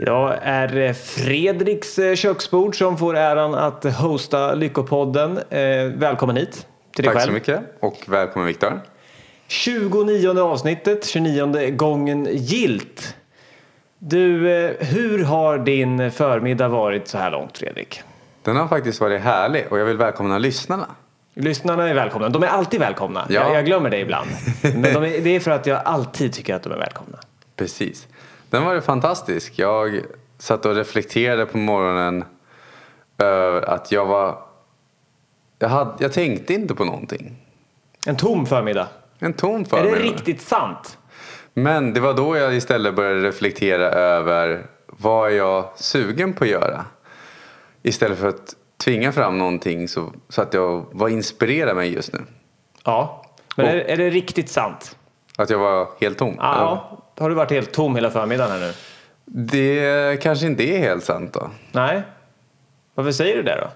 Idag 0.00 0.38
är 0.42 0.68
det 0.68 0.94
Fredriks 0.94 1.98
eh, 1.98 2.14
köksbord 2.14 2.78
som 2.78 2.98
får 2.98 3.16
äran 3.16 3.54
att 3.54 3.84
hosta 3.84 4.54
Lyckopodden. 4.54 5.38
Eh, 5.50 5.84
välkommen 5.94 6.36
hit 6.36 6.66
till 6.94 7.04
dig 7.04 7.14
Tack 7.14 7.22
själv. 7.22 7.26
så 7.26 7.32
mycket 7.32 7.60
och 7.80 8.04
välkommen 8.06 8.46
Viktor. 8.46 8.80
29 9.46 10.40
avsnittet, 10.40 11.06
29 11.06 11.70
gången 11.70 12.28
gilt. 12.30 13.16
Du, 13.98 14.50
eh, 14.50 14.86
hur 14.86 15.24
har 15.24 15.58
din 15.58 16.10
förmiddag 16.10 16.68
varit 16.68 17.08
så 17.08 17.18
här 17.18 17.30
långt 17.30 17.58
Fredrik? 17.58 18.02
Den 18.42 18.56
har 18.56 18.68
faktiskt 18.68 19.00
varit 19.00 19.20
härlig 19.20 19.66
och 19.70 19.78
jag 19.78 19.84
vill 19.84 19.96
välkomna 19.96 20.38
lyssnarna. 20.38 20.86
Lyssnarna 21.34 21.88
är 21.88 21.94
välkomna. 21.94 22.28
De 22.28 22.42
är 22.42 22.46
alltid 22.46 22.80
välkomna. 22.80 23.26
Ja. 23.28 23.34
Jag, 23.34 23.54
jag 23.54 23.64
glömmer 23.64 23.90
det 23.90 23.98
ibland. 23.98 24.30
Men 24.62 24.82
de 24.82 25.04
är, 25.04 25.20
det 25.20 25.36
är 25.36 25.40
för 25.40 25.50
att 25.50 25.66
jag 25.66 25.80
alltid 25.84 26.32
tycker 26.32 26.54
att 26.54 26.62
de 26.62 26.72
är 26.72 26.78
välkomna. 26.78 27.18
Precis. 27.56 28.06
Den 28.50 28.64
var 28.64 28.74
ju 28.74 28.80
fantastisk. 28.80 29.52
Jag 29.58 30.00
satt 30.38 30.66
och 30.66 30.74
reflekterade 30.74 31.46
på 31.46 31.58
morgonen 31.58 32.24
över 33.18 33.62
att 33.70 33.92
jag 33.92 34.06
var... 34.06 34.38
Jag, 35.58 35.68
hade, 35.68 35.92
jag 35.98 36.12
tänkte 36.12 36.54
inte 36.54 36.74
på 36.74 36.84
någonting. 36.84 37.36
En 38.06 38.16
tom 38.16 38.46
förmiddag. 38.46 38.88
En 39.18 39.32
tom 39.32 39.60
Är 39.60 39.64
förmiddag. 39.64 39.96
det 39.96 40.02
riktigt 40.02 40.40
sant? 40.42 40.98
Men 41.54 41.94
det 41.94 42.00
var 42.00 42.14
då 42.14 42.36
jag 42.36 42.54
istället 42.54 42.94
började 42.96 43.20
reflektera 43.28 43.84
över 43.90 44.66
vad 44.86 45.30
är 45.30 45.34
jag 45.36 45.64
sugen 45.76 46.32
på 46.32 46.44
att 46.44 46.50
göra. 46.50 46.84
Istället 47.82 48.18
för 48.18 48.28
att 48.28 48.54
tvinga 48.76 49.12
fram 49.12 49.38
någonting 49.38 49.88
så, 49.88 50.12
så 50.28 50.42
att 50.42 50.54
jag 50.54 50.86
var 50.92 51.08
inspirerad 51.08 51.76
mig 51.76 51.92
just 51.94 52.12
nu. 52.12 52.20
Ja. 52.84 53.24
Men 53.56 53.66
Och- 53.66 53.72
är, 53.72 53.76
är 53.78 53.96
det 53.96 54.10
riktigt 54.10 54.48
sant? 54.50 54.96
Att 55.38 55.50
jag 55.50 55.58
var 55.58 55.88
helt 56.00 56.18
tom. 56.18 56.34
Ja. 56.38 56.98
Har 57.18 57.28
du 57.28 57.34
varit 57.34 57.50
helt 57.50 57.72
tom 57.72 57.94
hela 57.94 58.10
förmiddagen 58.10 58.52
här 58.52 58.60
nu? 58.60 58.72
Det 59.24 60.22
kanske 60.22 60.46
inte 60.46 60.62
är 60.62 60.78
helt 60.78 61.04
sant 61.04 61.32
då. 61.32 61.50
Nej. 61.72 62.02
Varför 62.94 63.12
säger 63.12 63.36
du 63.36 63.42
det 63.42 63.56
då? 63.60 63.70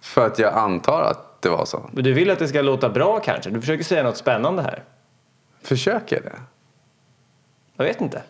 För 0.00 0.26
att 0.26 0.38
jag 0.38 0.54
antar 0.54 1.02
att 1.02 1.42
det 1.42 1.48
var 1.48 1.64
så. 1.64 1.90
Men 1.92 2.04
Du 2.04 2.12
vill 2.12 2.30
att 2.30 2.38
det 2.38 2.48
ska 2.48 2.62
låta 2.62 2.88
bra 2.88 3.20
kanske? 3.20 3.50
Du 3.50 3.60
försöker 3.60 3.84
säga 3.84 4.02
något 4.02 4.16
spännande 4.16 4.62
här. 4.62 4.82
Försöker 5.62 6.20
det? 6.20 6.32
Jag 7.76 7.84
vet 7.84 8.00
inte. 8.00 8.22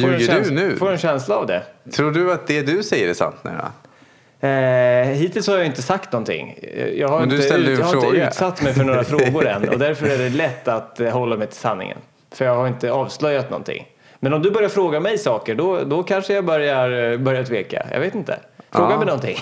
Får 0.00 0.10
Ljuger 0.10 0.44
du 0.44 0.50
nu? 0.50 0.76
Får 0.76 0.90
en 0.92 0.98
känsla 0.98 1.36
av 1.36 1.46
det. 1.46 1.62
Tror 1.92 2.10
du 2.10 2.32
att 2.32 2.46
det 2.46 2.62
du 2.62 2.82
säger 2.82 3.08
är 3.08 3.14
sant 3.14 3.36
nu 3.44 3.50
då? 3.50 4.46
Eh, 4.46 5.06
hittills 5.06 5.46
har 5.46 5.56
jag 5.56 5.66
inte 5.66 5.82
sagt 5.82 6.12
någonting. 6.12 6.58
Jag 6.94 7.08
har, 7.08 7.22
inte, 7.22 7.36
ut, 7.36 7.78
jag 7.78 7.86
har 7.86 8.06
inte 8.06 8.16
utsatt 8.16 8.62
mig 8.62 8.74
för 8.74 8.84
några 8.84 9.04
frågor 9.18 9.46
än 9.46 9.68
och 9.68 9.78
därför 9.78 10.06
är 10.06 10.18
det 10.18 10.28
lätt 10.28 10.68
att 10.68 11.00
eh, 11.00 11.10
hålla 11.10 11.36
mig 11.36 11.46
till 11.46 11.56
sanningen. 11.56 11.98
För 12.34 12.44
jag 12.44 12.54
har 12.56 12.68
inte 12.68 12.92
avslöjat 12.92 13.50
någonting. 13.50 13.86
Men 14.20 14.32
om 14.32 14.42
du 14.42 14.50
börjar 14.50 14.68
fråga 14.68 15.00
mig 15.00 15.18
saker 15.18 15.54
då, 15.54 15.84
då 15.84 16.02
kanske 16.02 16.34
jag 16.34 16.44
börjar, 16.44 17.12
eh, 17.12 17.18
börjar 17.18 17.44
tveka. 17.44 17.86
Jag 17.92 18.00
vet 18.00 18.14
inte. 18.14 18.38
Fråga 18.72 18.90
Ja. 18.90 18.96
mig 18.96 19.06
någonting. 19.06 19.36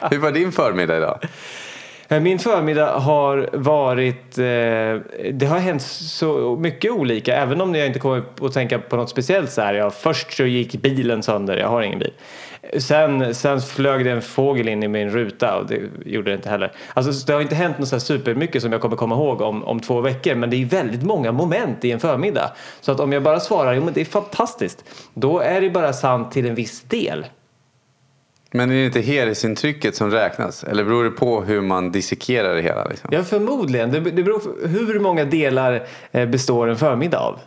Hur 0.10 0.18
var 0.18 0.30
din 0.32 0.52
förmiddag 0.52 0.96
idag? 0.96 1.18
Eh, 2.08 2.20
Min 2.20 2.38
förmiddag 2.38 2.98
har 2.98 3.48
varit, 3.52 4.38
eh, 4.38 5.22
det 5.32 5.46
har 5.48 5.58
hänt 5.58 5.82
så 5.82 6.56
mycket 6.60 6.90
olika 6.92 7.36
även 7.36 7.60
om 7.60 7.74
jag 7.74 7.86
inte 7.86 7.98
kommer 7.98 8.22
att 8.42 8.52
tänka 8.52 8.78
på 8.78 8.96
något 8.96 9.10
speciellt 9.10 9.50
så 9.50 9.60
här. 9.60 9.74
Ja, 9.74 9.90
först 9.90 10.32
så 10.36 10.44
gick 10.44 10.72
bilen 10.82 11.22
sönder, 11.22 11.56
jag 11.56 11.68
har 11.68 11.82
ingen 11.82 11.98
bil. 11.98 12.12
Sen, 12.78 13.34
sen 13.34 13.60
flög 13.60 14.04
det 14.04 14.10
en 14.10 14.22
fågel 14.22 14.68
in 14.68 14.82
i 14.82 14.88
min 14.88 15.10
ruta 15.10 15.56
och 15.56 15.66
det 15.66 15.80
gjorde 16.06 16.30
det 16.30 16.34
inte 16.34 16.48
heller. 16.48 16.72
Alltså 16.94 17.12
så 17.12 17.26
det 17.26 17.32
har 17.32 17.40
inte 17.40 17.54
hänt 17.54 17.78
något 17.78 17.88
så 17.88 17.94
här 17.94 18.00
supermycket 18.00 18.62
som 18.62 18.72
jag 18.72 18.80
kommer 18.80 18.96
komma 18.96 19.14
ihåg 19.14 19.40
om, 19.40 19.64
om 19.64 19.80
två 19.80 20.00
veckor 20.00 20.34
men 20.34 20.50
det 20.50 20.56
är 20.56 20.64
väldigt 20.66 21.02
många 21.02 21.32
moment 21.32 21.84
i 21.84 21.90
en 21.90 22.00
förmiddag. 22.00 22.52
Så 22.80 22.92
att 22.92 23.00
om 23.00 23.12
jag 23.12 23.22
bara 23.22 23.40
svarar, 23.40 23.72
jo 23.72 23.84
men 23.84 23.94
det 23.94 24.00
är 24.00 24.04
fantastiskt, 24.04 24.84
då 25.14 25.38
är 25.38 25.60
det 25.60 25.70
bara 25.70 25.92
sant 25.92 26.32
till 26.32 26.46
en 26.46 26.54
viss 26.54 26.82
del. 26.82 27.26
Men 28.56 28.70
är 28.70 28.74
det 28.74 28.84
inte 28.84 29.00
helhetsintrycket 29.00 29.96
som 29.96 30.10
räknas? 30.10 30.64
Eller 30.64 30.84
beror 30.84 31.04
det 31.04 31.10
på 31.10 31.42
hur 31.42 31.60
man 31.60 31.92
dissekerar 31.92 32.54
det 32.54 32.62
hela? 32.62 32.84
Liksom? 32.84 33.10
Ja, 33.12 33.22
förmodligen. 33.22 33.90
Det, 33.90 34.00
det 34.00 34.22
beror 34.22 34.38
på 34.38 34.68
hur 34.68 35.00
många 35.00 35.24
delar 35.24 35.86
eh, 36.12 36.28
består 36.28 36.68
en 36.68 36.76
förmiddag 36.76 37.18
av. 37.18 37.38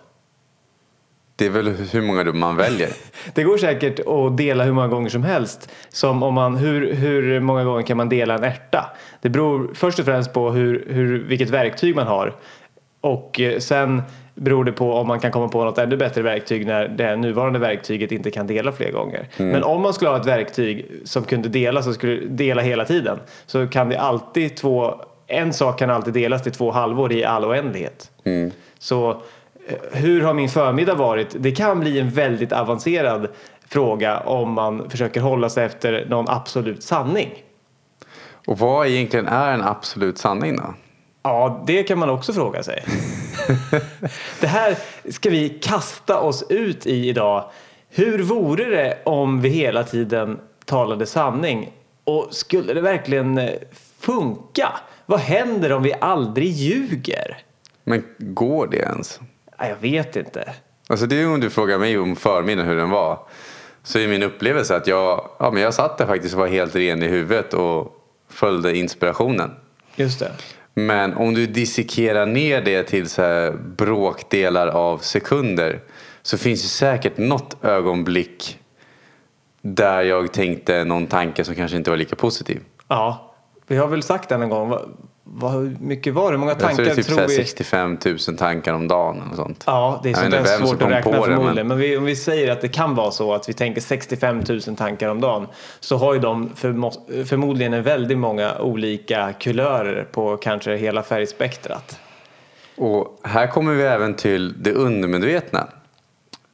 Det 1.38 1.46
är 1.46 1.50
väl 1.50 1.68
hur 1.68 2.02
många 2.02 2.24
man 2.24 2.56
väljer? 2.56 2.90
Det 3.34 3.44
går 3.44 3.58
säkert 3.58 4.00
att 4.00 4.38
dela 4.38 4.64
hur 4.64 4.72
många 4.72 4.88
gånger 4.88 5.10
som 5.10 5.24
helst. 5.24 5.70
Som 5.90 6.24
om 6.24 6.34
man, 6.34 6.56
hur, 6.56 6.94
hur 6.94 7.40
många 7.40 7.64
gånger 7.64 7.84
kan 7.84 7.98
man 7.98 8.10
dela 8.10 8.34
en 8.34 8.44
ärta? 8.44 8.86
Det 9.22 9.30
beror 9.30 9.74
först 9.74 10.00
och 10.00 10.06
främst 10.06 10.34
på 10.34 10.52
hur, 10.52 10.88
hur, 10.90 11.24
vilket 11.24 11.50
verktyg 11.50 11.96
man 11.96 12.08
har. 12.08 12.36
Och 13.02 13.40
eh, 13.40 13.60
sen 13.60 14.02
beror 14.36 14.64
det 14.64 14.72
på 14.72 14.94
om 14.94 15.08
man 15.08 15.20
kan 15.20 15.32
komma 15.32 15.48
på 15.48 15.64
något 15.64 15.78
ännu 15.78 15.98
bättre 15.98 16.22
verktyg 16.22 16.66
när 16.68 16.88
det 16.88 17.16
nuvarande 17.16 17.60
verktyget 17.60 18.12
inte 18.12 18.32
kan 18.32 18.48
dela 18.48 18.72
fler 18.72 18.92
gånger. 18.92 19.28
Men 19.38 19.64
om 19.64 19.82
man 19.82 19.94
skulle 19.94 20.10
ha 20.10 20.18
ett 20.18 20.28
verktyg 20.28 20.92
som 21.06 21.24
kunde 21.24 21.50
delas 21.50 21.88
och 21.88 21.94
skulle 21.94 22.28
dela 22.28 22.62
hela 22.62 22.86
tiden 22.86 23.20
så 23.46 23.68
kan 23.68 23.90
det 23.90 24.00
alltid 24.00 24.58
två, 24.58 25.02
en 25.28 25.54
sak 25.54 25.80
kan 25.80 25.90
alltid 25.90 26.14
delas 26.14 26.44
till 26.44 26.52
två 26.52 26.72
halvor 26.72 27.12
i 27.14 27.24
all 27.24 27.46
oändlighet. 27.46 28.12
Så 28.80 29.12
eh, 29.12 29.18
hur 29.92 30.22
har 30.22 30.34
min 30.34 30.50
förmiddag 30.50 30.96
varit? 30.96 31.36
Det 31.40 31.52
kan 31.52 31.80
bli 31.80 32.00
en 32.00 32.10
väldigt 32.10 32.52
avancerad 32.52 33.28
fråga 33.68 34.20
om 34.20 34.54
man 34.54 34.90
försöker 34.90 35.22
hålla 35.22 35.50
sig 35.50 35.66
efter 35.66 36.06
någon 36.10 36.30
absolut 36.30 36.84
sanning. 36.84 37.44
Och 38.48 38.60
vad 38.60 38.88
egentligen 38.88 39.28
är 39.28 39.54
en 39.54 39.62
absolut 39.62 40.18
sanning 40.18 40.56
då? 40.58 40.74
Ja, 41.24 41.64
det 41.68 41.84
kan 41.84 42.00
man 42.00 42.10
också 42.10 42.34
fråga 42.34 42.64
sig. 42.64 42.84
det 44.40 44.48
här 44.48 44.76
ska 45.12 45.30
vi 45.30 45.50
kasta 45.50 46.20
oss 46.20 46.44
ut 46.50 46.86
i 46.86 47.10
idag. 47.10 47.50
Hur 47.90 48.24
vore 48.24 48.66
det 48.66 48.98
om 49.06 49.42
vi 49.42 49.50
hela 49.50 49.84
tiden 49.84 50.40
talade 50.66 51.06
sanning? 51.06 51.72
Och 52.04 52.28
skulle 52.32 52.74
det 52.74 52.82
verkligen 52.82 53.50
funka? 54.00 54.70
Vad 55.06 55.20
händer 55.20 55.72
om 55.72 55.84
vi 55.84 55.94
aldrig 56.02 56.48
ljuger? 56.48 57.38
Men 57.84 58.04
går 58.18 58.68
det 58.68 58.78
ens? 58.78 59.20
Ja, 59.58 59.68
Jag 59.68 59.76
vet 59.76 60.16
inte. 60.16 60.54
Alltså 60.90 61.06
det 61.06 61.22
är 61.22 61.34
om 61.34 61.40
du 61.40 61.50
frågar 61.50 61.78
mig 61.78 61.98
om 61.98 62.16
förmiddagen 62.16 62.70
hur 62.70 62.78
den 62.78 62.90
var. 62.90 63.20
Så 63.84 64.00
är 64.00 64.08
min 64.08 64.24
upplevelse 64.24 64.76
att 64.76 64.88
jag, 64.88 65.30
ja, 65.40 65.52
men 65.52 65.64
jag 65.64 65.74
satt 65.74 65.98
där 65.98 66.06
faktiskt 66.06 66.34
och 66.34 66.40
var 66.40 66.48
helt 66.48 66.76
ren 66.76 67.04
i 67.04 67.08
huvudet 67.08 67.54
och 67.54 67.96
följde 68.30 68.78
inspirationen. 68.78 69.52
Just 69.96 70.20
det. 70.20 70.32
Men 70.74 71.14
om 71.14 71.34
du 71.34 71.48
dissekerar 71.48 72.26
ner 72.26 72.62
det 72.62 72.84
till 72.84 73.10
så 73.10 73.54
bråkdelar 73.78 74.68
av 74.68 74.98
sekunder 74.98 75.80
så 76.22 76.38
finns 76.38 76.62
det 76.62 76.68
säkert 76.68 77.18
något 77.18 77.64
ögonblick 77.66 78.60
där 79.62 80.02
jag 80.02 80.34
tänkte 80.34 80.84
någon 80.84 81.08
tanke 81.08 81.44
som 81.44 81.56
kanske 81.56 81.78
inte 81.78 81.90
var 81.90 81.98
lika 81.98 82.16
positiv. 82.16 82.62
Ja, 82.88 83.36
vi 83.68 83.78
har 83.78 83.88
väl 83.88 84.04
sagt 84.04 84.30
den 84.30 84.42
en 84.42 84.50
gång. 84.50 84.78
Vad, 85.30 85.52
hur 85.52 85.78
mycket 85.80 86.14
var 86.14 86.24
det? 86.24 86.32
Hur 86.32 86.38
många 86.38 86.52
Jag 86.52 86.60
tror 86.60 86.68
tankar 86.68 86.84
det 86.86 86.96
typ 86.96 87.06
tror 87.06 87.28
vi? 87.28 87.36
65 87.36 87.98
000 88.06 88.38
tankar 88.38 88.74
om 88.74 88.88
dagen 88.88 89.22
eller 89.26 89.36
sånt. 89.36 89.64
Ja, 89.68 90.00
det 90.04 90.10
är 90.10 90.14
sånt 90.14 90.32
där 90.32 90.44
svårt 90.46 90.82
att 90.82 90.90
räkna 90.92 91.12
förmodligen. 91.12 91.56
men- 91.56 91.68
Men 91.68 91.78
vi, 91.78 91.98
om 91.98 92.04
vi 92.06 92.16
säger 92.16 92.52
att 92.52 92.62
det 92.62 92.68
kan 92.68 92.96
vara 92.96 93.12
så 93.12 93.34
att 93.34 93.50
vi 93.50 93.54
tänker 93.54 93.82
65 93.82 94.44
000 94.50 94.62
tankar 94.62 95.10
om 95.10 95.22
dagen 95.22 95.48
så 95.80 95.98
har 95.98 96.14
ju 96.14 96.20
de 96.20 96.50
förmo- 96.56 97.24
förmodligen 97.26 97.74
en 97.74 97.84
väldigt 97.84 98.18
många 98.18 98.58
olika 98.60 99.34
kulörer 99.40 100.04
på 100.12 100.38
kanske 100.38 100.76
hela 100.76 101.04
färgspektrat. 101.04 102.00
Och 102.78 103.20
här 103.24 103.48
kommer 103.48 103.74
vi 103.74 103.84
även 103.84 104.14
till 104.14 104.64
det 104.64 104.72
undermedvetna. 104.74 105.68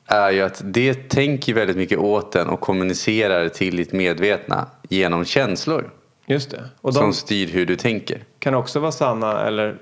Är 0.07 0.31
ju 0.31 0.41
att 0.41 0.61
det 0.65 1.09
tänker 1.09 1.53
väldigt 1.53 1.77
mycket 1.77 1.97
åt 1.97 2.31
den 2.31 2.49
och 2.49 2.59
kommunicerar 2.59 3.49
till 3.49 3.75
ditt 3.77 3.91
medvetna 3.93 4.67
genom 4.89 5.25
känslor. 5.25 5.89
Just 6.25 6.51
det. 6.51 6.63
Och 6.81 6.93
de 6.93 6.99
Som 6.99 7.13
styr 7.13 7.47
hur 7.47 7.65
du 7.65 7.75
tänker. 7.75 8.23
Kan 8.43 8.55
också 8.55 8.79
vara 8.79 8.91
sanna 8.91 9.47
eller 9.47 9.75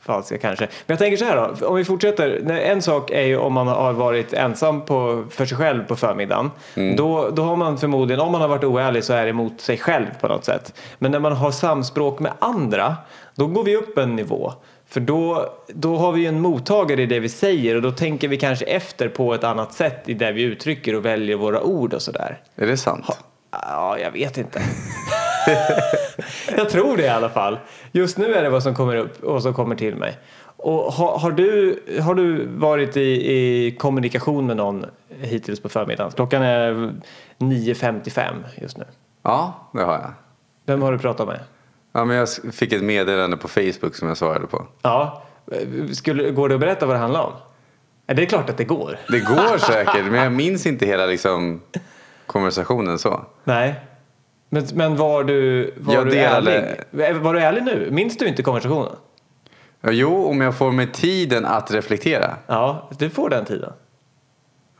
falska 0.00 0.38
kanske. 0.38 0.64
Men 0.64 0.94
jag 0.94 0.98
tänker 0.98 1.16
så 1.16 1.24
här 1.24 1.36
då, 1.36 1.66
om 1.66 1.76
vi 1.76 1.84
fortsätter. 1.84 2.50
En 2.50 2.82
sak 2.82 3.10
är 3.10 3.22
ju 3.22 3.36
om 3.36 3.52
man 3.52 3.66
har 3.66 3.92
varit 3.92 4.32
ensam 4.32 4.84
på, 4.84 5.24
för 5.30 5.46
sig 5.46 5.58
själv 5.58 5.84
på 5.84 5.96
förmiddagen. 5.96 6.50
Då, 6.96 7.30
då 7.30 7.42
har 7.42 7.56
man 7.56 7.78
förmodligen, 7.78 8.20
om 8.20 8.32
man 8.32 8.40
har 8.40 8.48
varit 8.48 8.64
oärlig 8.64 9.04
så 9.04 9.12
är 9.12 9.26
det 9.26 9.32
mot 9.32 9.60
sig 9.60 9.78
själv 9.78 10.06
på 10.20 10.28
något 10.28 10.44
sätt. 10.44 10.74
Men 10.98 11.10
när 11.10 11.18
man 11.18 11.32
har 11.32 11.50
samspråk 11.50 12.20
med 12.20 12.32
andra, 12.38 12.96
då 13.34 13.46
går 13.46 13.64
vi 13.64 13.76
upp 13.76 13.98
en 13.98 14.16
nivå. 14.16 14.52
För 14.88 15.00
då, 15.00 15.46
då 15.68 15.96
har 15.96 16.12
vi 16.12 16.20
ju 16.20 16.26
en 16.26 16.40
mottagare 16.40 17.02
i 17.02 17.06
det 17.06 17.20
vi 17.20 17.28
säger 17.28 17.76
och 17.76 17.82
då 17.82 17.90
tänker 17.92 18.28
vi 18.28 18.36
kanske 18.36 18.64
efter 18.64 19.08
på 19.08 19.34
ett 19.34 19.44
annat 19.44 19.72
sätt 19.72 20.08
i 20.08 20.14
det 20.14 20.32
vi 20.32 20.42
uttrycker 20.42 20.94
och 20.94 21.04
väljer 21.04 21.36
våra 21.36 21.62
ord 21.62 21.94
och 21.94 22.02
sådär. 22.02 22.40
Är 22.56 22.66
det 22.66 22.76
sant? 22.76 23.06
Ja, 23.50 23.98
jag 23.98 24.10
vet 24.10 24.38
inte. 24.38 24.62
jag 26.56 26.68
tror 26.70 26.96
det 26.96 27.02
i 27.02 27.08
alla 27.08 27.28
fall. 27.28 27.58
Just 27.92 28.18
nu 28.18 28.34
är 28.34 28.42
det 28.42 28.50
vad 28.50 28.62
som 28.62 28.74
kommer 28.74 28.96
upp 28.96 29.24
och 29.24 29.42
som 29.42 29.54
kommer 29.54 29.76
till 29.76 29.96
mig. 29.96 30.18
Och 30.56 30.92
har, 30.92 31.18
har, 31.18 31.32
du, 31.32 31.82
har 32.02 32.14
du 32.14 32.46
varit 32.46 32.96
i, 32.96 33.32
i 33.32 33.76
kommunikation 33.78 34.46
med 34.46 34.56
någon 34.56 34.86
hittills 35.20 35.60
på 35.60 35.68
förmiddagen? 35.68 36.12
Klockan 36.12 36.42
är 36.42 36.72
9.55 37.38 38.32
just 38.56 38.78
nu. 38.78 38.84
Ja, 39.22 39.68
det 39.72 39.82
har 39.82 39.92
jag. 39.92 40.12
Vem 40.66 40.82
har 40.82 40.92
du 40.92 40.98
pratat 40.98 41.28
med? 41.28 41.40
Ja, 41.92 42.04
men 42.04 42.16
jag 42.16 42.28
fick 42.52 42.72
ett 42.72 42.82
meddelande 42.82 43.36
på 43.36 43.48
Facebook 43.48 43.94
som 43.94 44.08
jag 44.08 44.16
svarade 44.16 44.46
på. 44.46 44.66
Ja, 44.82 45.22
skulle, 45.92 46.30
går 46.30 46.48
det 46.48 46.54
att 46.54 46.60
berätta 46.60 46.86
vad 46.86 46.96
det 46.96 47.00
handlar 47.00 47.22
om? 47.22 47.32
Det 48.06 48.22
är 48.22 48.26
klart 48.26 48.50
att 48.50 48.56
det 48.56 48.64
går. 48.64 48.98
Det 49.08 49.20
går 49.20 49.58
säkert, 49.72 50.04
men 50.04 50.22
jag 50.22 50.32
minns 50.32 50.66
inte 50.66 50.86
hela 50.86 51.06
liksom, 51.06 51.60
konversationen 52.26 52.98
så. 52.98 53.20
Nej. 53.44 53.80
Men, 54.54 54.66
men 54.74 54.96
var 54.96 55.24
du, 55.24 55.74
var 55.76 56.04
du 56.04 56.10
delade- 56.10 56.52
ärlig? 56.92 57.20
Var 57.22 57.34
du 57.34 57.40
ärlig 57.40 57.62
nu? 57.62 57.88
Minns 57.90 58.16
du 58.16 58.28
inte 58.28 58.42
konversationen? 58.42 58.92
Jo, 59.90 60.26
om 60.26 60.40
jag 60.40 60.56
får 60.56 60.72
mig 60.72 60.92
tiden 60.92 61.44
att 61.44 61.70
reflektera. 61.74 62.36
Ja, 62.46 62.90
du 62.98 63.10
får 63.10 63.28
den 63.30 63.44
tiden. 63.44 63.72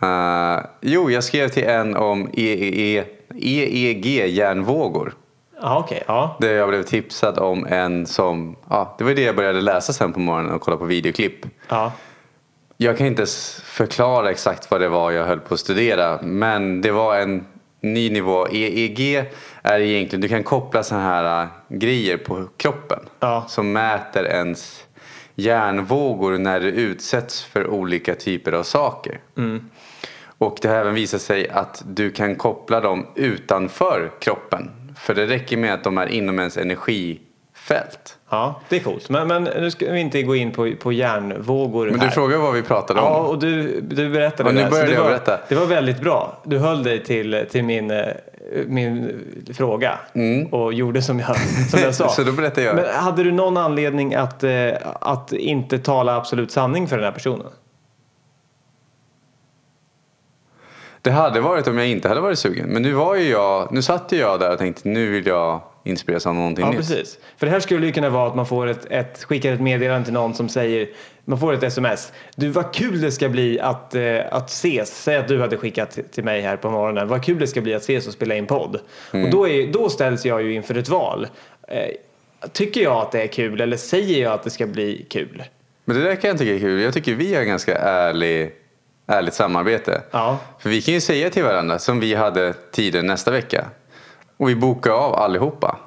Uh, 0.02 0.64
jo, 0.80 1.10
jag 1.10 1.24
skrev 1.24 1.48
till 1.48 1.64
en 1.64 1.96
om 1.96 2.30
E 2.34 2.52
EEG, 2.52 3.06
EEG-hjärnvågor. 3.38 5.14
Ja, 5.62 5.78
okej. 5.78 6.02
Ja. 6.06 6.36
Där 6.40 6.52
jag 6.54 6.68
blev 6.68 6.82
tipsad 6.82 7.38
om 7.38 7.66
en 7.66 8.06
som, 8.06 8.56
ja, 8.70 8.94
det 8.98 9.04
var 9.04 9.10
det 9.14 9.22
jag 9.22 9.36
började 9.36 9.60
läsa 9.60 9.92
sen 9.92 10.12
på 10.12 10.20
morgonen 10.20 10.52
och 10.52 10.60
kolla 10.60 10.76
på 10.76 10.84
videoklipp. 10.84 11.46
ja. 11.68 11.92
Jag 12.76 12.98
kan 12.98 13.06
inte 13.06 13.26
förklara 13.64 14.30
exakt 14.30 14.70
vad 14.70 14.80
det 14.80 14.88
var 14.88 15.10
jag 15.10 15.24
höll 15.26 15.40
på 15.40 15.54
att 15.54 15.60
studera, 15.60 16.18
men 16.22 16.80
det 16.80 16.90
var 16.90 17.16
en 17.16 17.46
ny 17.80 18.10
nivå. 18.10 18.46
EEG 18.48 19.24
är 19.62 19.80
egentligen, 19.80 20.20
du 20.20 20.28
kan 20.28 20.42
koppla 20.44 20.82
sådana 20.82 21.04
här 21.04 21.42
äh, 21.42 21.48
grejer 21.68 22.16
på 22.16 22.48
kroppen 22.56 22.98
Ja. 23.20 23.44
som 23.48 23.72
mäter 23.72 24.24
ens 24.26 24.84
hjärnvågor 25.34 26.38
när 26.38 26.60
du 26.60 26.66
utsätts 26.68 27.44
för 27.44 27.66
olika 27.66 28.14
typer 28.14 28.52
av 28.52 28.62
saker. 28.62 29.20
Och 30.38 30.58
det 30.62 30.68
har 30.68 30.76
även 30.76 30.94
visat 30.94 31.20
sig 31.22 31.48
att 31.48 31.82
du 31.86 32.10
kan 32.10 32.36
koppla 32.36 32.80
dem 32.80 33.06
utanför 33.14 34.10
kroppen. 34.20 34.70
För 34.96 35.14
det 35.14 35.26
räcker 35.26 35.56
med 35.56 35.74
att 35.74 35.84
de 35.84 35.98
är 35.98 36.06
inom 36.06 36.38
ens 36.38 36.56
energifält. 37.70 38.18
Ja, 38.30 38.60
det 38.68 38.76
är 38.76 38.80
coolt. 38.80 39.08
Men, 39.08 39.28
men 39.28 39.44
nu 39.44 39.70
ska 39.70 39.92
vi 39.92 40.00
inte 40.00 40.22
gå 40.22 40.36
in 40.36 40.52
på, 40.52 40.72
på 40.80 40.92
hjärnvågor 40.92 41.90
Men 41.90 42.00
här. 42.00 42.06
du 42.06 42.12
frågar 42.12 42.38
vad 42.38 42.54
vi 42.54 42.62
pratade 42.62 43.00
om. 43.00 43.06
Ja, 43.06 43.18
och 43.18 43.38
du, 43.38 43.80
du 43.80 44.10
berättade 44.10 44.48
Ja, 44.48 44.52
nu 44.52 44.58
det. 44.58 44.64
här, 44.64 44.70
började 44.70 44.90
det 44.90 44.94
jag 44.94 45.02
var, 45.02 45.10
berätta. 45.10 45.38
Det 45.48 45.54
var 45.54 45.66
väldigt 45.66 46.00
bra. 46.00 46.38
Du 46.44 46.58
höll 46.58 46.82
dig 46.82 47.04
till, 47.04 47.46
till 47.50 47.64
min, 47.64 47.90
eh, 47.90 48.06
min 48.66 49.20
fråga 49.54 49.98
och 50.50 50.72
gjorde 50.72 51.02
som 51.02 51.20
jag, 51.20 51.36
som 51.70 51.80
jag 51.80 51.94
sa. 51.94 52.04
Mm. 52.04 52.14
Så 52.14 52.22
då 52.22 52.32
berättar 52.32 52.62
jag. 52.62 52.76
Men 52.76 52.84
hade 52.94 53.24
du 53.24 53.32
någon 53.32 53.56
anledning 53.56 54.14
att, 54.14 54.44
eh, 54.44 54.70
att 55.00 55.32
inte 55.32 55.78
tala 55.78 56.16
absolut 56.16 56.50
sanning 56.50 56.88
för 56.88 56.96
den 56.96 57.04
här 57.04 57.12
personen? 57.12 57.46
Det 61.02 61.10
hade 61.10 61.40
varit 61.40 61.66
om 61.68 61.78
jag 61.78 61.88
inte 61.88 62.08
hade 62.08 62.20
varit 62.20 62.38
sugen. 62.38 62.68
Men 62.68 62.82
nu 62.82 62.92
var 62.92 63.14
ju 63.14 63.30
jag, 63.30 63.72
nu 63.72 63.82
satt 63.82 64.12
ju 64.12 64.16
jag 64.16 64.40
där 64.40 64.52
och 64.52 64.58
tänkte 64.58 64.88
nu 64.88 65.10
vill 65.10 65.26
jag 65.26 65.60
inspireras 65.84 66.26
av 66.26 66.34
någonting 66.34 66.64
Ja, 66.64 66.70
nytt. 66.70 66.78
precis. 66.80 67.18
För 67.36 67.46
det 67.46 67.52
här 67.52 67.60
skulle 67.60 67.86
ju 67.86 67.92
kunna 67.92 68.10
vara 68.10 68.28
att 68.28 68.34
man 68.36 68.46
får 68.46 68.66
ett, 68.66 68.86
ett, 68.90 69.24
skickar 69.24 69.52
ett 69.52 69.60
meddelande 69.60 70.04
till 70.04 70.14
någon 70.14 70.34
som 70.34 70.48
säger, 70.48 70.88
man 71.24 71.38
får 71.40 71.52
ett 71.52 71.62
sms. 71.62 72.12
Du, 72.36 72.48
vad 72.48 72.74
kul 72.74 73.00
det 73.00 73.12
ska 73.12 73.28
bli 73.28 73.60
att, 73.60 73.94
eh, 73.94 74.18
att 74.30 74.50
ses. 74.50 75.02
Säg 75.02 75.16
att 75.16 75.28
du 75.28 75.40
hade 75.40 75.56
skickat 75.56 75.98
till- 76.12 76.24
mig 76.24 76.40
här 76.40 76.56
på 76.56 76.70
morgonen. 76.70 77.08
Vad 77.08 77.24
kul 77.24 77.38
det 77.38 77.46
ska 77.46 77.60
bli 77.60 77.74
att 77.74 77.82
ses 77.82 78.06
och 78.06 78.12
spela 78.12 78.34
in 78.34 78.46
podd. 78.46 78.80
Mm. 79.12 79.24
Och 79.26 79.30
då, 79.32 79.48
är, 79.48 79.66
då 79.72 79.88
ställs 79.88 80.24
jag 80.26 80.42
ju 80.42 80.54
inför 80.54 80.74
ett 80.74 80.88
val. 80.88 81.26
Eh, 81.68 81.84
tycker 82.52 82.80
jag 82.82 82.96
att 82.96 83.12
det 83.12 83.22
är 83.22 83.26
kul 83.26 83.60
eller 83.60 83.76
säger 83.76 84.22
jag 84.22 84.32
att 84.32 84.42
det 84.42 84.50
ska 84.50 84.66
bli 84.66 85.06
kul? 85.10 85.42
Men 85.84 85.96
det 85.96 86.02
där 86.02 86.14
kan 86.14 86.28
jag 86.28 86.38
tycka 86.38 86.54
är 86.54 86.58
kul. 86.58 86.80
Jag 86.82 86.94
tycker 86.94 87.14
vi 87.14 87.34
har 87.34 87.42
ganska 87.42 87.78
ärlig, 87.78 88.52
ärligt 89.06 89.34
samarbete. 89.34 90.02
Ja. 90.10 90.38
För 90.58 90.70
vi 90.70 90.82
kan 90.82 90.94
ju 90.94 91.00
säga 91.00 91.30
till 91.30 91.42
varandra 91.44 91.78
som 91.78 92.00
vi 92.00 92.14
hade 92.14 92.52
tider 92.72 93.02
nästa 93.02 93.30
vecka. 93.30 93.66
Och 94.42 94.48
vi 94.48 94.56
bokar 94.56 94.90
av 94.90 95.14
allihopa. 95.14 95.78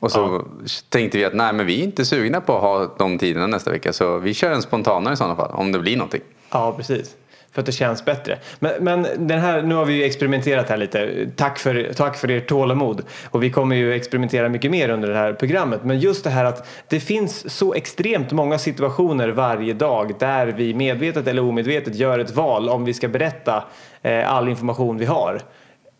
Och 0.00 0.12
så 0.12 0.46
tänkte 0.88 1.18
vi 1.18 1.24
att 1.24 1.34
nej 1.34 1.52
men 1.52 1.66
vi 1.66 1.80
är 1.80 1.84
inte 1.84 2.04
sugna 2.04 2.40
på 2.40 2.56
att 2.56 2.62
ha 2.62 2.94
de 2.98 3.18
tiderna 3.18 3.46
nästa 3.46 3.70
vecka. 3.70 3.92
Så 3.92 4.18
vi 4.18 4.34
kör 4.34 4.50
en 4.50 4.62
spontanare 4.62 5.14
i 5.14 5.16
sådana 5.16 5.36
fall. 5.36 5.50
Om 5.50 5.72
det 5.72 5.78
blir 5.78 5.96
någonting. 5.96 6.20
Ja, 6.50 6.74
precis. 6.76 7.16
För 7.52 7.60
att 7.62 7.66
det 7.66 7.72
känns 7.72 8.04
bättre. 8.04 8.38
Men, 8.58 8.72
men 8.84 9.06
den 9.18 9.40
här, 9.40 9.62
nu 9.62 9.74
har 9.74 9.84
vi 9.84 9.94
ju 9.94 10.04
experimenterat 10.04 10.68
här 10.68 10.76
lite. 10.76 11.30
Tack 11.36 11.58
för, 11.58 11.92
tack 11.96 12.16
för 12.16 12.30
ert 12.30 12.48
tålamod. 12.48 13.02
Och 13.30 13.42
vi 13.42 13.50
kommer 13.50 13.76
ju 13.76 13.94
experimentera 13.94 14.48
mycket 14.48 14.70
mer 14.70 14.88
under 14.88 15.08
det 15.08 15.16
här 15.16 15.32
programmet. 15.32 15.84
Men 15.84 15.98
just 15.98 16.24
det 16.24 16.30
här 16.30 16.44
att 16.44 16.68
det 16.88 17.00
finns 17.00 17.56
så 17.56 17.74
extremt 17.74 18.32
många 18.32 18.58
situationer 18.58 19.28
varje 19.28 19.74
dag 19.74 20.14
där 20.18 20.46
vi 20.46 20.74
medvetet 20.74 21.26
eller 21.26 21.42
omedvetet 21.42 21.94
gör 21.94 22.18
ett 22.18 22.30
val 22.30 22.68
om 22.68 22.84
vi 22.84 22.94
ska 22.94 23.08
berätta 23.08 23.64
eh, 24.02 24.32
all 24.32 24.48
information 24.48 24.98
vi 24.98 25.04
har 25.04 25.42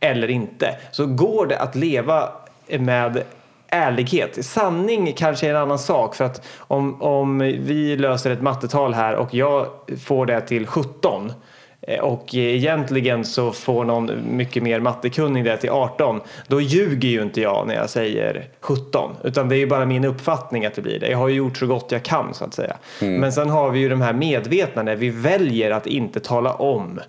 eller 0.01 0.31
inte. 0.31 0.77
Så 0.91 1.07
går 1.07 1.47
det 1.47 1.59
att 1.59 1.75
leva 1.75 2.29
med 2.79 3.23
ärlighet. 3.69 4.45
Sanning 4.45 5.13
kanske 5.13 5.47
är 5.47 5.51
en 5.51 5.57
annan 5.57 5.79
sak 5.79 6.15
för 6.15 6.25
att 6.25 6.47
om, 6.59 7.03
om 7.03 7.39
vi 7.39 7.97
löser 7.97 8.31
ett 8.31 8.43
mattetal 8.43 8.95
här 8.95 9.15
och 9.15 9.35
jag 9.35 9.67
får 10.05 10.27
det 10.27 10.41
till 10.41 10.67
17 10.67 11.33
eh, 11.81 12.01
och 12.01 12.35
egentligen 12.35 13.25
så 13.25 13.53
får 13.53 13.85
någon 13.85 14.11
mycket 14.37 14.63
mer 14.63 14.81
mattekunnig 14.81 15.45
det 15.45 15.57
till 15.57 15.71
18 15.71 16.21
då 16.47 16.61
ljuger 16.61 17.09
ju 17.09 17.23
inte 17.23 17.41
jag 17.41 17.67
när 17.67 17.75
jag 17.75 17.91
säger 17.91 18.49
17 18.61 19.11
utan 19.25 19.49
det 19.49 19.57
är 19.57 19.59
ju 19.59 19.67
bara 19.67 19.87
min 19.87 20.05
uppfattning 20.05 20.67
att 20.67 20.75
det 20.75 20.83
blir 20.83 21.01
det. 21.01 21.09
Jag 21.09 21.19
har 21.19 21.29
ju 21.29 21.35
gjort 21.35 21.57
så 21.57 21.67
gott 21.67 21.93
jag 21.93 22.03
kan 22.03 22.35
så 22.35 22.45
att 22.45 22.55
säga. 22.55 22.77
Men 23.01 23.33
sen 23.33 23.51
har 23.51 23.71
vi 23.71 23.79
ju 23.79 23.89
de 23.89 24.01
här 24.01 24.13
medvetna 24.13 24.83
när 24.83 24.97
vi 24.97 25.11
väljer 25.11 25.71
att 25.71 25.87
inte 25.87 26.21
tala 26.21 26.55
om 26.55 27.01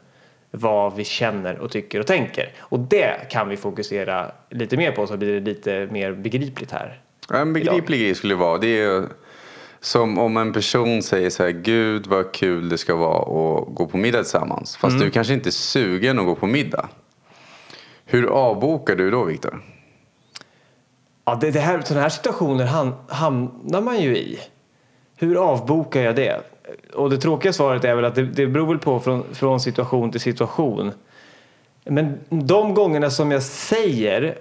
vad 0.51 0.95
vi 0.95 1.03
känner 1.03 1.59
och 1.59 1.71
tycker 1.71 1.99
och 1.99 2.07
tänker. 2.07 2.53
Och 2.59 2.79
det 2.79 3.29
kan 3.31 3.49
vi 3.49 3.57
fokusera 3.57 4.31
lite 4.49 4.77
mer 4.77 4.91
på 4.91 5.07
så 5.07 5.17
blir 5.17 5.33
det 5.33 5.39
lite 5.39 5.87
mer 5.91 6.11
begripligt 6.13 6.71
här. 6.71 7.01
En 7.33 7.53
begriplig 7.53 7.99
grej 7.99 8.15
skulle 8.15 8.35
vara. 8.35 8.57
Det 8.57 8.81
är 8.81 9.03
som 9.79 10.17
om 10.19 10.37
en 10.37 10.53
person 10.53 11.01
säger 11.03 11.29
så 11.29 11.43
här. 11.43 11.49
Gud 11.49 12.07
vad 12.07 12.31
kul 12.31 12.69
det 12.69 12.77
ska 12.77 12.95
vara 12.95 13.19
att 13.19 13.75
gå 13.75 13.87
på 13.87 13.97
middag 13.97 14.23
tillsammans. 14.23 14.77
Fast 14.77 14.93
Mm. 14.95 15.05
du 15.05 15.11
kanske 15.11 15.33
inte 15.33 15.49
är 15.49 15.51
sugen 15.51 16.19
att 16.19 16.25
gå 16.25 16.35
på 16.35 16.47
middag. 16.47 16.89
Hur 18.05 18.25
avbokar 18.27 18.95
du 18.95 19.11
då 19.11 19.23
Viktor? 19.23 19.61
Ja, 21.25 21.35
det, 21.41 21.51
det 21.51 21.59
här, 21.59 21.81
sådana 21.81 22.01
här 22.01 22.09
situationer 22.09 22.65
ham, 22.65 22.93
hamnar 23.07 23.81
man 23.81 24.01
ju 24.01 24.17
i. 24.17 24.39
Hur 25.15 25.35
avbokar 25.51 26.01
jag 26.01 26.15
det? 26.15 26.41
Och 26.93 27.09
det 27.09 27.17
tråkiga 27.17 27.53
svaret 27.53 27.83
är 27.83 27.95
väl 27.95 28.05
att 28.05 28.15
det, 28.15 28.23
det 28.23 28.47
beror 28.47 28.67
väl 28.67 28.79
på 28.79 28.99
från, 28.99 29.23
från 29.33 29.59
situation 29.59 30.11
till 30.11 30.21
situation. 30.21 30.91
Men 31.83 32.19
de 32.29 32.73
gångerna 32.73 33.09
som 33.09 33.31
jag 33.31 33.43
säger 33.43 34.37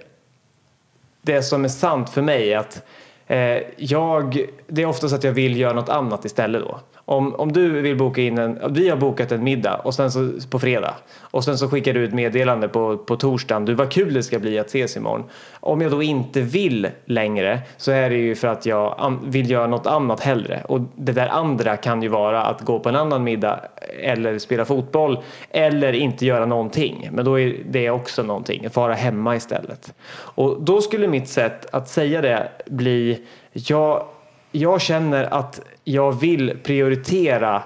det 1.21 1.43
som 1.43 1.63
är 1.63 1.69
sant 1.69 2.09
för 2.09 2.21
mig 2.21 2.53
är 2.53 2.57
att 2.57 2.83
eh, 3.27 3.57
jag, 3.77 4.45
det 4.67 4.81
är 4.81 4.85
oftast 4.85 5.15
att 5.15 5.23
jag 5.23 5.31
vill 5.31 5.57
göra 5.57 5.73
något 5.73 5.89
annat 5.89 6.25
istället 6.25 6.61
då. 6.61 6.79
Om, 7.09 7.35
om 7.35 7.51
du 7.51 7.81
vill 7.81 7.97
boka 7.97 8.21
in 8.21 8.37
en, 8.37 8.59
vi 8.69 8.89
har 8.89 8.97
bokat 8.97 9.31
en 9.31 9.43
middag 9.43 9.75
och 9.75 9.93
sen 9.93 10.11
så, 10.11 10.31
på 10.49 10.59
fredag 10.59 10.93
och 11.21 11.43
sen 11.43 11.57
så 11.57 11.69
skickar 11.69 11.93
du 11.93 12.05
ett 12.05 12.13
meddelande 12.13 12.67
på, 12.67 12.97
på 12.97 13.15
torsdagen, 13.15 13.65
du 13.65 13.73
vad 13.73 13.91
kul 13.91 14.13
det 14.13 14.23
ska 14.23 14.39
bli 14.39 14.59
att 14.59 14.67
ses 14.67 14.97
imorgon. 14.97 15.23
Om 15.59 15.81
jag 15.81 15.91
då 15.91 16.03
inte 16.03 16.41
vill 16.41 16.87
längre 17.05 17.59
så 17.77 17.91
är 17.91 18.09
det 18.09 18.15
ju 18.15 18.35
för 18.35 18.47
att 18.47 18.65
jag 18.65 19.17
vill 19.23 19.49
göra 19.49 19.67
något 19.67 19.87
annat 19.87 20.19
hellre 20.19 20.63
och 20.67 20.81
det 20.95 21.11
där 21.11 21.27
andra 21.27 21.77
kan 21.77 22.01
ju 22.01 22.07
vara 22.07 22.43
att 22.43 22.61
gå 22.61 22.79
på 22.79 22.89
en 22.89 22.95
annan 22.95 23.23
middag 23.23 23.59
eller 23.99 24.39
spela 24.39 24.65
fotboll 24.65 25.19
eller 25.49 25.93
inte 25.93 26.25
göra 26.25 26.45
någonting. 26.45 27.09
Men 27.11 27.25
då 27.25 27.39
är 27.39 27.55
det 27.69 27.89
också 27.89 28.23
någonting, 28.23 28.65
att 28.65 28.75
vara 28.75 28.93
hemma 28.93 29.35
istället. 29.35 29.93
Och 30.11 30.61
då 30.61 30.81
skulle 30.81 31.07
mitt 31.07 31.27
sätt 31.27 31.65
att 31.71 31.89
säga 31.89 32.21
det 32.21 32.51
bli, 32.65 33.21
jag, 33.51 34.05
jag 34.51 34.81
känner 34.81 35.33
att 35.33 35.61
jag 35.89 36.19
vill 36.19 36.57
prioritera 36.63 37.63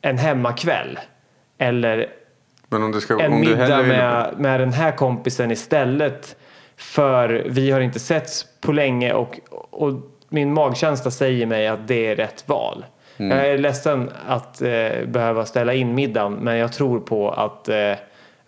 en 0.00 0.18
hemmakväll 0.18 0.98
eller 1.58 2.08
ska, 3.00 3.20
en 3.20 3.40
middag 3.40 3.82
vill... 3.82 3.88
med, 3.88 4.34
med 4.38 4.60
den 4.60 4.72
här 4.72 4.92
kompisen 4.92 5.50
istället 5.50 6.36
för 6.76 7.46
vi 7.48 7.70
har 7.70 7.80
inte 7.80 8.00
setts 8.00 8.46
på 8.60 8.72
länge 8.72 9.12
och, 9.12 9.40
och 9.70 9.92
min 10.28 10.54
magkänsla 10.54 11.10
säger 11.10 11.46
mig 11.46 11.68
att 11.68 11.88
det 11.88 12.06
är 12.06 12.16
rätt 12.16 12.48
val. 12.48 12.84
Mm. 13.16 13.38
Jag 13.38 13.48
är 13.48 13.58
ledsen 13.58 14.10
att 14.26 14.62
eh, 14.62 15.06
behöva 15.06 15.46
ställa 15.46 15.74
in 15.74 15.94
middagen 15.94 16.32
men 16.32 16.56
jag 16.56 16.72
tror 16.72 17.00
på 17.00 17.30
att 17.30 17.68
eh, 17.68 17.92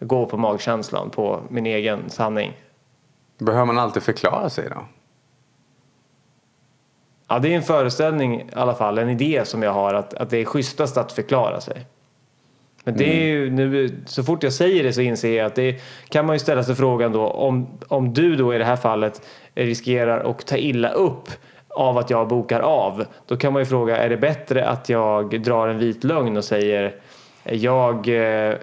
gå 0.00 0.26
på 0.26 0.37
magkänslan, 0.37 1.11
på 1.11 1.40
min 1.49 1.66
egen 1.66 2.11
sanning. 2.11 2.52
Behöver 3.38 3.64
man 3.64 3.78
alltid 3.78 4.02
förklara 4.02 4.50
sig 4.50 4.68
då? 4.71 4.85
Ja, 7.28 7.38
det 7.38 7.52
är 7.52 7.56
en 7.56 7.62
föreställning 7.62 8.40
i 8.40 8.45
alla 8.52 8.75
fall, 8.75 8.99
en 8.99 9.09
idé 9.09 9.42
som 9.45 9.62
jag 9.62 9.73
har 9.73 9.95
att, 9.95 10.14
att 10.14 10.30
det 10.30 10.38
är 10.38 10.45
schysstast 10.45 10.97
att 10.97 11.12
förklara 11.12 11.61
sig. 11.61 11.87
Men 12.85 12.97
det 12.97 13.04
är 13.04 13.25
ju 13.25 13.50
nu, 13.50 14.00
så 14.06 14.25
fort 14.25 14.42
jag 14.42 14.52
säger 14.52 14.83
det 14.83 14.92
så 14.92 15.00
inser 15.00 15.37
jag 15.37 15.47
att 15.47 15.54
det 15.54 15.83
kan 16.09 16.26
man 16.26 16.35
ju 16.35 16.40
ställa 16.40 16.62
sig 16.62 16.75
frågan 16.75 17.12
då 17.12 17.26
om, 17.26 17.78
om 17.88 18.14
du 18.14 18.37
då 18.37 18.54
i 18.54 18.59
det 18.59 18.64
här 18.64 18.76
fallet 18.76 19.23
riskerar 19.54 20.30
att 20.30 20.47
ta 20.47 20.56
illa 20.56 20.90
upp 20.90 21.28
av 21.68 21.99
att 21.99 22.11
jag 22.11 22.28
bokar 22.28 22.61
av. 22.61 23.04
Då 23.26 23.37
kan 23.37 23.52
man 23.52 23.62
ju 23.62 23.66
fråga, 23.66 23.97
är 23.97 24.09
det 24.09 24.16
bättre 24.16 24.68
att 24.68 24.88
jag 24.88 25.42
drar 25.42 25.68
en 25.68 25.78
vit 25.78 26.04
lögn 26.04 26.37
och 26.37 26.45
säger 26.45 26.95
jag 27.45 28.09
eh, 28.09 28.54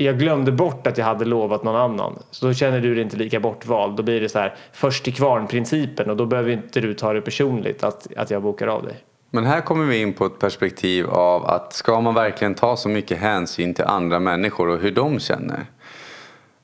jag 0.00 0.18
glömde 0.18 0.52
bort 0.52 0.86
att 0.86 0.98
jag 0.98 1.04
hade 1.04 1.24
lovat 1.24 1.64
någon 1.64 1.76
annan. 1.76 2.22
Så 2.30 2.46
då 2.46 2.54
känner 2.54 2.80
du 2.80 2.94
dig 2.94 3.02
inte 3.04 3.16
lika 3.16 3.40
bortvald. 3.40 3.96
Då 3.96 4.02
blir 4.02 4.20
det 4.20 4.28
så 4.28 4.38
här 4.38 4.54
först 4.72 5.04
till 5.04 5.14
kvarn 5.14 5.46
principen 5.46 6.10
och 6.10 6.16
då 6.16 6.26
behöver 6.26 6.50
inte 6.50 6.80
du 6.80 6.94
ta 6.94 7.12
det 7.12 7.20
personligt 7.20 7.84
att, 7.84 8.06
att 8.16 8.30
jag 8.30 8.42
bokar 8.42 8.66
av 8.66 8.82
dig. 8.82 8.96
Men 9.30 9.44
här 9.44 9.60
kommer 9.60 9.84
vi 9.84 10.00
in 10.00 10.12
på 10.12 10.26
ett 10.26 10.38
perspektiv 10.38 11.10
av 11.10 11.46
att 11.46 11.72
ska 11.72 12.00
man 12.00 12.14
verkligen 12.14 12.54
ta 12.54 12.76
så 12.76 12.88
mycket 12.88 13.18
hänsyn 13.18 13.74
till 13.74 13.84
andra 13.84 14.18
människor 14.18 14.68
och 14.68 14.78
hur 14.78 14.90
de 14.90 15.18
känner? 15.18 15.66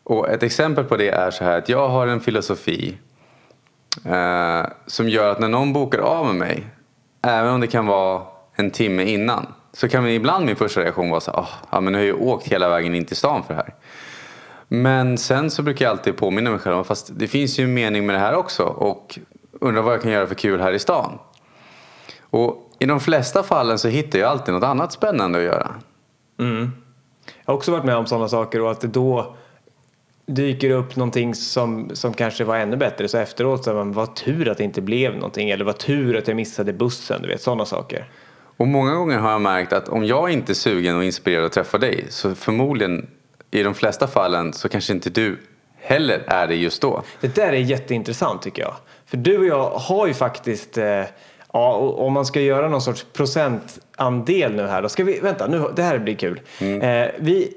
Och 0.05 0.29
ett 0.29 0.43
exempel 0.43 0.85
på 0.85 0.97
det 0.97 1.09
är 1.09 1.31
så 1.31 1.45
här 1.45 1.59
att 1.59 1.69
jag 1.69 1.89
har 1.89 2.07
en 2.07 2.21
filosofi 2.21 2.99
eh, 4.05 4.67
som 4.87 5.09
gör 5.09 5.31
att 5.31 5.41
när 5.41 5.49
någon 5.49 5.73
bokar 5.73 5.99
av 5.99 6.27
med 6.27 6.35
mig, 6.35 6.67
även 7.23 7.55
om 7.55 7.61
det 7.61 7.67
kan 7.67 7.87
vara 7.87 8.23
en 8.55 8.71
timme 8.71 9.05
innan, 9.05 9.47
så 9.77 9.89
kan 9.89 10.09
ibland 10.09 10.47
min 10.47 10.57
första 10.57 10.81
reaktion 10.81 11.11
vara 11.11 11.21
så 11.21 11.31
här, 11.31 11.41
oh, 11.41 11.49
ja 11.71 11.81
men 11.81 11.93
nu 11.93 11.99
har 11.99 12.05
jag 12.05 12.17
ju 12.17 12.25
åkt 12.27 12.49
hela 12.49 12.69
vägen 12.69 12.95
in 12.95 13.05
till 13.05 13.17
stan 13.17 13.43
för 13.43 13.55
det 13.55 13.61
här. 13.61 13.75
Men 14.69 15.19
sen 15.19 15.51
så 15.51 15.63
brukar 15.63 15.85
jag 15.85 15.91
alltid 15.91 16.17
påminna 16.17 16.51
mig 16.51 16.59
själv 16.59 16.77
om 16.77 16.85
fast 16.85 17.11
det 17.19 17.29
finns 17.29 17.59
ju 17.59 17.65
en 17.65 17.75
mening 17.75 18.07
med 18.07 18.15
det 18.15 18.21
här 18.21 18.35
också 18.35 18.63
och 18.63 19.19
undrar 19.61 19.83
vad 19.83 19.95
jag 19.95 20.03
kan 20.03 20.11
göra 20.11 20.27
för 20.27 20.35
kul 20.35 20.61
här 20.61 20.73
i 20.73 20.79
stan. 20.79 21.19
Och 22.21 22.71
i 22.79 22.87
de 22.87 23.01
flesta 23.01 23.43
fallen 23.43 23.79
så 23.79 23.89
hittar 23.89 24.19
jag 24.19 24.31
alltid 24.31 24.55
något 24.55 24.65
annat 24.65 24.93
spännande 24.93 25.39
att 25.39 25.45
göra. 25.45 25.75
Mm. 26.41 26.73
Jag 27.45 27.53
har 27.53 27.55
också 27.55 27.73
varit 27.73 27.85
med 27.85 27.97
om 27.97 28.07
sådana 28.07 28.29
saker 28.29 28.61
och 28.61 28.71
att 28.71 28.81
det 28.81 28.89
då 28.89 29.37
dyker 30.27 30.71
upp 30.71 30.97
någonting 30.97 31.35
som, 31.35 31.91
som 31.93 32.15
kanske 32.15 32.45
var 32.45 32.57
ännu 32.57 32.77
bättre 32.77 33.09
så 33.09 33.19
efteråt 33.19 33.65
så 33.65 33.75
man 33.75 33.93
vad 33.93 34.17
tur 34.17 34.49
att 34.49 34.59
det 34.59 34.65
inte 34.65 34.81
blev 34.81 35.15
någonting 35.15 35.51
eller 35.51 35.65
vad 35.65 35.79
tur 35.79 36.17
att 36.17 36.29
jag 36.29 36.37
missade 36.37 36.73
bussen, 36.73 37.23
du 37.23 37.29
vet 37.29 37.43
sådana 37.43 37.65
saker. 37.65 38.09
Och 38.57 38.69
många 38.69 38.95
gånger 38.95 39.19
har 39.19 39.31
jag 39.31 39.41
märkt 39.41 39.73
att 39.73 39.89
om 39.89 40.07
jag 40.07 40.31
inte 40.31 40.53
är 40.53 40.55
sugen 40.55 40.97
och 40.97 41.05
inspirerad 41.05 41.45
att 41.45 41.53
träffa 41.53 41.79
dig 41.79 42.05
så 42.09 42.35
förmodligen 42.35 43.07
i 43.51 43.63
de 43.63 43.75
flesta 43.75 44.07
fallen 44.07 44.53
så 44.53 44.69
kanske 44.69 44.93
inte 44.93 45.11
du 45.11 45.39
heller 45.77 46.23
är 46.27 46.47
det 46.47 46.55
just 46.55 46.83
då. 46.83 47.03
Det 47.21 47.35
där 47.35 47.53
är 47.53 47.53
jätteintressant 47.53 48.43
tycker 48.43 48.63
jag. 48.63 48.75
För 49.07 49.17
du 49.17 49.39
och 49.39 49.47
jag 49.47 49.71
har 49.71 50.07
ju 50.07 50.15
faktiskt 50.15 50.79
eh, 50.79 51.03
Ja, 51.55 51.75
om 51.77 52.13
man 52.13 52.27
ska 52.27 52.41
göra 52.41 52.69
någon 52.69 52.83
sorts 52.83 53.07
procentandel 53.13 54.55
nu 54.55 54.63
här, 54.63 54.83
då 54.83 54.89
ska 54.89 55.05
vi, 55.05 55.21
vänta, 55.21 55.47
nu, 55.47 55.69
det 55.77 55.83
här 55.83 55.99
blir 55.99 56.15
kul. 56.15 56.41
Mm. 56.61 56.81
Eh, 56.81 57.11
vi, 57.19 57.55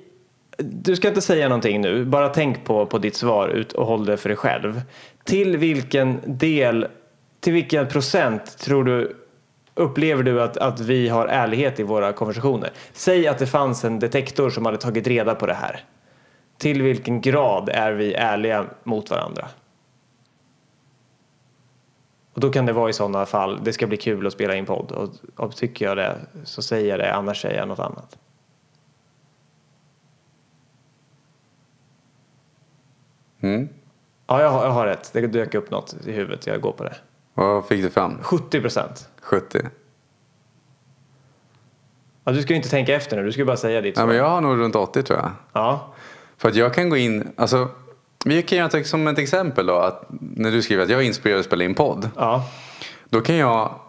du 0.57 0.95
ska 0.95 1.07
inte 1.07 1.21
säga 1.21 1.49
någonting 1.49 1.81
nu, 1.81 2.05
bara 2.05 2.29
tänk 2.29 2.65
på, 2.65 2.85
på 2.85 2.97
ditt 2.97 3.15
svar 3.15 3.49
ut 3.49 3.73
och 3.73 3.85
håll 3.85 4.05
det 4.05 4.17
för 4.17 4.29
dig 4.29 4.37
själv. 4.37 4.81
Till 5.23 5.57
vilken 5.57 6.19
del, 6.25 6.87
till 7.39 7.53
vilken 7.53 7.87
procent 7.87 8.57
tror 8.57 8.83
du 8.83 9.15
upplever 9.77 10.23
du 10.23 10.41
att, 10.41 10.57
att 10.57 10.79
vi 10.79 11.09
har 11.09 11.27
ärlighet 11.27 11.79
i 11.79 11.83
våra 11.83 12.13
konversationer? 12.13 12.71
Säg 12.93 13.27
att 13.27 13.37
det 13.37 13.47
fanns 13.47 13.85
en 13.85 13.99
detektor 13.99 14.49
som 14.49 14.65
hade 14.65 14.77
tagit 14.77 15.07
reda 15.07 15.35
på 15.35 15.45
det 15.45 15.53
här. 15.53 15.83
Till 16.57 16.81
vilken 16.81 17.21
grad 17.21 17.69
är 17.69 17.91
vi 17.91 18.13
ärliga 18.13 18.65
mot 18.83 19.09
varandra? 19.09 19.47
Och 22.33 22.39
då 22.39 22.51
kan 22.51 22.65
det 22.65 22.73
vara 22.73 22.89
i 22.89 22.93
sådana 22.93 23.25
fall, 23.25 23.59
det 23.63 23.73
ska 23.73 23.87
bli 23.87 23.97
kul 23.97 24.27
att 24.27 24.33
spela 24.33 24.55
in 24.55 24.65
podd 24.65 24.91
och, 24.91 25.09
och 25.35 25.55
tycker 25.55 25.85
jag 25.85 25.97
det 25.97 26.15
så 26.43 26.61
säger 26.61 26.89
jag 26.89 26.99
det, 26.99 27.13
annars 27.13 27.41
säger 27.41 27.59
jag 27.59 27.67
något 27.67 27.79
annat. 27.79 28.17
Mm. 33.39 33.69
Ja, 34.27 34.41
jag 34.41 34.49
har, 34.49 34.63
jag 34.63 34.71
har 34.71 34.85
rätt. 34.85 35.09
Det 35.13 35.27
dök 35.27 35.55
upp 35.55 35.71
något 35.71 35.95
i 36.05 36.11
huvudet. 36.11 36.47
Jag 36.47 36.61
går 36.61 36.71
på 36.71 36.83
det. 36.83 36.95
Vad 37.37 37.65
fick 37.65 37.83
du 37.83 37.89
fram? 37.89 38.17
70 38.21 38.61
procent. 38.61 39.09
70. 39.21 39.59
Ja, 42.23 42.31
du 42.31 42.41
ska 42.41 42.53
ju 42.53 42.57
inte 42.57 42.69
tänka 42.69 42.95
efter 42.95 43.17
nu. 43.17 43.23
Du 43.23 43.31
ska 43.31 43.45
bara 43.45 43.57
säga 43.57 43.81
ditt. 43.81 43.97
Ja, 43.97 44.05
men 44.05 44.15
jag 44.15 44.29
har 44.29 44.41
nog 44.41 44.59
runt 44.59 44.75
80 44.75 45.03
tror 45.03 45.19
jag. 45.19 45.31
Ja. 45.53 45.93
För 46.37 46.49
att 46.49 46.55
jag 46.55 46.73
kan 46.73 46.89
gå 46.89 46.97
in, 46.97 47.31
alltså 47.35 47.69
vi 48.25 48.41
kan 48.41 48.57
göra 48.57 48.83
som 48.83 49.07
ett 49.07 49.17
exempel 49.17 49.65
då, 49.65 49.75
att 49.75 50.05
när 50.09 50.51
du 50.51 50.61
skriver 50.61 50.83
att 50.83 50.89
jag 50.89 51.01
är 51.01 51.05
inspirerad 51.05 51.39
att 51.39 51.45
spela 51.45 51.63
in 51.63 51.75
podd. 51.75 52.09
Ja. 52.15 52.49
Då 53.09 53.21
kan 53.21 53.35
jag 53.35 53.79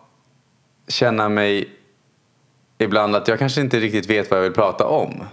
känna 0.88 1.28
mig 1.28 1.69
ibland 2.78 3.17
att 3.17 3.28
jag 3.28 3.38
kanske 3.38 3.61
inte 3.61 3.81
riktigt 3.81 4.11
vet 4.11 4.31
vad 4.31 4.38
jag 4.38 4.45
vill 4.45 4.55
prata 4.55 4.87
om. 4.87 5.25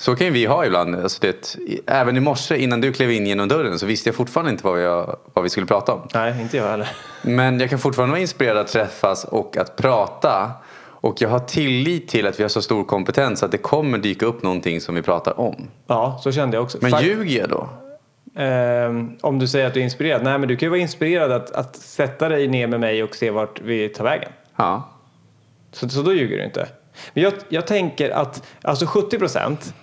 Så 0.00 0.16
kan 0.16 0.32
vi 0.32 0.46
ha 0.46 0.66
ibland. 0.66 0.94
Alltså 0.94 1.18
det, 1.20 1.56
även 1.86 2.16
i 2.16 2.20
morse 2.20 2.56
innan 2.56 2.80
du 2.80 2.92
klev 2.92 3.10
in 3.10 3.26
genom 3.26 3.48
dörren 3.48 3.78
så 3.78 3.86
visste 3.86 4.08
jag 4.08 4.16
fortfarande 4.16 4.50
inte 4.50 4.64
vad, 4.64 4.82
jag, 4.82 5.16
vad 5.34 5.44
vi 5.44 5.50
skulle 5.50 5.66
prata 5.66 5.92
om. 5.92 6.08
Nej, 6.14 6.40
inte 6.40 6.56
jag 6.56 6.68
heller. 6.68 6.88
Men 7.22 7.60
jag 7.60 7.70
kan 7.70 7.78
fortfarande 7.78 8.10
vara 8.10 8.20
inspirerad 8.20 8.56
att 8.56 8.68
träffas 8.68 9.24
och 9.24 9.56
att 9.56 9.76
prata. 9.76 10.50
Och 10.80 11.22
jag 11.22 11.28
har 11.28 11.38
tillit 11.38 12.08
till 12.08 12.26
att 12.26 12.38
vi 12.38 12.44
har 12.44 12.48
så 12.48 12.62
stor 12.62 12.84
kompetens 12.84 13.42
att 13.42 13.52
det 13.52 13.58
kommer 13.58 13.98
dyka 13.98 14.26
upp 14.26 14.42
någonting 14.42 14.80
som 14.80 14.94
vi 14.94 15.02
pratar 15.02 15.40
om. 15.40 15.68
Ja, 15.86 16.20
så 16.22 16.32
kände 16.32 16.56
jag 16.56 16.64
också. 16.64 16.78
Men 16.80 16.90
Fakt 16.90 17.04
ljuger 17.04 17.40
jag 17.40 17.48
då? 17.48 17.68
Um, 18.42 19.16
om 19.20 19.38
du 19.38 19.48
säger 19.48 19.66
att 19.66 19.74
du 19.74 19.80
är 19.80 19.84
inspirerad. 19.84 20.24
Nej, 20.24 20.38
men 20.38 20.48
du 20.48 20.56
kan 20.56 20.66
ju 20.66 20.70
vara 20.70 20.80
inspirerad 20.80 21.32
att, 21.32 21.50
att 21.50 21.76
sätta 21.76 22.28
dig 22.28 22.48
ner 22.48 22.66
med 22.66 22.80
mig 22.80 23.02
och 23.02 23.16
se 23.16 23.30
vart 23.30 23.60
vi 23.60 23.88
tar 23.88 24.04
vägen. 24.04 24.32
Ja. 24.56 24.88
Så, 25.72 25.88
så 25.88 26.02
då 26.02 26.14
ljuger 26.14 26.36
du 26.36 26.44
inte. 26.44 26.68
Men 27.14 27.22
jag, 27.24 27.32
jag 27.48 27.66
tänker 27.66 28.10
att 28.10 28.42
alltså 28.62 28.86
70 28.86 29.18
procent, 29.18 29.74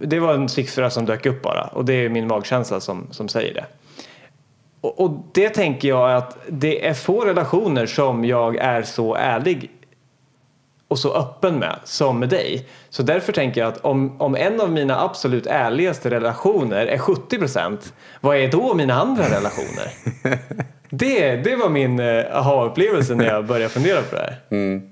det 0.00 0.20
var 0.20 0.34
en 0.34 0.48
siffra 0.48 0.90
som 0.90 1.06
dök 1.06 1.26
upp 1.26 1.42
bara 1.42 1.62
och 1.62 1.84
det 1.84 1.94
är 1.94 2.08
min 2.08 2.26
magkänsla 2.26 2.80
som, 2.80 3.06
som 3.10 3.28
säger 3.28 3.54
det. 3.54 3.64
Och, 4.80 5.00
och 5.00 5.10
det 5.34 5.48
tänker 5.48 5.88
jag 5.88 6.12
att 6.16 6.36
det 6.48 6.86
är 6.86 6.94
få 6.94 7.24
relationer 7.24 7.86
som 7.86 8.24
jag 8.24 8.56
är 8.56 8.82
så 8.82 9.14
ärlig 9.14 9.70
och 10.88 10.98
så 10.98 11.14
öppen 11.14 11.58
med 11.58 11.76
som 11.84 12.18
med 12.18 12.28
dig. 12.28 12.68
Så 12.90 13.02
därför 13.02 13.32
tänker 13.32 13.60
jag 13.60 13.68
att 13.68 13.84
om, 13.84 14.20
om 14.20 14.36
en 14.36 14.60
av 14.60 14.72
mina 14.72 15.00
absolut 15.00 15.46
ärligaste 15.46 16.10
relationer 16.10 16.86
är 16.86 16.98
70 16.98 17.38
procent, 17.38 17.92
vad 18.20 18.36
är 18.36 18.48
då 18.48 18.74
mina 18.74 18.94
andra 18.94 19.24
relationer? 19.24 19.92
det, 20.90 21.36
det 21.36 21.56
var 21.56 21.68
min 21.68 22.00
uh, 22.00 22.36
aha-upplevelse 22.36 23.14
när 23.14 23.24
jag 23.24 23.46
började 23.46 23.68
fundera 23.68 24.02
på 24.02 24.16
det 24.16 24.22
här. 24.22 24.40
Mm. 24.50 24.91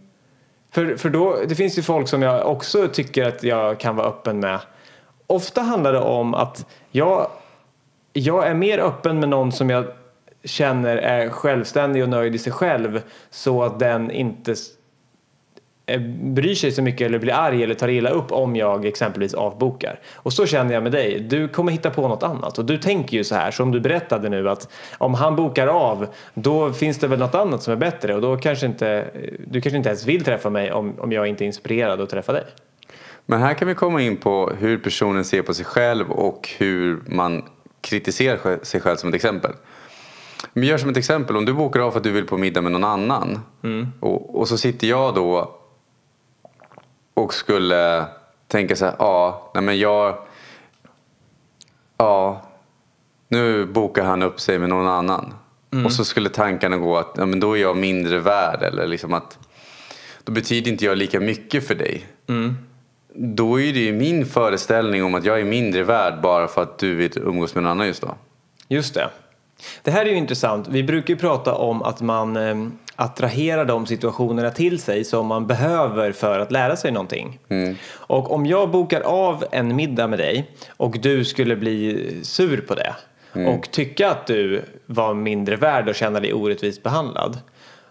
För, 0.70 0.96
för 0.96 1.10
då, 1.10 1.36
det 1.48 1.54
finns 1.54 1.78
ju 1.78 1.82
folk 1.82 2.08
som 2.08 2.22
jag 2.22 2.46
också 2.46 2.88
tycker 2.88 3.28
att 3.28 3.42
jag 3.42 3.80
kan 3.80 3.96
vara 3.96 4.06
öppen 4.06 4.40
med. 4.40 4.60
Ofta 5.26 5.60
handlar 5.60 5.92
det 5.92 6.00
om 6.00 6.34
att 6.34 6.66
jag, 6.90 7.26
jag 8.12 8.46
är 8.46 8.54
mer 8.54 8.78
öppen 8.78 9.20
med 9.20 9.28
någon 9.28 9.52
som 9.52 9.70
jag 9.70 9.84
känner 10.44 10.96
är 10.96 11.28
självständig 11.28 12.02
och 12.02 12.08
nöjd 12.08 12.34
i 12.34 12.38
sig 12.38 12.52
själv 12.52 13.02
så 13.30 13.62
att 13.62 13.78
den 13.78 14.10
inte 14.10 14.54
bryr 15.98 16.54
sig 16.54 16.72
så 16.72 16.82
mycket 16.82 17.06
eller 17.06 17.18
blir 17.18 17.32
arg 17.32 17.62
eller 17.62 17.74
tar 17.74 17.88
illa 17.88 18.10
upp 18.10 18.32
om 18.32 18.56
jag 18.56 18.84
exempelvis 18.84 19.34
avbokar. 19.34 20.00
Och 20.14 20.32
så 20.32 20.46
känner 20.46 20.74
jag 20.74 20.82
med 20.82 20.92
dig. 20.92 21.20
Du 21.20 21.48
kommer 21.48 21.72
hitta 21.72 21.90
på 21.90 22.08
något 22.08 22.22
annat 22.22 22.58
och 22.58 22.64
du 22.64 22.78
tänker 22.78 23.16
ju 23.16 23.24
så 23.24 23.34
här 23.34 23.50
som 23.50 23.72
du 23.72 23.80
berättade 23.80 24.28
nu 24.28 24.48
att 24.48 24.68
om 24.98 25.14
han 25.14 25.36
bokar 25.36 25.66
av 25.66 26.06
då 26.34 26.72
finns 26.72 26.98
det 26.98 27.08
väl 27.08 27.18
något 27.18 27.34
annat 27.34 27.62
som 27.62 27.72
är 27.72 27.76
bättre 27.76 28.14
och 28.14 28.20
då 28.20 28.36
kanske 28.36 28.66
inte 28.66 29.10
du 29.46 29.60
kanske 29.60 29.76
inte 29.76 29.88
ens 29.88 30.06
vill 30.06 30.24
träffa 30.24 30.50
mig 30.50 30.72
om, 30.72 30.94
om 30.98 31.12
jag 31.12 31.26
inte 31.26 31.44
är 31.44 31.46
inspirerad 31.46 32.00
att 32.00 32.10
träffa 32.10 32.32
dig. 32.32 32.44
Men 33.26 33.40
här 33.40 33.54
kan 33.54 33.68
vi 33.68 33.74
komma 33.74 34.02
in 34.02 34.16
på 34.16 34.52
hur 34.58 34.78
personen 34.78 35.24
ser 35.24 35.42
på 35.42 35.54
sig 35.54 35.64
själv 35.64 36.10
och 36.10 36.50
hur 36.58 37.00
man 37.06 37.42
kritiserar 37.80 38.64
sig 38.64 38.80
själv 38.80 38.96
som 38.96 39.08
ett 39.08 39.14
exempel. 39.14 39.52
Men 40.52 40.64
gör 40.64 40.78
som 40.78 40.90
ett 40.90 40.96
exempel, 40.96 41.36
om 41.36 41.44
du 41.44 41.52
bokar 41.52 41.80
av 41.80 41.90
för 41.90 41.98
att 41.98 42.04
du 42.04 42.10
vill 42.10 42.26
på 42.26 42.38
middag 42.38 42.60
med 42.60 42.72
någon 42.72 42.84
annan 42.84 43.38
mm. 43.62 43.88
och, 44.00 44.40
och 44.40 44.48
så 44.48 44.58
sitter 44.58 44.86
jag 44.86 45.14
då 45.14 45.59
och 47.14 47.34
skulle 47.34 48.04
tänka 48.46 48.76
så 48.76 48.84
här, 48.84 48.94
ja, 48.98 49.50
nej 49.54 49.62
men 49.62 49.78
jag, 49.78 50.18
ja, 51.96 52.42
nu 53.28 53.66
bokar 53.66 54.04
han 54.04 54.22
upp 54.22 54.40
sig 54.40 54.58
med 54.58 54.68
någon 54.68 54.88
annan. 54.88 55.34
Mm. 55.72 55.86
Och 55.86 55.92
så 55.92 56.04
skulle 56.04 56.28
tankarna 56.28 56.76
gå 56.76 56.96
att, 56.96 57.14
ja 57.16 57.26
men 57.26 57.40
då 57.40 57.56
är 57.56 57.60
jag 57.60 57.76
mindre 57.76 58.18
värd 58.18 58.62
eller 58.62 58.86
liksom 58.86 59.14
att, 59.14 59.38
då 60.24 60.32
betyder 60.32 60.70
inte 60.70 60.84
jag 60.84 60.98
lika 60.98 61.20
mycket 61.20 61.66
för 61.66 61.74
dig. 61.74 62.06
Mm. 62.28 62.56
Då 63.14 63.60
är 63.60 63.72
det 63.72 63.80
ju 63.80 63.92
min 63.92 64.26
föreställning 64.26 65.04
om 65.04 65.14
att 65.14 65.24
jag 65.24 65.40
är 65.40 65.44
mindre 65.44 65.82
värd 65.82 66.20
bara 66.20 66.48
för 66.48 66.62
att 66.62 66.78
du 66.78 66.94
vill 66.94 67.18
umgås 67.18 67.54
med 67.54 67.62
någon 67.62 67.70
annan 67.70 67.86
just 67.86 68.02
då. 68.02 68.14
Just 68.68 68.94
det. 68.94 69.10
Det 69.82 69.90
här 69.90 70.06
är 70.06 70.10
ju 70.10 70.16
intressant. 70.16 70.68
Vi 70.68 70.82
brukar 70.82 71.14
ju 71.14 71.20
prata 71.20 71.54
om 71.54 71.82
att 71.82 72.00
man 72.00 72.36
attrahera 73.00 73.64
de 73.64 73.86
situationerna 73.86 74.50
till 74.50 74.78
sig 74.78 75.04
som 75.04 75.26
man 75.26 75.46
behöver 75.46 76.12
för 76.12 76.38
att 76.38 76.52
lära 76.52 76.76
sig 76.76 76.92
någonting. 76.92 77.38
Mm. 77.48 77.76
Och 77.92 78.32
om 78.32 78.46
jag 78.46 78.70
bokar 78.70 79.00
av 79.00 79.44
en 79.50 79.76
middag 79.76 80.06
med 80.06 80.18
dig 80.18 80.50
och 80.76 80.98
du 80.98 81.24
skulle 81.24 81.56
bli 81.56 82.10
sur 82.22 82.60
på 82.60 82.74
det 82.74 82.94
mm. 83.34 83.48
och 83.48 83.70
tycka 83.70 84.10
att 84.10 84.26
du 84.26 84.62
var 84.86 85.14
mindre 85.14 85.56
värd 85.56 85.88
och 85.88 85.94
känna 85.94 86.20
dig 86.20 86.32
orättvist 86.32 86.82
behandlad. 86.82 87.38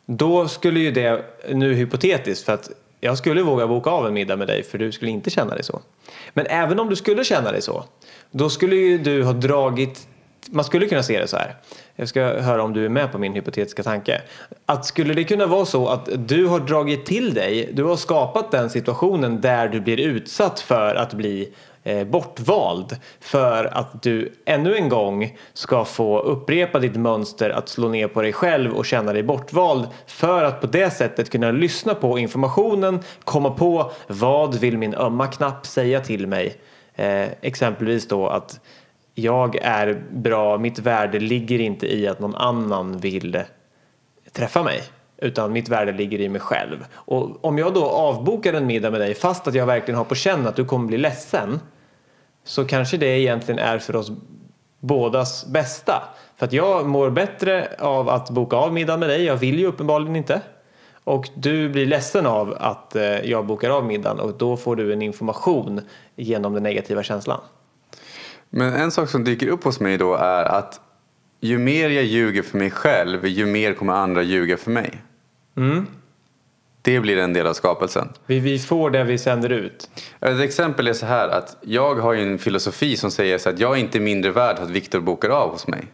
Då 0.06 0.48
skulle 0.48 0.80
ju 0.80 0.92
det, 0.92 1.26
nu 1.50 1.74
hypotetiskt 1.74 2.46
för 2.46 2.54
att 2.54 2.70
jag 3.00 3.18
skulle 3.18 3.42
våga 3.42 3.68
boka 3.68 3.90
av 3.90 4.08
en 4.08 4.14
middag 4.14 4.36
med 4.36 4.48
dig 4.48 4.64
för 4.64 4.78
du 4.78 4.92
skulle 4.92 5.12
inte 5.12 5.30
känna 5.30 5.54
dig 5.56 5.64
så. 5.64 5.82
Men 6.34 6.46
även 6.46 6.80
om 6.80 6.90
du 6.90 6.96
skulle 6.96 7.24
känna 7.24 7.52
dig 7.52 7.62
så, 7.62 7.84
då 8.32 8.50
skulle 8.50 8.76
ju 8.76 8.98
du 8.98 9.24
ha 9.24 9.34
dragit 9.34 10.08
man 10.48 10.66
skulle 10.66 10.88
kunna 10.88 11.04
se 11.04 11.20
det 11.20 11.28
så 11.28 11.38
här. 11.38 11.56
Jag 11.96 12.08
ska 12.08 12.22
höra 12.22 12.64
om 12.64 12.74
du 12.74 12.86
är 12.86 12.90
med 12.90 13.12
på 13.12 13.18
min 13.18 13.34
hypotetiska 13.34 13.84
tanke. 13.84 14.22
Att 14.66 14.86
skulle 14.86 15.14
det 15.14 15.24
kunna 15.24 15.46
vara 15.46 15.66
så 15.66 15.88
att 15.88 16.10
du 16.28 16.46
har 16.46 16.60
dragit 16.60 17.06
till 17.06 17.34
dig, 17.34 17.70
du 17.74 17.84
har 17.84 17.96
skapat 17.96 18.52
den 18.52 18.70
situationen 18.70 19.42
där 19.42 19.68
du 19.68 19.82
blir 19.82 20.00
utsatt 20.00 20.60
för 20.60 20.96
att 20.96 21.14
bli 21.14 21.54
eh, 21.84 22.08
bortvald 22.08 22.98
för 23.20 23.66
att 23.66 24.02
du 24.04 24.34
ännu 24.46 24.76
en 24.76 24.90
gång 24.90 25.38
ska 25.54 25.86
få 25.86 26.20
upprepa 26.20 26.80
ditt 26.80 26.96
mönster 26.96 27.50
att 27.50 27.70
slå 27.70 27.90
ner 27.90 28.08
på 28.08 28.22
dig 28.22 28.34
själv 28.34 28.74
och 28.74 28.86
känna 28.86 29.14
dig 29.14 29.24
bortvald 29.24 29.88
för 30.08 30.44
att 30.44 30.62
på 30.62 30.68
det 30.68 30.90
sättet 30.90 31.30
kunna 31.30 31.52
lyssna 31.52 31.96
på 31.96 32.20
informationen, 32.20 33.00
komma 33.24 33.50
på 33.50 33.92
vad 34.08 34.56
vill 34.56 34.78
min 34.78 34.96
ömma 34.96 35.28
knapp 35.28 35.66
säga 35.66 36.00
till 36.00 36.28
mig? 36.28 36.56
Eh, 36.96 37.28
exempelvis 37.42 38.08
då 38.08 38.28
att 38.28 38.60
jag 39.20 39.56
är 39.56 40.04
bra, 40.12 40.58
mitt 40.58 40.80
värde 40.80 41.20
ligger 41.20 41.60
inte 41.60 41.96
i 41.96 42.08
att 42.08 42.20
någon 42.20 42.36
annan 42.36 42.98
vill 42.98 43.44
träffa 44.32 44.64
mig 44.64 44.82
utan 45.22 45.52
mitt 45.52 45.70
värde 45.70 45.92
ligger 45.92 46.20
i 46.20 46.30
mig 46.30 46.42
själv. 46.42 46.86
Och 46.94 47.46
om 47.46 47.58
jag 47.58 47.74
då 47.74 47.86
avbokar 47.86 48.54
en 48.54 48.66
middag 48.66 48.92
med 48.92 49.02
dig 49.02 49.14
fast 49.14 49.48
att 49.48 49.56
jag 49.56 49.66
verkligen 49.66 49.98
har 49.98 50.06
på 50.06 50.16
känn 50.16 50.48
att 50.48 50.56
du 50.56 50.66
kommer 50.66 50.88
bli 50.88 50.98
ledsen 50.98 51.60
så 52.44 52.66
kanske 52.66 52.98
det 52.98 53.20
egentligen 53.20 53.60
är 53.60 53.80
för 53.80 53.96
oss 53.96 54.12
bådas 54.80 55.46
bästa. 55.46 56.04
För 56.38 56.46
att 56.46 56.54
jag 56.54 56.88
mår 56.88 57.10
bättre 57.10 57.68
av 57.80 58.10
att 58.10 58.30
boka 58.30 58.56
av 58.56 58.74
middag 58.74 58.98
med 58.98 59.10
dig, 59.10 59.24
jag 59.24 59.36
vill 59.36 59.60
ju 59.60 59.66
uppenbarligen 59.66 60.16
inte. 60.16 60.42
Och 61.04 61.30
du 61.36 61.70
blir 61.70 61.86
ledsen 61.86 62.26
av 62.26 62.58
att 62.60 62.96
eh, 62.96 63.04
jag 63.04 63.46
bokar 63.46 63.70
av 63.70 63.86
middagen 63.86 64.20
och 64.20 64.34
då 64.38 64.58
får 64.58 64.76
du 64.76 64.94
en 64.94 65.02
information 65.02 65.82
genom 66.16 66.54
den 66.54 66.64
negativa 66.64 67.04
känslan. 67.04 67.40
Men 68.50 68.74
en 68.74 68.92
sak 68.92 69.10
som 69.10 69.24
dyker 69.24 69.48
upp 69.48 69.64
hos 69.64 69.80
mig 69.80 69.98
då 69.98 70.16
är 70.16 70.44
att 70.44 70.82
ju 71.40 71.58
mer 71.58 71.90
jag 71.90 72.04
ljuger 72.04 72.42
för 72.42 72.58
mig 72.58 72.72
själv, 72.72 73.28
ju 73.28 73.46
mer 73.46 73.74
kommer 73.74 73.94
andra 73.94 74.22
ljuga 74.24 74.58
för 74.58 74.72
mig. 74.72 75.02
Mm. 75.58 75.88
Det 76.82 77.00
blir 77.00 77.18
en 77.18 77.34
del 77.34 77.48
av 77.48 77.54
skapelsen. 77.54 78.10
Vi, 78.26 78.40
vi 78.40 78.60
får 78.60 78.90
det 78.90 79.04
vi 79.04 79.18
sänder 79.18 79.50
ut. 79.50 79.90
Ett 80.20 80.40
exempel 80.40 80.88
är 80.88 80.94
så 80.94 81.06
här 81.06 81.30
att 81.30 81.58
jag 81.62 81.96
har 81.96 82.14
ju 82.14 82.22
en 82.22 82.40
filosofi 82.40 82.98
som 82.98 83.12
säger 83.12 83.38
så 83.38 83.50
att 83.50 83.60
jag 83.60 83.76
är 83.76 83.80
inte 83.80 84.00
mindre 84.00 84.32
värd 84.32 84.58
för 84.58 84.64
att 84.64 84.70
Viktor 84.70 85.00
bokar 85.00 85.30
av 85.30 85.52
hos 85.52 85.68
mig. 85.68 85.88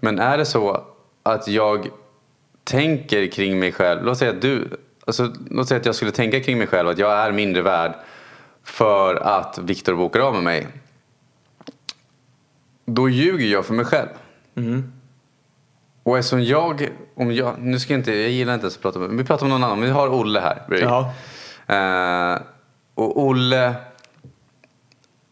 Men 0.00 0.18
är 0.18 0.38
det 0.38 0.44
så 0.44 0.84
att 1.22 1.48
jag 1.48 1.88
tänker 2.64 3.26
kring 3.26 3.58
mig 3.58 3.72
själv, 3.72 4.04
låt 4.04 4.18
säga 4.18 4.30
att 4.30 4.42
du, 4.42 4.68
alltså, 5.06 5.32
låt 5.50 5.68
säga 5.68 5.80
att 5.80 5.86
jag 5.86 5.94
skulle 5.94 6.10
tänka 6.10 6.40
kring 6.40 6.58
mig 6.58 6.66
själv 6.66 6.88
att 6.88 6.98
jag 6.98 7.12
är 7.12 7.32
mindre 7.32 7.62
värd 7.62 7.92
för 8.64 9.14
att 9.14 9.58
Viktor 9.58 9.94
bokar 9.94 10.20
av 10.20 10.34
med 10.34 10.42
mig. 10.42 10.66
Då 12.84 13.08
ljuger 13.08 13.46
jag 13.46 13.66
för 13.66 13.74
mig 13.74 13.84
själv. 13.84 14.08
Och 16.02 16.18
eftersom 16.18 16.44
jag, 16.44 16.88
om 17.14 17.34
jag, 17.34 17.54
nu 17.58 17.78
ska 17.78 17.92
jag 17.92 18.00
inte, 18.00 18.12
jag 18.12 18.30
gillar 18.30 18.54
inte 18.54 18.64
ens 18.64 18.76
att 18.76 18.82
prata 18.82 18.98
med, 18.98 19.10
vi 19.10 19.24
pratar 19.24 19.46
om 19.46 19.50
någon 19.50 19.64
annan, 19.64 19.80
vi 19.80 19.90
har 19.90 20.08
Olle 20.08 20.40
här. 20.40 20.62
Eh, 21.66 22.42
och 22.94 23.22
Olle 23.22 23.74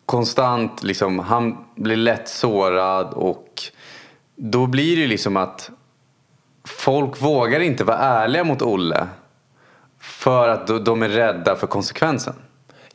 konstant 0.06 0.82
liksom, 0.82 1.18
han 1.18 1.64
blir 1.76 1.96
lätt 1.96 2.28
sårad 2.28 3.12
och 3.14 3.62
då 4.36 4.66
blir 4.66 4.96
det 4.96 5.02
ju 5.02 5.08
liksom 5.08 5.36
att 5.36 5.70
folk 6.64 7.22
vågar 7.22 7.60
inte 7.60 7.84
vara 7.84 7.98
ärliga 7.98 8.44
mot 8.44 8.62
Olle 8.62 9.06
för 9.98 10.48
att 10.48 10.84
de 10.84 11.02
är 11.02 11.08
rädda 11.08 11.56
för 11.56 11.66
konsekvensen. 11.66 12.34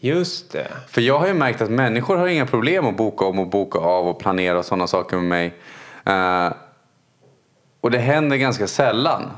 Just 0.06 0.52
det. 0.52 0.68
För 0.88 1.02
jag 1.02 1.20
har 1.20 1.28
ju 1.28 1.34
märkt 1.34 1.62
att 1.62 1.70
människor 1.70 2.18
har 2.18 2.28
inga 2.28 2.46
problem 2.46 2.86
att 2.86 2.98
boka 2.98 3.26
om 3.26 3.40
och 3.40 3.48
boka 3.48 3.80
av 3.80 4.08
och 4.08 4.20
planera 4.20 4.60
och 4.60 4.66
sådana 4.66 4.88
saker 4.88 5.18
med 5.18 5.26
mig. 5.26 5.54
Eh, 6.06 6.54
och 7.82 7.92
det 7.92 7.98
händer 7.98 8.38
ganska 8.38 8.68
sällan 8.68 9.32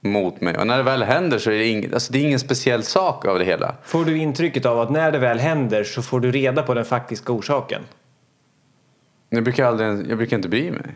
mot 0.00 0.40
mig. 0.40 0.56
Och 0.58 0.66
när 0.66 0.76
det 0.76 0.82
väl 0.82 1.02
händer 1.02 1.38
så 1.38 1.50
är 1.50 1.54
det, 1.54 1.66
ing, 1.66 1.92
alltså 1.92 2.12
det 2.12 2.18
är 2.18 2.22
ingen 2.22 2.38
speciell 2.38 2.82
sak 2.82 3.24
av 3.24 3.38
det 3.38 3.44
hela. 3.44 3.74
Får 3.82 4.04
du 4.04 4.18
intrycket 4.18 4.66
av 4.66 4.80
att 4.80 4.90
när 4.90 5.12
det 5.12 5.18
väl 5.18 5.38
händer 5.38 5.84
så 5.84 6.02
får 6.02 6.20
du 6.20 6.30
reda 6.30 6.62
på 6.62 6.74
den 6.74 6.84
faktiska 6.84 7.32
orsaken? 7.32 7.82
Jag 9.28 9.44
brukar, 9.44 9.66
aldrig, 9.66 10.10
jag 10.10 10.18
brukar 10.18 10.36
inte 10.36 10.48
bry 10.48 10.70
mig. 10.70 10.94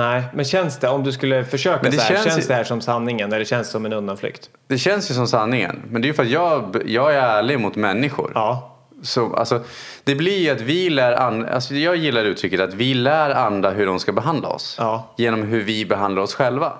Nej, 0.00 0.22
men 0.34 0.44
känns 0.44 0.78
det, 0.78 0.88
om 0.88 1.04
du 1.04 1.12
skulle 1.12 1.44
försöka 1.44 1.82
Men 1.82 1.90
det 1.90 1.96
så 1.96 2.02
här, 2.02 2.14
känns 2.14 2.34
känns, 2.34 2.46
det 2.46 2.54
här 2.54 2.64
som 2.64 2.80
sanningen 2.80 3.32
eller 3.32 3.44
känns 3.44 3.66
det 3.66 3.72
som 3.72 3.86
en 3.86 3.92
undanflykt? 3.92 4.50
Det 4.66 4.78
känns 4.78 5.10
ju 5.10 5.14
som 5.14 5.26
sanningen. 5.26 5.82
Men 5.90 6.02
det 6.02 6.06
är 6.06 6.08
ju 6.08 6.14
för 6.14 6.22
att 6.22 6.28
jag, 6.28 6.82
jag 6.86 7.14
är 7.14 7.22
ärlig 7.22 7.60
mot 7.60 7.76
människor. 7.76 8.32
Ja. 8.34 8.76
Så, 9.02 9.34
alltså, 9.34 9.60
det 10.04 10.14
blir 10.14 10.38
ju 10.38 10.50
att 10.50 10.60
vi 10.60 10.90
lär 10.90 11.12
andra, 11.12 11.48
alltså 11.48 11.74
jag 11.74 11.96
gillar 11.96 12.24
uttrycket 12.24 12.60
att 12.60 12.74
vi 12.74 12.94
lär 12.94 13.30
andra 13.30 13.70
hur 13.70 13.86
de 13.86 13.98
ska 13.98 14.12
behandla 14.12 14.48
oss. 14.48 14.76
Ja. 14.78 15.14
Genom 15.16 15.42
hur 15.42 15.62
vi 15.62 15.86
behandlar 15.86 16.22
oss 16.22 16.34
själva. 16.34 16.72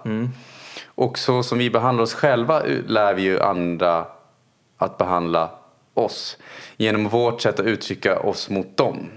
Och 0.87 1.19
så 1.19 1.43
som 1.43 1.59
vi 1.59 1.71
behandlar 1.71 2.03
oss 2.03 2.15
själva 2.15 2.63
lär 2.87 3.15
vi 3.15 3.23
ju 3.23 3.41
andra 3.41 4.05
att 4.79 4.99
behandla 4.99 5.51
oss. 5.95 6.37
Genom 6.77 7.09
vårt 7.09 7.41
sätt 7.41 7.61
att 7.61 7.67
uttrycka 7.67 8.19
oss 8.19 8.51
mot 8.51 8.77
dem. 8.77 9.11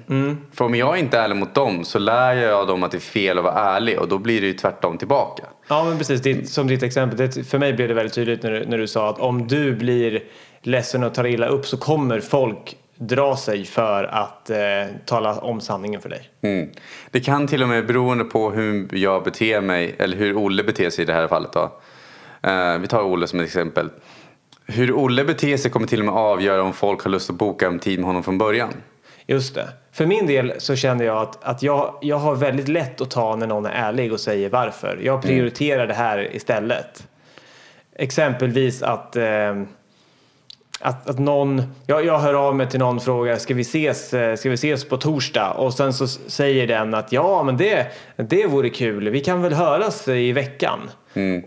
För 0.54 0.66
om 0.66 0.76
jag 0.76 0.98
inte 0.98 1.18
är 1.18 1.24
ärlig 1.24 1.36
mot 1.36 1.56
dem 1.56 1.84
så 1.86 2.00
lär 2.00 2.34
jag 2.34 2.68
dem 2.68 2.84
att 2.84 2.92
det 2.92 2.98
är 2.98 3.00
fel 3.00 3.38
att 3.38 3.44
vara 3.44 3.54
ärlig 3.54 4.00
och 4.00 4.08
då 4.08 4.18
blir 4.18 4.42
det 4.42 4.48
ju 4.48 4.54
tvärtom 4.54 4.98
tillbaka. 4.98 5.44
Ja, 5.68 5.84
men 5.84 5.98
precis. 5.98 6.22
Det, 6.22 6.50
som 6.50 6.68
ditt 6.68 6.84
exempel. 6.84 7.18
Det, 7.18 7.44
för 7.44 7.60
mig 7.60 7.74
blev 7.74 7.88
det 7.88 7.94
väldigt 7.94 8.14
tydligt 8.14 8.44
när 8.44 8.52
du, 8.52 8.66
när 8.66 8.78
du 8.78 8.88
sa 8.88 9.10
att 9.10 9.20
om 9.20 9.48
du 9.48 9.76
blir 9.76 10.24
ledsen 10.62 11.04
och 11.04 11.14
tar 11.14 11.26
illa 11.26 11.48
upp 11.48 11.66
så 11.66 11.78
kommer 11.78 12.20
folk 12.20 12.78
dra 12.96 13.38
sig 13.38 13.66
för 13.66 14.04
att 14.04 14.50
eh, 14.50 14.58
tala 15.06 15.40
om 15.40 15.62
sanningen 15.62 16.02
för 16.02 16.10
dig. 16.10 16.30
Mm. 16.42 16.70
Det 17.12 17.20
kan 17.20 17.48
till 17.48 17.64
och 17.64 17.70
med 17.70 17.88
beroende 17.88 18.24
på 18.24 18.52
hur 18.52 18.96
jag 18.96 19.24
beter 19.24 19.62
mig, 19.62 19.96
eller 19.98 20.18
hur 20.18 20.38
Olle 20.38 20.64
beter 20.64 20.90
sig 20.90 21.04
i 21.04 21.06
det 21.06 21.14
här 21.14 21.28
fallet 21.28 21.54
då. 21.54 21.72
Eh, 22.50 22.78
vi 22.78 22.88
tar 22.88 23.04
Olle 23.04 23.28
som 23.28 23.40
ett 23.40 23.46
exempel. 23.46 23.90
Hur 24.66 24.92
Olle 24.92 25.24
beter 25.24 25.58
sig 25.58 25.72
kommer 25.72 25.88
till 25.88 26.00
och 26.00 26.06
med 26.06 26.16
avgöra 26.16 26.64
om 26.64 26.74
folk 26.74 27.04
har 27.04 27.12
lust 27.12 27.30
att 27.30 27.36
boka 27.36 27.68
en 27.68 27.80
tid 27.80 28.00
med 28.00 28.08
honom 28.08 28.24
från 28.24 28.38
början. 28.38 28.74
Just 29.26 29.56
det. 29.56 29.68
För 29.92 30.06
min 30.06 30.28
del 30.28 30.54
så 30.58 30.76
kände 30.76 31.04
jag 31.04 31.18
att, 31.18 31.44
att 31.44 31.64
jag, 31.64 31.98
jag 32.02 32.18
har 32.18 32.36
väldigt 32.36 32.68
lätt 32.68 33.02
att 33.02 33.12
ta 33.12 33.36
när 33.36 33.48
någon 33.48 33.66
är 33.66 33.70
ärlig 33.70 34.14
och 34.14 34.20
säger 34.20 34.50
varför. 34.50 35.00
Jag 35.04 35.22
prioriterar 35.22 35.88
det 35.88 35.94
här 35.94 36.36
istället. 36.36 37.08
Exempelvis 37.96 38.82
att, 38.82 39.16
eh, 39.16 39.64
att, 40.84 41.10
att 41.10 41.20
någon, 41.20 41.64
jag, 41.88 42.06
jag 42.06 42.20
hör 42.20 42.34
av 42.34 42.56
mig 42.56 42.70
till 42.70 42.80
någon 42.80 42.96
och 42.96 43.04
frågar 43.04 43.38
ska 43.38 43.54
vi, 43.54 43.62
ses, 43.62 44.14
eh, 44.14 44.36
ska 44.36 44.50
vi 44.50 44.56
ses 44.56 44.86
på 44.86 44.98
torsdag? 44.98 45.52
Och 45.52 45.74
sen 45.74 45.94
så 45.94 46.08
säger 46.08 46.68
den 46.68 46.94
att 46.94 47.12
ja 47.12 47.44
men 47.44 47.58
det, 47.58 47.88
det 48.16 48.48
vore 48.48 48.70
kul, 48.70 49.10
vi 49.10 49.20
kan 49.20 49.42
väl 49.42 49.54
höras 49.54 50.08
i 50.08 50.32
veckan. 50.32 50.80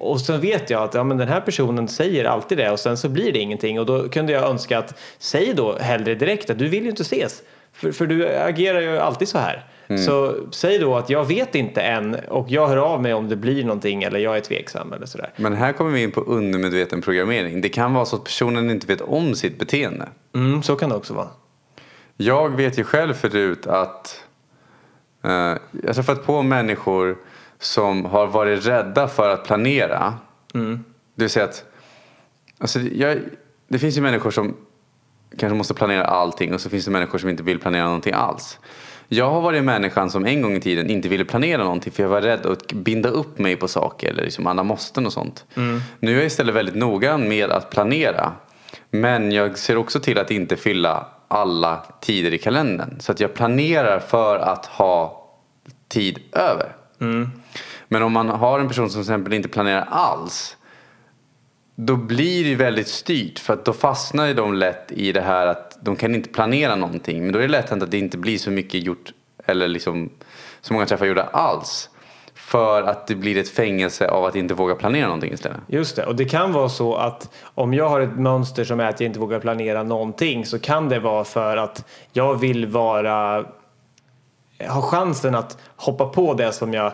Och 0.01 0.21
sen 0.21 0.41
vet 0.41 0.71
jag 0.71 0.83
att 0.83 0.95
ja, 0.95 1.05
men 1.05 1.17
den 1.17 1.29
här 1.29 1.41
personen 1.41 1.89
säger 1.89 2.25
alltid 2.25 2.59
det 2.59 2.71
och 2.71 2.81
sen 2.81 2.97
så 2.97 3.09
blir 3.09 3.33
det 3.33 3.39
ingenting 3.39 3.81
och 3.81 3.87
då 3.87 4.09
kunde 4.09 4.33
jag 4.33 4.45
önska 4.45 4.79
att 4.79 4.99
säg 5.19 5.55
då 5.55 5.79
hellre 5.79 6.15
direkt 6.15 6.51
att 6.51 6.59
du 6.59 6.69
vill 6.69 6.83
ju 6.83 6.91
inte 6.91 7.03
ses. 7.03 7.43
För, 7.73 7.93
för 7.93 8.07
du 8.07 8.29
agerar 8.29 8.81
ju 8.81 8.99
alltid 8.99 9.29
så 9.29 9.39
här. 9.39 9.65
Så 9.89 10.35
säg 10.51 10.79
då 10.79 10.97
att 10.97 11.11
jag 11.11 11.25
vet 11.25 11.55
inte 11.55 11.81
än 11.81 12.15
och 12.15 12.51
jag 12.51 12.69
hör 12.69 12.77
av 12.77 13.03
mig 13.03 13.15
om 13.15 13.29
det 13.29 13.37
blir 13.37 13.65
någonting 13.65 14.03
eller 14.03 14.19
jag 14.19 14.37
är 14.37 14.41
tveksam 14.41 14.93
eller 14.93 15.07
sådär. 15.07 15.33
Men 15.37 15.53
här 15.53 15.73
kommer 15.73 15.91
vi 15.91 16.03
in 16.03 16.11
på 16.11 16.21
undermedveten 16.21 17.03
programmering. 17.03 17.61
Det 17.61 17.69
kan 17.69 17.95
vara 17.95 18.05
så 18.05 18.17
att 18.17 18.25
personen 18.25 18.71
inte 18.71 18.87
vet 18.87 19.01
om 19.01 19.35
sitt 19.35 19.59
beteende. 19.59 20.09
Mm, 20.35 20.63
så 20.63 20.77
kan 20.77 20.91
det 20.91 20.97
också 20.97 21.15
vara. 21.15 21.29
Jag 22.17 22.57
vet 22.57 22.79
ju 22.79 22.85
själv 22.85 23.15
förut 23.15 23.67
att 23.67 24.25
eh, 25.25 25.31
jag 25.31 25.59
har 25.87 25.95
träffat 25.95 26.27
på 26.27 26.43
människor 26.43 27.17
som 27.59 28.05
har 28.05 28.27
varit 28.27 28.67
rädda 28.67 29.09
för 29.09 29.31
att 29.31 29.45
planera. 29.45 30.15
Det 31.15 31.23
vill 31.23 31.31
säga 31.31 31.45
att 31.45 31.65
alltså, 32.59 32.81
jag, 32.81 33.19
det 33.69 33.79
finns 33.79 33.97
ju 33.97 34.01
människor 34.01 34.31
som 34.31 34.57
kanske 35.39 35.57
måste 35.57 35.75
planera 35.75 36.05
allting 36.05 36.55
och 36.55 36.61
så 36.61 36.71
finns 36.71 36.85
det 36.85 36.91
människor 36.91 37.19
som 37.19 37.29
inte 37.29 37.43
vill 37.43 37.59
planera 37.59 37.85
någonting 37.85 38.13
alls. 38.13 38.59
Jag 39.09 39.31
har 39.31 39.41
varit 39.41 39.65
människan 39.65 40.11
som 40.11 40.27
en 40.27 40.43
gång 40.43 40.57
i 40.57 40.61
tiden 40.61 40.91
inte 40.91 41.09
ville 41.09 41.25
planera 41.25 41.65
någonting 41.65 41.93
för 41.93 42.03
jag 42.03 42.11
var 42.11 42.23
rädd 42.23 42.47
att 42.47 42.73
binda 42.73 43.09
upp 43.09 43.39
mig 43.39 43.57
på 43.57 43.69
saker 43.69 44.09
eller 44.11 44.25
liksom 44.25 44.47
alla 44.47 44.63
måsten 44.63 45.07
och 45.07 45.13
sånt. 45.13 45.45
Nu 46.01 46.13
är 46.13 46.17
jag 46.17 46.27
istället 46.27 46.55
väldigt 46.55 46.75
noga 46.75 47.19
med 47.19 47.51
att 47.51 47.71
planera. 47.71 48.33
Men 48.91 49.33
jag 49.33 49.59
ser 49.59 49.77
också 49.77 50.01
till 50.01 50.19
att 50.19 50.31
inte 50.31 50.57
fylla 50.57 51.07
alla 51.29 51.87
tider 52.01 52.35
i 52.35 52.39
kalendern. 52.39 53.01
Så 53.01 53.13
att 53.13 53.21
jag 53.21 53.35
planerar 53.35 53.99
för 53.99 54.39
att 54.39 54.67
ha 54.67 55.27
tid 55.89 56.19
över. 56.33 56.77
Men 57.89 58.03
om 58.03 58.13
man 58.13 58.29
har 58.29 58.61
en 58.61 58.69
person 58.69 58.91
som 58.91 59.03
till 59.03 59.13
exempel 59.13 59.33
inte 59.33 59.49
planerar 59.49 59.87
alls 59.91 60.57
då 61.77 61.97
blir 61.97 62.45
det 62.45 62.51
ju 62.51 62.57
väldigt 62.57 62.89
styrt 62.89 63.39
för 63.39 63.53
att 63.53 63.65
då 63.65 63.73
fastnar 63.73 64.27
ju 64.27 64.35
de 64.35 64.55
lätt 64.55 64.93
i 64.93 65.13
det 65.13 65.21
här 65.21 65.47
att 65.47 65.79
de 65.81 65.97
kan 65.97 66.15
inte 66.15 66.29
planera 66.29 66.77
någonting. 66.77 67.23
Men 67.23 67.33
då 67.33 67.39
är 67.39 67.43
det 67.43 67.49
lätt 67.49 67.71
hänt 67.71 67.83
att 67.83 67.91
det 67.91 67.99
inte 67.99 68.19
blir 68.19 68.39
så 68.39 68.51
mycket 68.51 68.83
gjort 68.83 69.13
eller 69.47 69.69
liksom 69.69 70.11
så 70.61 70.73
många 70.73 70.87
träffar 70.87 71.07
gjorda 71.07 71.23
alls. 71.23 71.91
För 72.35 72.83
att 72.83 73.07
det 73.07 73.15
blir 73.15 73.39
ett 73.39 73.49
fängelse 73.49 74.09
av 74.09 74.25
att 74.25 74.35
inte 74.35 74.55
våga 74.55 74.75
planera 74.75 75.07
någonting 75.07 75.33
istället. 75.33 75.59
Just 75.67 75.97
det, 75.97 76.07
och 76.07 76.17
det 76.17 76.25
kan 76.25 76.53
vara 76.53 76.69
så 76.69 76.95
att 76.95 77.31
om 77.43 77.75
jag 77.75 77.89
har 77.89 78.01
ett 78.01 78.19
mönster 78.19 78.65
som 78.65 78.81
är 78.81 78.85
att 78.85 79.01
jag 79.01 79.07
inte 79.07 79.21
vågar 79.21 79.41
planera 79.41 79.83
någonting 79.83 80.47
så 80.47 80.59
kan 80.59 80.89
det 80.89 80.99
vara 80.99 81.25
för 81.25 81.57
att 81.57 81.85
jag 82.13 82.35
vill 82.35 82.67
vara 82.67 83.45
ha 84.69 84.83
chansen 84.83 85.35
att 85.35 85.59
hoppa 85.77 86.07
på 86.07 86.35
det 86.35 86.53
som 86.53 86.75
jag 86.75 86.93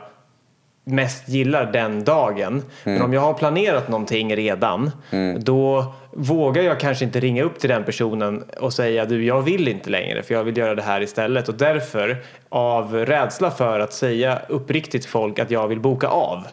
mest 0.85 1.29
gillar 1.29 1.73
den 1.73 2.05
dagen. 2.05 2.63
Men 2.85 3.03
om 3.03 3.13
jag 3.13 3.21
har 3.21 3.35
planerat 3.35 3.89
någonting 3.89 4.37
redan 4.37 4.91
då 5.39 5.95
vågar 6.11 6.63
jag 6.63 6.81
kanske 6.81 7.05
inte 7.05 7.21
ringa 7.21 7.43
upp 7.43 7.59
till 7.59 7.71
den 7.71 7.85
personen 7.85 8.45
och 8.61 8.73
säga 8.73 9.05
du 9.05 9.25
jag 9.25 9.43
vill 9.43 9.69
inte 9.69 9.91
längre 9.91 10.23
för 10.23 10.35
jag 10.35 10.45
vill 10.45 10.57
göra 10.57 10.75
det 10.75 10.83
här 10.83 11.01
istället. 11.01 11.49
Och 11.49 11.55
därför 11.55 12.23
av 12.49 12.95
rädsla 12.95 13.51
för 13.51 13.81
att 13.81 13.93
säga 13.93 14.43
uppriktigt 14.49 15.07
folk 15.07 15.39
att 15.39 15.51
jag 15.51 15.69
vill 15.69 15.81
boka 15.81 16.09
av 16.09 16.47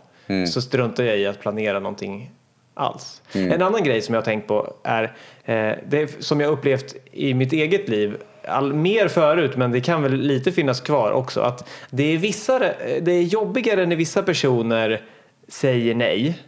så 0.47 0.61
struntar 0.61 1.03
jag 1.03 1.17
i 1.17 1.25
att 1.25 1.39
planera 1.39 1.79
någonting 1.79 2.31
alls. 2.73 3.21
En 3.33 3.61
annan 3.61 3.83
grej 3.83 4.01
som 4.01 4.13
jag 4.13 4.21
har 4.21 4.25
tänkt 4.25 4.47
på 4.47 4.73
är 4.83 5.03
eh, 5.45 5.73
det 5.87 6.23
som 6.23 6.39
jag 6.39 6.51
upplevt 6.51 6.95
i 7.11 7.33
mitt 7.33 7.53
eget 7.53 7.89
liv 7.89 8.17
all, 8.49 8.73
mer 8.73 9.07
förut 9.07 9.57
men 9.57 9.71
det 9.71 9.81
kan 9.81 10.03
väl 10.03 10.13
lite 10.13 10.51
finnas 10.51 10.81
kvar 10.81 11.11
också 11.11 11.41
att 11.41 11.69
det 11.89 12.03
är, 12.03 12.17
vissa, 12.17 12.59
det 13.01 13.11
är 13.11 13.23
jobbigare 13.23 13.85
när 13.85 13.95
vissa 13.95 14.23
personer 14.23 15.01
säger 15.47 15.95
nej 15.95 16.39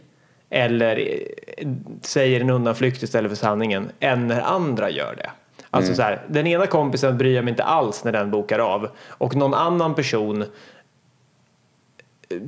eller 0.50 0.96
eh, 0.96 1.68
säger 2.00 2.40
en 2.40 2.50
undanflykt 2.50 3.02
istället 3.02 3.30
för 3.30 3.36
sanningen 3.36 3.90
än 4.00 4.26
när 4.26 4.40
andra 4.40 4.90
gör 4.90 5.14
det. 5.16 5.30
Alltså 5.70 5.94
så 5.94 6.02
här, 6.02 6.22
den 6.28 6.46
ena 6.46 6.66
kompisen 6.66 7.18
bryr 7.18 7.34
jag 7.34 7.44
mig 7.44 7.50
inte 7.50 7.64
alls 7.64 8.04
när 8.04 8.12
den 8.12 8.30
bokar 8.30 8.58
av 8.58 8.88
och 9.08 9.36
någon 9.36 9.54
annan 9.54 9.94
person 9.94 10.44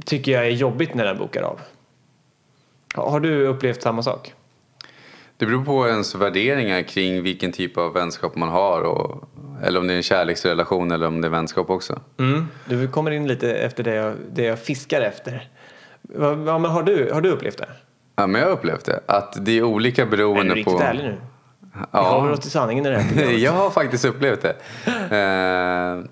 tycker 0.05 0.33
jag 0.33 0.47
är 0.47 0.51
jobbigt 0.51 0.95
när 0.95 1.05
den 1.05 1.19
bokar 1.19 1.43
av. 1.43 1.61
Har 2.95 3.21
du 3.21 3.47
upplevt 3.47 3.83
samma 3.83 4.03
sak? 4.03 4.33
Det 5.37 5.47
beror 5.47 5.65
på 5.65 5.89
ens 5.89 6.15
värderingar 6.15 6.83
kring 6.83 7.23
vilken 7.23 7.53
typ 7.53 7.79
av 7.79 7.93
vänskap 7.93 8.37
man 8.37 8.49
har. 8.49 8.83
Och, 8.83 9.29
eller 9.63 9.81
om 9.81 9.87
det 9.87 9.93
är 9.93 9.97
en 9.97 10.03
kärleksrelation 10.03 10.91
eller 10.91 11.07
om 11.07 11.21
det 11.21 11.29
är 11.29 11.31
vänskap 11.31 11.71
också. 11.71 12.01
Mm. 12.19 12.49
Du 12.65 12.89
kommer 12.89 13.11
in 13.11 13.29
lite 13.29 13.55
efter 13.55 13.85
det 13.85 13.95
jag, 13.95 14.15
det 14.33 14.43
jag 14.43 14.59
fiskar 14.59 15.01
efter. 15.01 15.49
Ja, 16.19 16.59
men 16.59 16.65
har, 16.65 16.83
du, 16.83 17.11
har 17.13 17.21
du 17.21 17.31
upplevt 17.31 17.59
det? 17.59 17.69
Ja, 18.17 18.27
men 18.27 18.41
jag 18.41 18.49
har 18.49 18.55
upplevt 18.55 18.85
det. 18.85 19.01
Att 19.07 19.45
det 19.45 19.59
är 19.59 19.63
olika 19.63 20.03
Är 20.03 20.07
du 20.07 20.11
beroende 20.11 20.55
riktigt 20.55 20.77
på... 20.77 20.83
ärlig 20.83 21.05
nu? 21.05 21.17
Vi 21.93 21.99
håller 21.99 22.33
oss 22.33 22.41
till 22.41 22.51
sanningen 22.51 22.87
i 22.87 22.89
det 22.89 22.99
här 22.99 23.33
jag 23.39 23.53
har 23.53 23.71
faktiskt 23.71 24.05
upplevt 24.05 24.43
det. 24.43 24.57
Eh, 25.17 26.05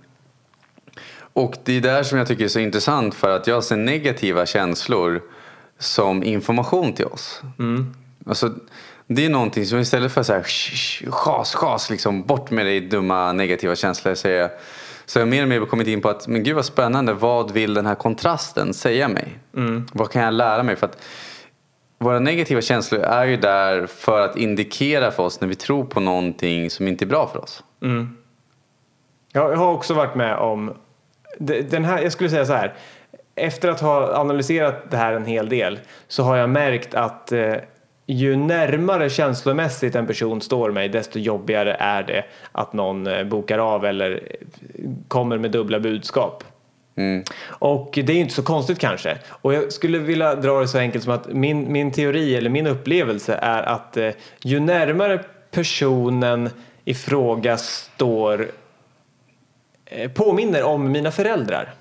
och 1.32 1.56
det 1.64 1.76
är 1.76 1.80
där 1.80 2.02
som 2.02 2.18
jag 2.18 2.26
tycker 2.26 2.44
är 2.44 2.48
så 2.48 2.58
intressant 2.58 3.14
för 3.14 3.36
att 3.36 3.46
jag 3.46 3.64
ser 3.64 3.76
negativa 3.76 4.46
känslor 4.46 5.22
som 5.78 6.22
information 6.22 6.92
till 6.92 7.06
oss. 7.06 7.42
Alltså, 8.26 8.50
det 9.06 9.24
är 9.26 9.30
någonting 9.30 9.66
som 9.66 9.78
istället 9.78 10.12
för 10.12 10.22
så 10.22 10.32
här 10.32 10.42
"Shh, 10.42 11.10
schas, 11.10 11.54
schas, 11.54 11.90
liksom 11.90 12.22
bort 12.22 12.50
med 12.50 12.66
dig 12.66 12.80
dumma 12.80 13.32
negativa 13.32 13.74
känslor 13.76 14.14
säger 14.14 14.40
jag. 14.40 14.50
Så 15.06 15.18
jag 15.18 15.26
har 15.26 15.30
mer 15.30 15.42
och 15.42 15.48
mer 15.48 15.60
kommit 15.60 15.88
in 15.88 16.00
på 16.00 16.08
att 16.08 16.28
men 16.28 16.42
gud 16.42 16.56
vad 16.56 16.64
spännande, 16.64 17.12
vad 17.12 17.50
vill 17.50 17.74
den 17.74 17.86
här 17.86 17.94
kontrasten 17.94 18.74
säga 18.74 19.08
mig? 19.08 19.38
Vad 19.92 20.10
kan 20.10 20.22
jag 20.22 20.34
lära 20.34 20.62
mig? 20.62 20.76
För 20.76 20.86
att 20.86 20.98
våra 21.98 22.18
negativa 22.18 22.60
känslor 22.60 23.00
är 23.00 23.24
ju 23.24 23.36
där 23.36 23.86
för 23.86 24.20
att 24.20 24.36
indikera 24.36 25.10
för 25.10 25.22
oss 25.22 25.40
när 25.40 25.48
vi 25.48 25.54
tror 25.54 25.84
på 25.84 26.00
någonting 26.00 26.70
som 26.70 26.88
inte 26.88 27.04
är 27.04 27.06
bra 27.06 27.28
för 27.32 27.38
oss. 27.42 27.64
Jag 29.32 29.52
jag 29.52 29.56
har 29.56 29.72
också 29.72 29.94
varit 29.94 30.14
med 30.14 30.36
om 30.36 30.74
de- 31.38 31.62
den 31.62 31.84
här, 31.84 32.02
jag 32.02 32.12
skulle 32.12 32.30
säga 32.30 32.46
så 32.46 32.52
här. 32.52 32.74
Efter 33.34 33.68
att 33.68 33.80
ha 33.80 34.14
analyserat 34.20 34.90
det 34.90 34.96
här 34.96 35.12
en 35.12 35.24
hel 35.26 35.48
del 35.48 35.80
så 36.08 36.22
har 36.22 36.36
jag 36.36 36.50
märkt 36.50 36.94
att 36.94 37.32
eh, 37.32 37.54
ju 38.06 38.36
närmare 38.36 39.10
känslomässigt 39.10 39.94
en 39.94 40.06
person 40.06 40.40
står 40.40 40.70
mig 40.70 40.88
desto 40.88 41.18
jobbigare 41.18 41.74
är 41.74 42.02
det 42.02 42.24
att 42.52 42.72
någon 42.72 43.06
eh, 43.06 43.24
bokar 43.24 43.58
av 43.58 43.84
eller 43.84 44.10
eh, 44.10 44.88
kommer 45.08 45.38
med 45.38 45.50
dubbla 45.50 45.80
budskap. 45.80 46.44
Och 47.46 47.90
det 47.94 48.12
är 48.12 48.14
ju 48.14 48.20
inte 48.20 48.34
så 48.34 48.42
konstigt 48.42 48.78
kanske. 48.78 49.18
Och 49.28 49.54
jag 49.54 49.72
skulle 49.72 49.98
vilja 49.98 50.34
dra 50.34 50.60
det 50.60 50.68
så 50.68 50.78
enkelt 50.78 51.04
som 51.04 51.12
att 51.12 51.26
min, 51.26 51.72
min 51.72 51.92
teori 51.92 52.36
eller 52.36 52.50
min 52.50 52.66
upplevelse 52.66 53.34
är 53.34 53.62
att 53.62 53.96
eh, 53.96 54.10
ju 54.44 54.60
närmare 54.60 55.24
personen 55.50 56.50
i 56.84 56.94
fråga 56.94 57.56
står 57.56 58.50
eh, 59.84 60.10
påminner 60.10 60.62
om 60.62 60.92
mina 60.92 61.10
föräldrar 61.10 61.74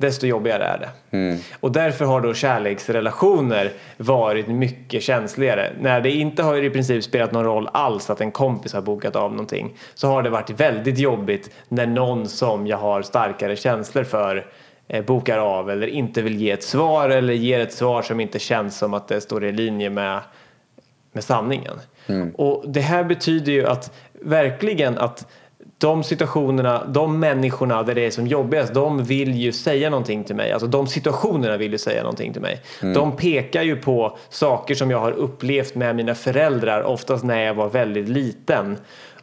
desto 0.00 0.26
jobbigare 0.26 0.64
är 0.64 0.78
det. 0.78 0.90
Och 1.60 1.72
därför 1.72 2.04
har 2.04 2.20
då 2.20 2.34
kärleksrelationer 2.34 3.72
varit 3.96 4.48
mycket 4.48 5.02
känsligare. 5.02 5.72
När 5.80 6.00
det 6.00 6.10
inte 6.10 6.42
har 6.42 6.62
i 6.62 6.70
princip 6.70 7.04
spelat 7.04 7.32
någon 7.32 7.44
roll 7.44 7.68
alls 7.72 8.10
att 8.10 8.20
en 8.20 8.30
kompis 8.30 8.72
har 8.72 8.82
bokat 8.82 9.16
av 9.16 9.30
någonting 9.30 9.72
så 9.94 10.08
har 10.08 10.22
det 10.22 10.30
varit 10.30 10.50
väldigt 10.50 10.98
jobbigt 10.98 11.50
när 11.68 11.86
någon 11.86 12.28
som 12.28 12.66
jag 12.66 12.76
har 12.76 13.02
starkare 13.02 13.56
känslor 13.56 14.04
för 14.04 14.46
eh, 14.88 15.04
bokar 15.04 15.38
av 15.38 15.70
eller 15.70 15.86
inte 15.86 16.22
vill 16.22 16.36
ge 16.36 16.50
ett 16.50 16.62
svar 16.62 17.08
eller 17.08 17.32
ger 17.32 17.60
ett 17.60 17.72
svar 17.72 18.02
som 18.02 18.20
inte 18.20 18.38
känns 18.38 18.78
som 18.78 18.94
att 18.94 19.08
det 19.08 19.20
står 19.20 19.44
i 19.44 19.52
linje 19.52 19.90
med 19.90 20.20
med 21.12 21.24
sanningen. 21.24 21.80
Och 22.34 22.64
det 22.68 22.80
här 22.80 23.04
betyder 23.04 23.52
ju 23.52 23.66
att 23.66 23.92
verkligen 24.12 24.98
att 24.98 25.26
de 25.80 26.04
situationerna, 26.04 26.84
de 26.84 27.20
människorna 27.20 27.82
där 27.82 27.94
det 27.94 28.06
är 28.06 28.10
som 28.10 28.26
jobbigast, 28.26 28.74
de 28.74 29.04
vill 29.04 29.34
ju 29.34 29.52
säga 29.52 29.90
någonting 29.90 30.24
till 30.24 30.36
mig. 30.36 30.52
Alltså 30.52 30.66
de 30.66 30.86
situationerna 30.86 31.56
vill 31.56 31.72
ju 31.72 31.78
säga 31.78 32.02
någonting 32.02 32.32
till 32.32 32.42
mig. 32.42 32.60
De 32.94 33.16
pekar 33.16 33.62
ju 33.62 33.76
på 33.76 34.18
saker 34.28 34.74
som 34.74 34.90
jag 34.90 34.98
har 34.98 35.12
upplevt 35.12 35.74
med 35.74 35.96
mina 35.96 36.14
föräldrar, 36.14 36.82
oftast 36.82 37.24
när 37.24 37.42
jag 37.42 37.54
var 37.54 37.68
väldigt 37.68 38.08
liten. 38.08 38.76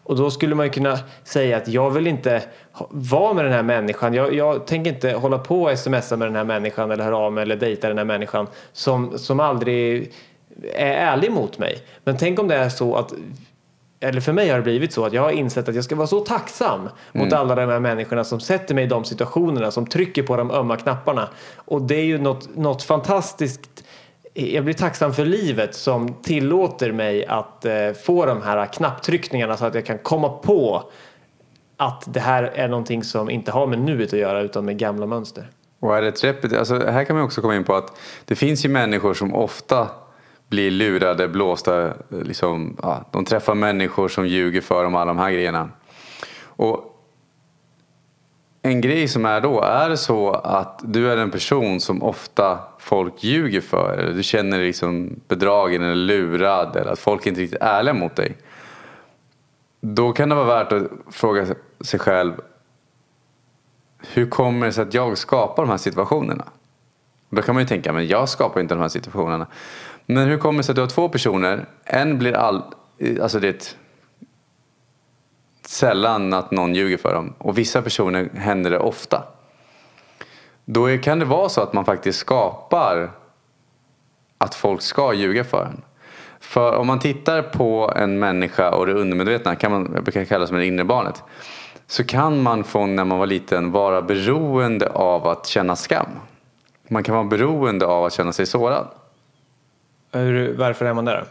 Och 0.04 0.16
då 0.16 0.32
skulle 0.32 0.56
man 0.56 0.66
ju 0.66 0.72
kunna 0.72 1.00
säga 1.24 1.58
att 1.58 1.68
jag 1.68 1.90
vill 1.90 2.08
inte 2.08 2.42
vara 2.90 3.34
med 3.34 3.46
den 3.46 3.54
här 3.54 3.64
människan. 3.64 4.14
Jag, 4.14 4.34
jag 4.34 4.68
tänker 4.68 4.92
inte 4.92 5.12
hålla 5.12 5.38
på 5.38 5.64
och 5.64 5.80
smsa 5.80 6.18
med 6.18 6.28
den 6.28 6.36
här 6.36 6.44
människan 6.44 6.92
eller 6.92 7.04
höra 7.04 7.18
av 7.18 7.34
mig 7.34 7.42
eller 7.42 7.56
dejta 7.56 7.88
den 7.88 7.98
här 7.98 8.06
människan 8.06 8.48
som, 8.74 9.18
som 9.18 9.40
aldrig 9.40 10.12
är 10.74 10.94
ärlig 10.94 11.32
mot 11.32 11.58
mig. 11.58 11.78
Men 12.04 12.18
tänk 12.18 12.40
om 12.40 12.48
det 12.48 12.56
är 12.56 12.70
så 12.70 12.96
att 12.96 13.14
eller 14.00 14.22
för 14.22 14.34
mig 14.34 14.50
har 14.50 14.58
det 14.58 14.64
blivit 14.64 14.94
så 14.94 15.06
att 15.06 15.14
jag 15.14 15.22
har 15.22 15.32
insett 15.32 15.70
att 15.70 15.76
jag 15.76 15.84
ska 15.84 15.96
vara 15.96 16.08
så 16.08 16.20
tacksam 16.20 16.90
mot 17.12 17.34
alla 17.34 17.56
de 17.56 17.70
här 17.70 17.80
människorna 17.80 18.24
som 18.24 18.40
sätter 18.40 18.76
mig 18.76 18.84
i 18.84 18.88
de 18.88 19.04
situationerna, 19.04 19.72
som 19.72 19.86
trycker 19.88 20.24
på 20.24 20.38
de 20.38 20.52
ömma 20.52 20.78
knapparna. 20.78 21.30
Och 21.56 21.82
det 21.82 21.96
är 21.96 22.04
ju 22.04 22.18
något, 22.18 22.56
något 22.56 22.84
fantastiskt. 22.84 23.84
Jag 24.34 24.64
blir 24.64 24.74
tacksam 24.74 25.14
för 25.14 25.26
livet 25.26 25.76
som 25.76 26.14
tillåter 26.14 26.92
mig 26.92 27.26
att 27.26 27.66
eh, 27.66 27.92
få 28.06 28.26
de 28.26 28.42
här 28.42 28.66
knapptryckningarna 28.66 29.58
så 29.58 29.66
att 29.66 29.76
jag 29.76 29.86
kan 29.86 29.98
komma 29.98 30.30
på 30.30 30.84
att 31.78 32.04
det 32.14 32.20
här 32.20 32.44
är 32.44 32.68
någonting 32.68 33.04
som 33.04 33.30
inte 33.30 33.52
har 33.52 33.68
med 33.68 33.80
nuet 33.80 34.14
att 34.14 34.20
göra 34.20 34.42
utan 34.42 34.66
med 34.66 34.78
gamla 34.78 35.06
mönster. 35.06 35.50
Och 35.80 35.98
är 35.98 36.02
det 36.02 36.08
ett 36.08 36.24
repet- 36.24 36.60
alltså, 36.60 36.86
här 36.86 37.04
kan 37.04 37.16
man 37.16 37.26
också 37.26 37.42
komma 37.42 37.56
in 37.56 37.64
på 37.64 37.76
att 37.76 37.98
det 38.26 38.36
finns 38.36 38.66
ju 38.66 38.70
människor 38.70 39.14
som 39.14 39.34
ofta 39.34 39.88
blir 40.50 40.72
lurade, 40.72 41.28
blåsta. 41.28 41.94
Liksom, 42.10 42.78
ja, 42.82 43.06
de 43.12 43.26
träffar 43.26 43.56
människor 43.56 44.08
som 44.08 44.28
ljuger 44.28 44.62
för 44.62 44.84
dem, 44.84 44.96
alla 44.96 45.06
de 45.06 45.18
här 45.18 45.32
grejerna. 45.32 45.70
Och 46.44 46.94
en 48.62 48.82
grej 48.82 49.08
som 49.08 49.26
är 49.26 49.42
då, 49.42 49.62
är 49.62 49.90
det 49.90 49.98
så 49.98 50.32
att 50.32 50.82
du 50.84 51.12
är 51.12 51.18
en 51.18 51.32
person 51.32 51.80
som 51.80 52.04
ofta 52.04 52.60
folk 52.80 53.24
ljuger 53.24 53.62
för, 53.62 53.98
eller 53.98 54.14
du 54.14 54.24
känner 54.24 54.58
dig 54.58 54.68
liksom 54.68 55.20
bedragen 55.28 55.84
eller 55.84 55.96
lurad, 55.96 56.76
eller 56.76 56.92
att 56.92 57.00
folk 57.00 57.26
inte 57.26 57.40
är 57.40 57.42
riktigt 57.42 57.62
ärliga 57.62 57.94
mot 57.94 58.16
dig. 58.16 58.38
Då 59.82 60.14
kan 60.14 60.30
det 60.30 60.36
vara 60.36 60.64
värt 60.64 60.72
att 60.72 60.84
fråga 61.12 61.46
sig 61.82 62.00
själv, 62.00 62.34
hur 64.14 64.30
kommer 64.30 64.66
det 64.66 64.74
sig 64.74 64.84
att 64.84 64.94
jag 64.94 65.18
skapar 65.18 65.64
de 65.64 65.70
här 65.70 65.78
situationerna? 65.78 66.46
Då 67.30 67.42
kan 67.42 67.56
man 67.56 67.64
ju 67.64 67.68
tänka, 67.68 67.94
men 67.94 68.08
jag 68.08 68.30
skapar 68.30 68.62
inte 68.62 68.76
de 68.76 68.82
här 68.82 68.90
situationerna. 68.90 69.48
Men 70.10 70.28
hur 70.28 70.38
kommer 70.38 70.58
det 70.58 70.64
sig 70.64 70.72
att 70.72 70.76
du 70.76 70.82
har 70.82 70.90
två 70.90 71.10
personer, 71.10 71.66
en 71.84 72.18
blir 72.18 72.34
all, 72.34 72.62
alltså 73.22 73.40
det 73.40 73.48
är 73.48 73.54
ett, 73.54 73.78
sällan 75.66 76.34
att 76.34 76.52
någon 76.52 76.76
ljuger 76.76 76.98
för 76.98 77.14
dem 77.14 77.34
och 77.38 77.58
vissa 77.58 77.82
personer 77.82 78.30
händer 78.36 78.72
det 78.72 78.80
ofta. 78.80 79.24
Då 80.66 80.86
är, 80.86 80.98
kan 80.98 81.20
det 81.20 81.26
vara 81.26 81.50
så 81.50 81.62
att 81.62 81.74
man 81.74 81.86
faktiskt 81.86 82.20
skapar 82.20 83.12
att 84.38 84.56
folk 84.56 84.82
ska 84.82 85.14
ljuga 85.14 85.44
för 85.44 85.66
en. 85.66 85.82
För 86.40 86.76
om 86.76 86.88
man 86.88 87.00
tittar 87.00 87.42
på 87.42 87.94
en 87.96 88.20
människa 88.20 88.72
och 88.72 88.86
det 88.86 88.94
undermedvetna, 88.94 89.56
kan 89.56 89.72
man, 89.72 89.92
jag 89.96 90.04
brukar 90.04 90.26
kalla 90.26 90.42
det 90.42 90.48
som 90.48 90.58
det 90.58 90.66
inre 90.66 90.84
barnet. 90.84 91.24
Så 91.88 92.04
kan 92.04 92.42
man 92.42 92.64
från 92.64 92.96
när 92.96 93.06
man 93.06 93.20
var 93.20 93.26
liten 93.26 93.72
vara 93.72 94.02
beroende 94.02 94.90
av 94.90 95.28
att 95.28 95.46
känna 95.46 95.76
skam. 95.76 96.10
Man 96.88 97.04
kan 97.04 97.16
vara 97.16 97.26
beroende 97.26 97.86
av 97.86 98.06
att 98.06 98.14
känna 98.14 98.34
sig 98.34 98.46
sårad. 98.46 98.88
Hur, 100.12 100.54
varför 100.58 100.86
är 100.86 100.94
man 100.94 101.06
där? 101.06 101.26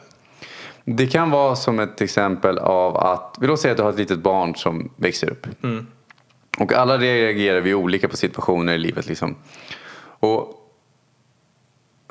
Det 0.84 1.06
kan 1.06 1.30
vara 1.30 1.56
som 1.56 1.78
ett 1.78 2.00
exempel 2.00 2.58
av 2.58 2.96
att, 2.96 3.36
vi 3.40 3.46
låt 3.46 3.60
säga 3.60 3.72
att 3.72 3.76
du 3.76 3.82
har 3.82 3.90
ett 3.90 3.98
litet 3.98 4.18
barn 4.18 4.54
som 4.54 4.92
växer 4.96 5.30
upp. 5.30 5.46
Och 6.58 6.72
alla 6.72 6.98
reagerar 6.98 7.60
vi 7.60 7.74
olika 7.74 8.08
på 8.08 8.16
situationer 8.16 8.72
i 8.72 8.78
livet. 8.78 9.06
Liksom. 9.06 9.36
Och 10.18 10.66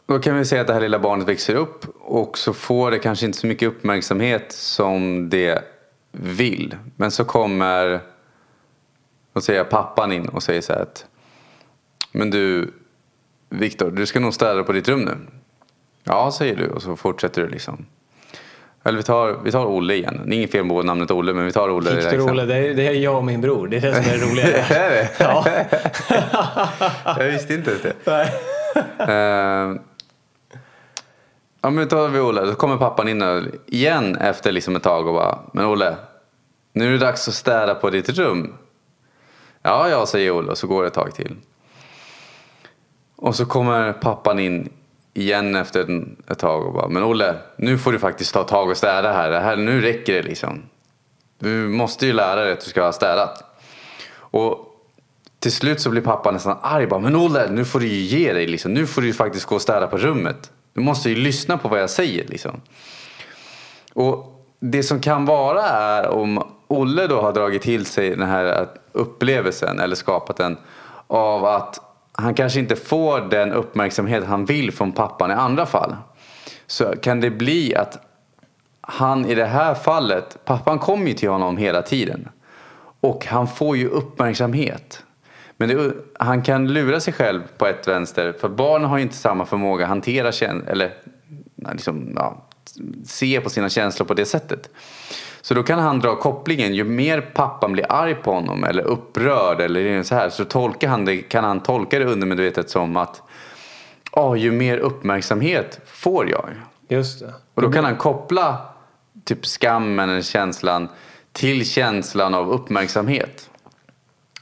då 0.05 0.19
kan 0.19 0.37
vi 0.37 0.45
säga 0.45 0.61
att 0.61 0.67
det 0.67 0.73
här 0.73 0.81
lilla 0.81 0.99
barnet 0.99 1.27
växer 1.27 1.55
upp 1.55 1.85
och 1.99 2.37
så 2.37 2.53
får 2.53 2.91
det 2.91 2.99
kanske 2.99 3.25
inte 3.25 3.37
så 3.37 3.47
mycket 3.47 3.67
uppmärksamhet 3.67 4.51
som 4.51 5.29
det 5.29 5.63
vill. 6.11 6.75
Men 6.95 7.11
så 7.11 7.25
kommer, 7.25 7.99
säga 9.39 9.63
pappan 9.63 10.11
in 10.11 10.29
och 10.29 10.43
säger 10.43 10.61
så 10.61 10.73
här 10.73 10.81
att 10.81 11.05
men 12.11 12.29
du, 12.29 12.73
Viktor, 13.49 13.91
du 13.91 14.05
ska 14.05 14.19
nog 14.19 14.33
städa 14.33 14.63
på 14.63 14.71
ditt 14.71 14.89
rum 14.89 15.01
nu. 15.01 15.17
Ja, 16.07 16.31
säger 16.31 16.55
du 16.55 16.67
och 16.67 16.81
så 16.81 16.95
fortsätter 16.95 17.41
du 17.41 17.47
liksom. 17.47 17.85
Eller 18.83 18.97
vi 18.97 19.03
tar, 19.03 19.39
vi 19.43 19.51
tar 19.51 19.65
Olle 19.65 19.93
igen. 19.93 20.21
Det 20.25 20.35
är 20.35 20.37
inget 20.37 20.51
fel 20.51 20.69
på 20.69 20.83
namnet 20.83 21.11
Olle, 21.11 21.33
men 21.33 21.45
vi 21.45 21.51
tar 21.51 21.69
Olle. 21.69 21.95
Viktor 21.95 22.31
Olle, 22.31 22.45
det 22.45 22.55
är, 22.55 22.73
det 22.73 22.87
är 22.87 22.91
jag 22.91 23.17
och 23.17 23.23
min 23.23 23.41
bror. 23.41 23.67
Det 23.67 23.77
är 23.77 23.81
det 23.81 24.03
som 24.03 24.13
är 24.13 24.17
det 24.17 24.25
roliga. 24.25 24.65
är 24.65 24.89
det? 24.89 25.09
Ja. 25.19 25.45
Jag 27.19 27.31
visste 27.31 27.53
inte 27.53 27.69
ens 27.69 27.83
det. 27.83 27.93
Nej. 28.05 28.33
Eh, 28.99 29.75
ja 31.61 31.69
men 31.69 31.75
då 31.75 31.85
tar 31.85 32.07
vi 32.07 32.19
Olle, 32.19 32.41
då 32.41 32.55
kommer 32.55 32.77
pappan 32.77 33.07
in 33.07 33.51
igen 33.65 34.15
efter 34.15 34.51
liksom 34.51 34.75
ett 34.75 34.83
tag 34.83 35.07
och 35.07 35.13
bara 35.13 35.39
Men 35.53 35.65
Olle, 35.65 35.95
nu 36.73 36.87
är 36.87 36.91
det 36.91 36.97
dags 36.97 37.27
att 37.27 37.33
städa 37.33 37.75
på 37.75 37.89
ditt 37.89 38.09
rum. 38.09 38.53
Ja, 39.61 39.89
ja, 39.89 40.05
säger 40.05 40.31
Olle 40.31 40.51
och 40.51 40.57
så 40.57 40.67
går 40.67 40.81
det 40.81 40.87
ett 40.87 40.93
tag 40.93 41.15
till. 41.15 41.35
Och 43.15 43.35
så 43.35 43.45
kommer 43.45 43.93
pappan 43.93 44.39
in 44.39 44.69
igen 45.15 45.55
efter 45.55 46.05
ett 46.27 46.39
tag 46.39 46.65
och 46.65 46.73
bara 46.73 46.87
Men 46.87 47.03
Olle, 47.03 47.35
nu 47.55 47.77
får 47.77 47.91
du 47.91 47.99
faktiskt 47.99 48.33
ta 48.33 48.43
tag 48.43 48.69
och 48.69 48.77
städa 48.77 49.13
här. 49.13 49.29
Det 49.29 49.39
här 49.39 49.55
nu 49.55 49.81
räcker 49.81 50.13
det 50.13 50.23
liksom. 50.23 50.63
Du 51.39 51.49
måste 51.49 52.05
ju 52.05 52.13
lära 52.13 52.43
dig 52.43 52.53
att 52.53 52.59
du 52.59 52.69
ska 52.69 52.83
ha 52.83 52.91
städat. 52.91 53.43
Och 54.17 54.57
till 55.39 55.51
slut 55.51 55.81
så 55.81 55.89
blir 55.89 56.01
pappa 56.01 56.31
nästan 56.31 56.57
arg. 56.61 56.87
Bara, 56.87 56.99
men 56.99 57.15
Olle, 57.15 57.49
nu 57.51 57.65
får 57.65 57.79
du 57.79 57.87
ju 57.87 58.17
ge 58.17 58.33
dig. 58.33 58.47
Liksom. 58.47 58.73
Nu 58.73 58.87
får 58.87 59.01
du 59.01 59.07
ju 59.07 59.13
faktiskt 59.13 59.45
gå 59.45 59.55
och 59.55 59.61
städa 59.61 59.87
på 59.87 59.97
rummet. 59.97 60.51
Du 60.73 60.81
måste 60.81 61.09
ju 61.09 61.15
lyssna 61.15 61.57
på 61.57 61.67
vad 61.67 61.81
jag 61.81 61.89
säger. 61.89 62.27
Liksom. 62.27 62.61
Och 63.93 64.45
det 64.59 64.83
som 64.83 65.01
kan 65.01 65.25
vara 65.25 65.63
är 65.63 66.07
om 66.07 66.43
Olle 66.67 67.07
då 67.07 67.21
har 67.21 67.33
dragit 67.33 67.61
till 67.61 67.85
sig 67.85 68.09
den 68.09 68.29
här 68.29 68.67
upplevelsen 68.91 69.79
eller 69.79 69.95
skapat 69.95 70.37
den 70.37 70.57
av 71.07 71.45
att 71.45 71.79
han 72.17 72.33
kanske 72.33 72.59
inte 72.59 72.75
får 72.75 73.21
den 73.21 73.53
uppmärksamhet 73.53 74.25
han 74.25 74.45
vill 74.45 74.71
från 74.71 74.91
pappan 74.91 75.31
i 75.31 75.33
andra 75.33 75.65
fall. 75.65 75.95
Så 76.67 76.95
kan 77.01 77.19
det 77.19 77.29
bli 77.29 77.75
att 77.75 77.97
han 78.81 79.25
i 79.25 79.35
det 79.35 79.45
här 79.45 79.73
fallet, 79.73 80.37
pappan 80.45 80.79
kommer 80.79 81.07
ju 81.07 81.13
till 81.13 81.29
honom 81.29 81.57
hela 81.57 81.81
tiden. 81.81 82.29
Och 82.99 83.25
han 83.25 83.47
får 83.47 83.77
ju 83.77 83.87
uppmärksamhet. 83.87 85.03
Men 85.57 85.69
det, 85.69 85.93
han 86.19 86.41
kan 86.41 86.73
lura 86.73 86.99
sig 86.99 87.13
själv 87.13 87.41
på 87.57 87.67
ett 87.67 87.87
vänster. 87.87 88.33
För 88.41 88.49
barn 88.49 88.83
har 88.83 88.97
ju 88.97 89.03
inte 89.03 89.15
samma 89.15 89.45
förmåga 89.45 89.83
att 89.85 89.89
hantera 89.89 90.31
känslor. 90.31 90.69
Eller 90.69 90.93
liksom, 91.71 92.11
ja, 92.15 92.45
se 93.05 93.41
på 93.41 93.49
sina 93.49 93.69
känslor 93.69 94.07
på 94.07 94.13
det 94.13 94.25
sättet. 94.25 94.69
Så 95.45 95.53
då 95.53 95.63
kan 95.63 95.79
han 95.79 95.99
dra 95.99 96.15
kopplingen. 96.15 96.73
Ju 96.73 96.83
mer 96.83 97.21
pappan 97.21 97.71
blir 97.71 97.91
arg 97.91 98.15
på 98.15 98.31
honom 98.31 98.63
eller 98.63 98.83
upprörd 98.83 99.61
eller 99.61 100.03
så 100.03 100.15
här. 100.15 100.29
Så 100.29 100.45
tolkar 100.45 100.87
han 100.87 101.05
det, 101.05 101.17
kan 101.17 101.43
han 101.43 101.59
tolka 101.59 101.99
det 101.99 102.05
undermedvetet 102.05 102.69
som 102.69 102.97
att 102.97 103.21
oh, 104.11 104.39
ju 104.39 104.51
mer 104.51 104.77
uppmärksamhet 104.77 105.79
får 105.85 106.29
jag. 106.29 106.49
Just 106.87 107.19
det. 107.19 107.33
Och 107.53 107.61
då 107.61 107.71
kan 107.71 107.85
han 107.85 107.95
koppla 107.95 108.57
typ 109.23 109.45
skammen 109.45 110.09
eller 110.09 110.21
känslan 110.21 110.87
till 111.31 111.65
känslan 111.65 112.33
av 112.33 112.51
uppmärksamhet. 112.51 113.49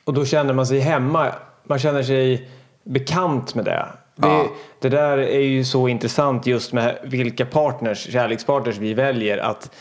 Och 0.04 0.14
då 0.14 0.26
känner 0.26 0.54
man 0.54 0.68
sig 0.68 0.80
hemma. 0.80 1.32
Man 1.64 1.80
känner 1.80 2.04
sig 2.04 2.50
bekant 2.84 3.56
med 3.56 3.66
det. 3.66 3.88
Det, 4.16 4.28
Ja. 4.28 4.48
det 4.80 4.90
där 4.90 5.18
är 5.18 5.40
ju 5.40 5.66
så 5.66 5.88
intressant 5.88 6.48
just 6.48 6.74
med 6.74 6.98
vilka 7.04 7.46
partners, 7.46 8.12
kärlekspartners 8.12 8.78
vi 8.78 8.94
väljer. 8.94 9.38
Att 9.38 9.72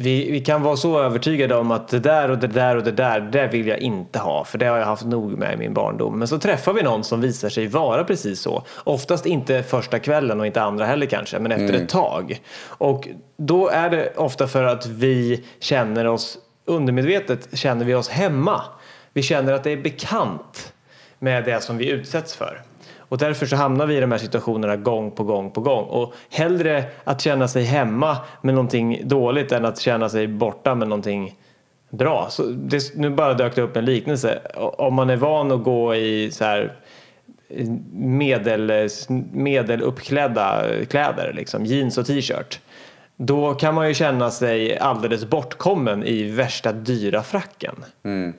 vi, 0.00 0.30
vi 0.30 0.40
kan 0.40 0.62
vara 0.62 0.76
så 0.76 1.00
övertygade 1.00 1.54
om 1.54 1.70
att 1.70 1.88
det 1.88 1.98
där 1.98 2.30
och 2.30 2.38
det 2.38 2.46
där 2.46 2.76
och 2.76 2.82
det 2.82 2.90
där, 2.90 3.20
det 3.20 3.30
där 3.30 3.48
vill 3.48 3.66
jag 3.66 3.78
inte 3.78 4.18
ha. 4.18 4.44
För 4.44 4.58
det 4.58 4.66
har 4.66 4.78
jag 4.78 4.86
haft 4.86 5.04
nog 5.04 5.38
med 5.38 5.54
i 5.54 5.56
min 5.56 5.74
barndom. 5.74 6.18
Men 6.18 6.28
så 6.28 6.38
träffar 6.38 6.72
vi 6.72 6.82
någon 6.82 7.04
som 7.04 7.20
visar 7.20 7.48
sig 7.48 7.66
vara 7.66 8.04
precis 8.04 8.40
så. 8.40 8.64
Oftast 8.84 9.26
inte 9.26 9.62
första 9.62 9.98
kvällen 9.98 10.40
och 10.40 10.46
inte 10.46 10.62
andra 10.62 10.84
heller 10.86 11.06
kanske, 11.06 11.38
men 11.38 11.52
efter 11.52 11.72
ett 11.72 11.88
tag. 11.88 12.40
Och 12.64 13.08
då 13.36 13.68
är 13.68 13.90
det 13.90 14.12
ofta 14.16 14.46
för 14.46 14.64
att 14.64 14.86
vi 14.86 15.44
känner 15.60 16.06
oss, 16.06 16.38
undermedvetet 16.64 17.48
känner 17.58 17.84
vi 17.84 17.94
oss 17.94 18.08
hemma. 18.08 18.62
Vi 19.12 19.22
känner 19.22 19.52
att 19.52 19.64
det 19.64 19.70
är 19.70 19.76
bekant 19.76 20.72
med 21.18 21.44
det 21.44 21.62
som 21.62 21.76
vi 21.76 21.90
utsätts 21.90 22.34
för. 22.36 22.62
Och 23.10 23.18
därför 23.18 23.46
så 23.46 23.56
hamnar 23.56 23.86
vi 23.86 23.96
i 23.96 24.00
de 24.00 24.12
här 24.12 24.18
situationerna 24.18 24.76
gång 24.76 25.10
på 25.10 25.24
gång 25.24 25.50
på 25.50 25.60
gång. 25.60 25.84
Och 25.84 26.14
hellre 26.30 26.84
att 27.04 27.20
känna 27.20 27.48
sig 27.48 27.64
hemma 27.64 28.16
med 28.42 28.54
någonting 28.54 29.08
dåligt 29.08 29.52
än 29.52 29.64
att 29.64 29.80
känna 29.80 30.08
sig 30.08 30.26
borta 30.26 30.74
med 30.74 30.88
någonting 30.88 31.36
bra. 31.90 32.26
Så 32.30 32.42
det, 32.42 32.94
nu 32.94 33.10
bara 33.10 33.34
dök 33.34 33.54
det 33.54 33.62
upp 33.62 33.76
en 33.76 33.84
liknelse. 33.84 34.38
Om 34.56 34.94
man 34.94 35.10
är 35.10 35.16
van 35.16 35.52
att 35.52 35.62
gå 35.62 35.94
i 35.94 36.30
så 36.30 36.44
här 36.44 36.76
medel, 37.92 38.88
medeluppklädda 39.32 40.64
kläder, 40.88 41.32
liksom 41.34 41.64
jeans 41.64 41.98
och 41.98 42.06
t-shirt. 42.06 42.60
Då 43.16 43.54
kan 43.54 43.74
man 43.74 43.88
ju 43.88 43.94
känna 43.94 44.30
sig 44.30 44.78
alldeles 44.78 45.24
bortkommen 45.24 46.04
i 46.04 46.22
värsta 46.30 46.72
dyra 46.72 47.22
fracken. 47.22 47.84
Mm. 48.04 48.34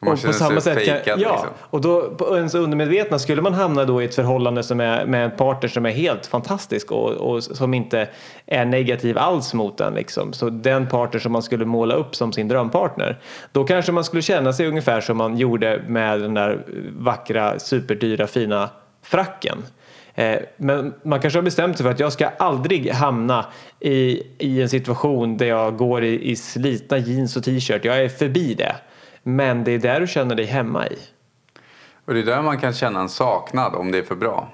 Man 0.00 0.12
Och 0.12 0.18
känner 0.18 0.60
sig 0.60 0.74
fejkad, 0.74 1.20
ja, 1.20 1.32
liksom. 1.32 1.48
och 1.60 1.80
då 1.80 2.10
på 2.10 2.36
ens 2.36 2.54
undermedvetna 2.54 3.18
skulle 3.18 3.42
man 3.42 3.54
hamna 3.54 3.84
då 3.84 4.02
i 4.02 4.04
ett 4.04 4.14
förhållande 4.14 4.62
som 4.62 4.80
är 4.80 5.06
med 5.06 5.24
en 5.24 5.30
partner 5.30 5.68
som 5.68 5.86
är 5.86 5.90
helt 5.90 6.26
fantastisk 6.26 6.92
och, 6.92 7.10
och 7.10 7.42
som 7.42 7.74
inte 7.74 8.08
är 8.46 8.64
negativ 8.64 9.18
alls 9.18 9.54
mot 9.54 9.78
den 9.78 9.94
liksom. 9.94 10.32
Så 10.32 10.50
den 10.50 10.88
partner 10.88 11.20
som 11.20 11.32
man 11.32 11.42
skulle 11.42 11.64
måla 11.64 11.94
upp 11.94 12.16
som 12.16 12.32
sin 12.32 12.48
drömpartner. 12.48 13.18
Då 13.52 13.64
kanske 13.64 13.92
man 13.92 14.04
skulle 14.04 14.22
känna 14.22 14.52
sig 14.52 14.66
ungefär 14.66 15.00
som 15.00 15.16
man 15.16 15.36
gjorde 15.36 15.82
med 15.86 16.20
den 16.20 16.34
där 16.34 16.64
vackra 16.98 17.58
superdyra 17.58 18.26
fina 18.26 18.70
fracken. 19.02 19.64
Eh, 20.14 20.38
Men 20.56 20.94
man 21.02 21.20
kanske 21.20 21.38
har 21.38 21.44
bestämt 21.44 21.76
sig 21.76 21.84
för 21.84 21.90
att 21.90 22.00
jag 22.00 22.12
ska 22.12 22.28
aldrig 22.28 22.90
hamna 22.90 23.46
i, 23.80 24.22
i 24.38 24.62
en 24.62 24.68
situation 24.68 25.36
där 25.36 25.46
jag 25.46 25.76
går 25.76 26.04
i, 26.04 26.30
i 26.30 26.36
slitna 26.36 26.98
jeans 26.98 27.36
och 27.36 27.44
t-shirt. 27.44 27.84
Jag 27.84 28.02
är 28.02 28.08
förbi 28.08 28.54
det. 28.54 28.76
Men 29.28 29.64
det 29.64 29.72
är 29.72 29.78
där 29.78 30.00
du 30.00 30.06
känner 30.06 30.34
dig 30.34 30.44
hemma 30.44 30.86
i. 30.86 30.98
Och 32.04 32.14
det 32.14 32.20
är 32.20 32.24
där 32.24 32.42
man 32.42 32.58
kan 32.58 32.72
känna 32.72 33.00
en 33.00 33.08
saknad 33.08 33.74
om 33.74 33.92
det 33.92 33.98
är 33.98 34.02
för 34.02 34.14
bra. 34.14 34.52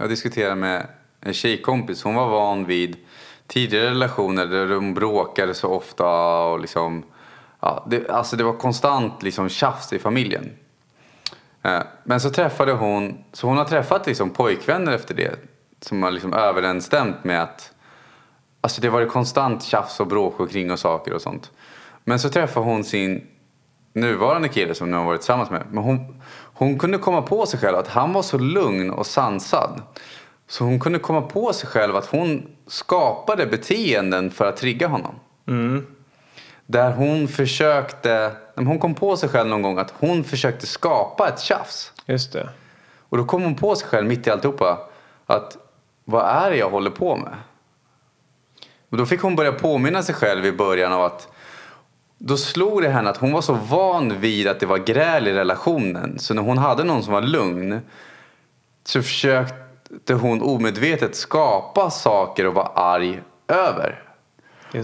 Jag 0.00 0.08
diskuterade 0.08 0.54
med 0.54 0.86
en 1.20 1.34
tjejkompis. 1.34 2.02
Hon 2.02 2.14
var 2.14 2.28
van 2.28 2.64
vid 2.64 2.96
tidigare 3.46 3.90
relationer 3.90 4.46
där 4.46 4.68
de 4.68 4.94
bråkade 4.94 5.54
så 5.54 5.68
ofta. 5.68 6.06
Och 6.44 6.60
liksom, 6.60 7.02
ja, 7.60 7.86
det, 7.90 8.08
alltså 8.10 8.36
det 8.36 8.44
var 8.44 8.52
konstant 8.52 9.22
liksom 9.22 9.48
tjafs 9.48 9.92
i 9.92 9.98
familjen. 9.98 10.50
Eh, 11.62 11.82
Men 12.04 12.20
så 12.20 12.30
träffade 12.30 12.72
hon, 12.72 13.24
så 13.32 13.46
hon 13.46 13.56
har 13.56 13.64
träffat 13.64 14.06
liksom 14.06 14.30
pojkvänner 14.30 14.92
efter 14.92 15.14
det. 15.14 15.34
Som 15.80 16.02
har 16.02 16.10
liksom 16.10 16.32
överensstämt 16.32 17.24
med 17.24 17.42
att 17.42 17.70
Alltså 18.60 18.80
det 18.80 18.90
var 18.90 19.06
konstant 19.06 19.62
tjafs 19.62 20.00
och 20.00 20.06
bråk 20.06 20.40
och 20.40 20.50
kring 20.50 20.70
och 20.70 20.78
saker 20.78 21.12
och 21.12 21.22
sånt. 21.22 21.50
Men 22.04 22.18
så 22.18 22.28
träffade 22.28 22.66
hon 22.66 22.84
sin 22.84 23.26
nuvarande 23.94 24.48
kille 24.48 24.74
som 24.74 24.90
nu 24.90 24.96
har 24.96 25.04
varit 25.04 25.20
tillsammans 25.20 25.50
med. 25.50 25.62
Men 25.70 25.84
hon, 25.84 26.22
hon 26.54 26.78
kunde 26.78 26.98
komma 26.98 27.22
på 27.22 27.46
sig 27.46 27.60
själv 27.60 27.76
att 27.76 27.88
han 27.88 28.12
var 28.12 28.22
så 28.22 28.38
lugn 28.38 28.90
och 28.90 29.06
sansad. 29.06 29.82
Så 30.48 30.64
hon 30.64 30.80
kunde 30.80 30.98
komma 30.98 31.22
på 31.22 31.52
sig 31.52 31.68
själv 31.68 31.96
att 31.96 32.06
hon 32.06 32.46
skapade 32.66 33.46
beteenden 33.46 34.30
för 34.30 34.46
att 34.46 34.56
trigga 34.56 34.88
honom. 34.88 35.14
Där 36.66 36.92
hon 36.92 37.28
försökte, 37.28 38.32
hon 38.54 38.78
kom 38.78 38.94
på 38.94 39.16
sig 39.16 39.28
själv 39.28 39.48
någon 39.48 39.62
gång 39.62 39.78
att 39.78 39.94
hon 39.98 40.24
försökte 40.24 40.66
skapa 40.66 41.28
ett 41.28 41.40
tjafs. 41.40 41.92
Just 42.06 42.32
det. 42.32 42.48
Och 43.08 43.16
då 43.16 43.24
kom 43.24 43.42
hon 43.42 43.54
på 43.54 43.76
sig 43.76 43.88
själv 43.88 44.06
mitt 44.06 44.26
i 44.26 44.30
alltihopa 44.30 44.78
att 45.26 45.56
vad 46.04 46.24
är 46.24 46.50
det 46.50 46.56
jag 46.56 46.70
håller 46.70 46.90
på 46.90 47.16
med? 47.16 47.34
Och 48.90 48.96
då 48.96 49.06
fick 49.06 49.20
hon 49.20 49.36
börja 49.36 49.52
påminna 49.52 50.02
sig 50.02 50.14
själv 50.14 50.46
i 50.46 50.52
början 50.52 50.92
av 50.92 51.04
att 51.04 51.28
då 52.26 52.36
slog 52.36 52.82
det 52.82 52.88
henne 52.88 53.10
att 53.10 53.16
hon 53.16 53.32
var 53.32 53.40
så 53.40 53.52
van 53.52 54.20
vid 54.20 54.48
att 54.48 54.60
det 54.60 54.66
var 54.66 54.78
gräl 54.78 55.28
i 55.28 55.32
relationen. 55.32 56.18
Så 56.18 56.34
när 56.34 56.42
hon 56.42 56.58
hade 56.58 56.84
någon 56.84 57.02
som 57.02 57.12
var 57.12 57.22
lugn 57.22 57.80
så 58.84 59.02
försökte 59.02 60.14
hon 60.14 60.42
omedvetet 60.42 61.16
skapa 61.16 61.90
saker 61.90 62.46
och 62.46 62.54
vara 62.54 62.66
arg 62.66 63.22
över. 63.48 64.02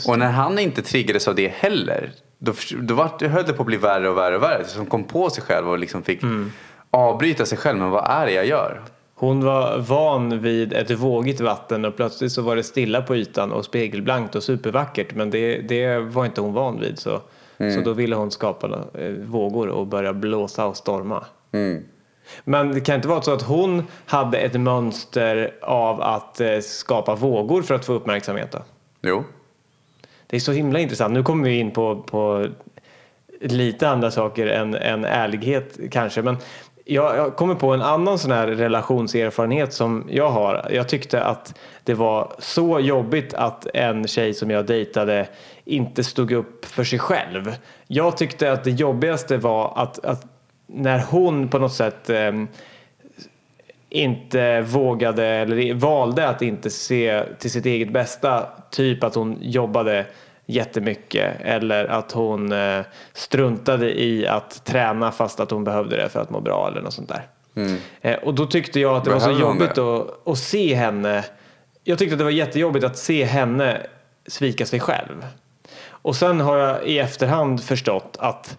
Och 0.09 0.19
när 0.19 0.31
han 0.31 0.59
inte 0.59 0.83
triggades 0.83 1.29
av 1.29 1.35
det 1.35 1.49
heller, 1.49 2.13
då, 2.39 2.53
då 2.81 2.95
var, 2.95 3.11
det 3.19 3.29
höll 3.29 3.45
det 3.45 3.53
på 3.53 3.63
att 3.63 3.67
bli 3.67 3.77
värre 3.77 4.09
och 4.09 4.17
värre 4.17 4.37
och 4.37 4.43
värre. 4.43 4.65
Så 4.65 4.79
hon 4.79 4.87
kom 4.87 5.05
på 5.05 5.31
sig 5.31 5.45
själv 5.45 5.69
och 5.69 5.79
liksom 5.79 6.03
fick 6.03 6.21
avbryta 6.91 7.47
sig 7.47 7.59
själv. 7.59 7.79
Men 7.79 7.91
vad 7.91 8.11
är 8.11 8.27
det 8.27 8.33
jag 8.33 8.47
gör? 8.47 8.83
Hon 9.21 9.45
var 9.45 9.79
van 9.79 10.41
vid 10.41 10.73
ett 10.73 10.91
vågigt 10.91 11.41
vatten 11.41 11.85
och 11.85 11.97
plötsligt 11.97 12.33
så 12.33 12.43
var 12.43 12.57
det 12.57 12.63
stilla 12.63 13.03
på 13.03 13.17
ytan 13.17 13.53
och 13.53 13.65
spegelblankt 13.65 14.35
och 14.35 14.43
supervackert. 14.43 15.15
Men 15.15 15.31
det, 15.31 15.59
det 15.61 15.99
var 15.99 16.27
inte 16.27 16.41
hon 16.41 16.53
van 16.53 16.81
vid. 16.81 16.99
Så, 16.99 17.21
så 17.59 17.81
då 17.85 17.93
ville 17.93 18.17
hon 18.17 18.31
skapa 18.31 18.67
eh, 18.95 19.11
vågor 19.11 19.69
och 19.69 19.87
börja 19.87 20.13
blåsa 20.13 20.67
och 20.67 20.77
storma. 20.77 21.25
Men 22.45 22.73
det 22.73 22.81
kan 22.81 22.95
inte 22.95 23.09
vara 23.09 23.23
så 23.23 23.33
att 23.33 23.43
hon 23.43 23.83
hade 24.07 24.39
ett 24.39 24.61
mönster 24.61 25.55
av 25.63 26.01
att 26.03 26.41
eh, 26.41 26.59
skapa 26.59 27.15
vågor 27.15 27.63
för 27.63 27.75
att 27.75 27.85
få 27.85 27.93
uppmärksamhet. 27.93 28.53
Då? 28.53 28.59
Jo. 29.03 29.25
Det 30.27 30.37
är 30.37 30.41
så 30.41 30.53
himla 30.53 30.79
intressant. 30.79 31.15
Nu 31.15 31.23
kommer 31.23 31.49
vi 31.49 31.59
in 31.59 31.71
på, 31.71 32.03
på 32.03 32.47
lite 33.41 33.89
andra 33.89 34.11
saker 34.11 34.47
än, 34.47 34.75
än 34.75 35.05
ärlighet 35.05 35.79
kanske. 35.91 36.23
Men 36.23 36.37
jag, 36.91 37.17
jag 37.17 37.37
kommer 37.37 37.55
på 37.55 37.75
en 37.75 37.83
annan 37.83 38.19
sån 38.19 38.31
här 38.31 38.47
relationserfarenhet 38.47 39.73
som 39.73 40.09
jag 40.11 40.31
har. 40.31 40.69
Jag 40.71 40.89
tyckte 40.89 41.23
att 41.23 41.55
det 41.85 41.95
var 41.95 42.33
så 42.39 42.81
jobbigt 42.81 43.35
att 43.35 43.67
en 43.75 44.09
tjej 44.09 44.35
som 44.35 44.51
jag 44.51 44.67
dejtade 44.67 45.29
inte 45.65 46.05
stod 46.05 46.33
upp 46.33 46.65
för 46.65 46.85
sig 46.85 46.99
själv. 46.99 47.55
Jag 47.87 48.17
tyckte 48.17 48.53
att 48.53 48.65
det 48.65 48.71
jobbigaste 48.71 49.37
var 49.37 49.73
att, 49.77 50.05
att 50.05 50.27
när 50.67 50.99
hon 50.99 51.49
på 51.49 51.59
något 51.59 51.73
sätt 51.73 52.11
eh, 52.11 52.33
inte 53.91 54.61
vågade 54.61 55.27
eller 55.27 55.75
valde 55.75 56.29
att 56.29 56.43
inte 56.43 56.71
se 56.71 57.25
till 57.39 57.51
sitt 57.51 57.67
eget 57.67 57.93
bästa. 57.93 58.49
Typ 58.71 59.05
att 59.05 59.15
hon 59.15 59.39
jobbade 59.41 60.07
jättemycket 60.51 61.37
eller 61.41 61.85
att 61.85 62.13
hon 62.13 62.53
eh, 62.53 62.81
struntade 63.13 64.01
i 64.01 64.27
att 64.27 64.65
träna 64.65 65.13
fast 65.13 65.41
att 65.41 65.51
hon 65.51 65.65
behövde 65.65 65.97
det 65.97 66.09
för 66.09 66.21
att 66.21 66.31
må 66.31 66.41
bra 66.41 66.69
eller 66.69 66.81
något 66.81 66.95
sånt 66.95 67.09
där. 67.09 67.27
Mm. 67.55 67.77
Eh, 68.01 68.15
och 68.15 68.35
då 68.35 68.47
tyckte 68.47 68.81
jag 68.81 68.97
att 68.97 69.05
det 69.05 69.11
Behöver 69.11 69.27
var 69.27 69.35
så 69.35 69.41
jobbigt 69.41 69.79
att, 69.79 70.29
att 70.29 70.39
se 70.39 70.75
henne. 70.75 71.25
Jag 71.85 71.99
tyckte 71.99 72.15
att 72.15 72.19
det 72.19 72.25
var 72.25 72.31
jättejobbigt 72.31 72.85
att 72.85 72.99
se 72.99 73.25
henne 73.25 73.87
svika 74.27 74.67
sig 74.67 74.81
själv. 74.81 75.27
Och 75.89 76.17
sen 76.17 76.41
har 76.41 76.57
jag 76.57 76.87
i 76.87 76.99
efterhand 76.99 77.63
förstått 77.65 78.17
att 78.19 78.59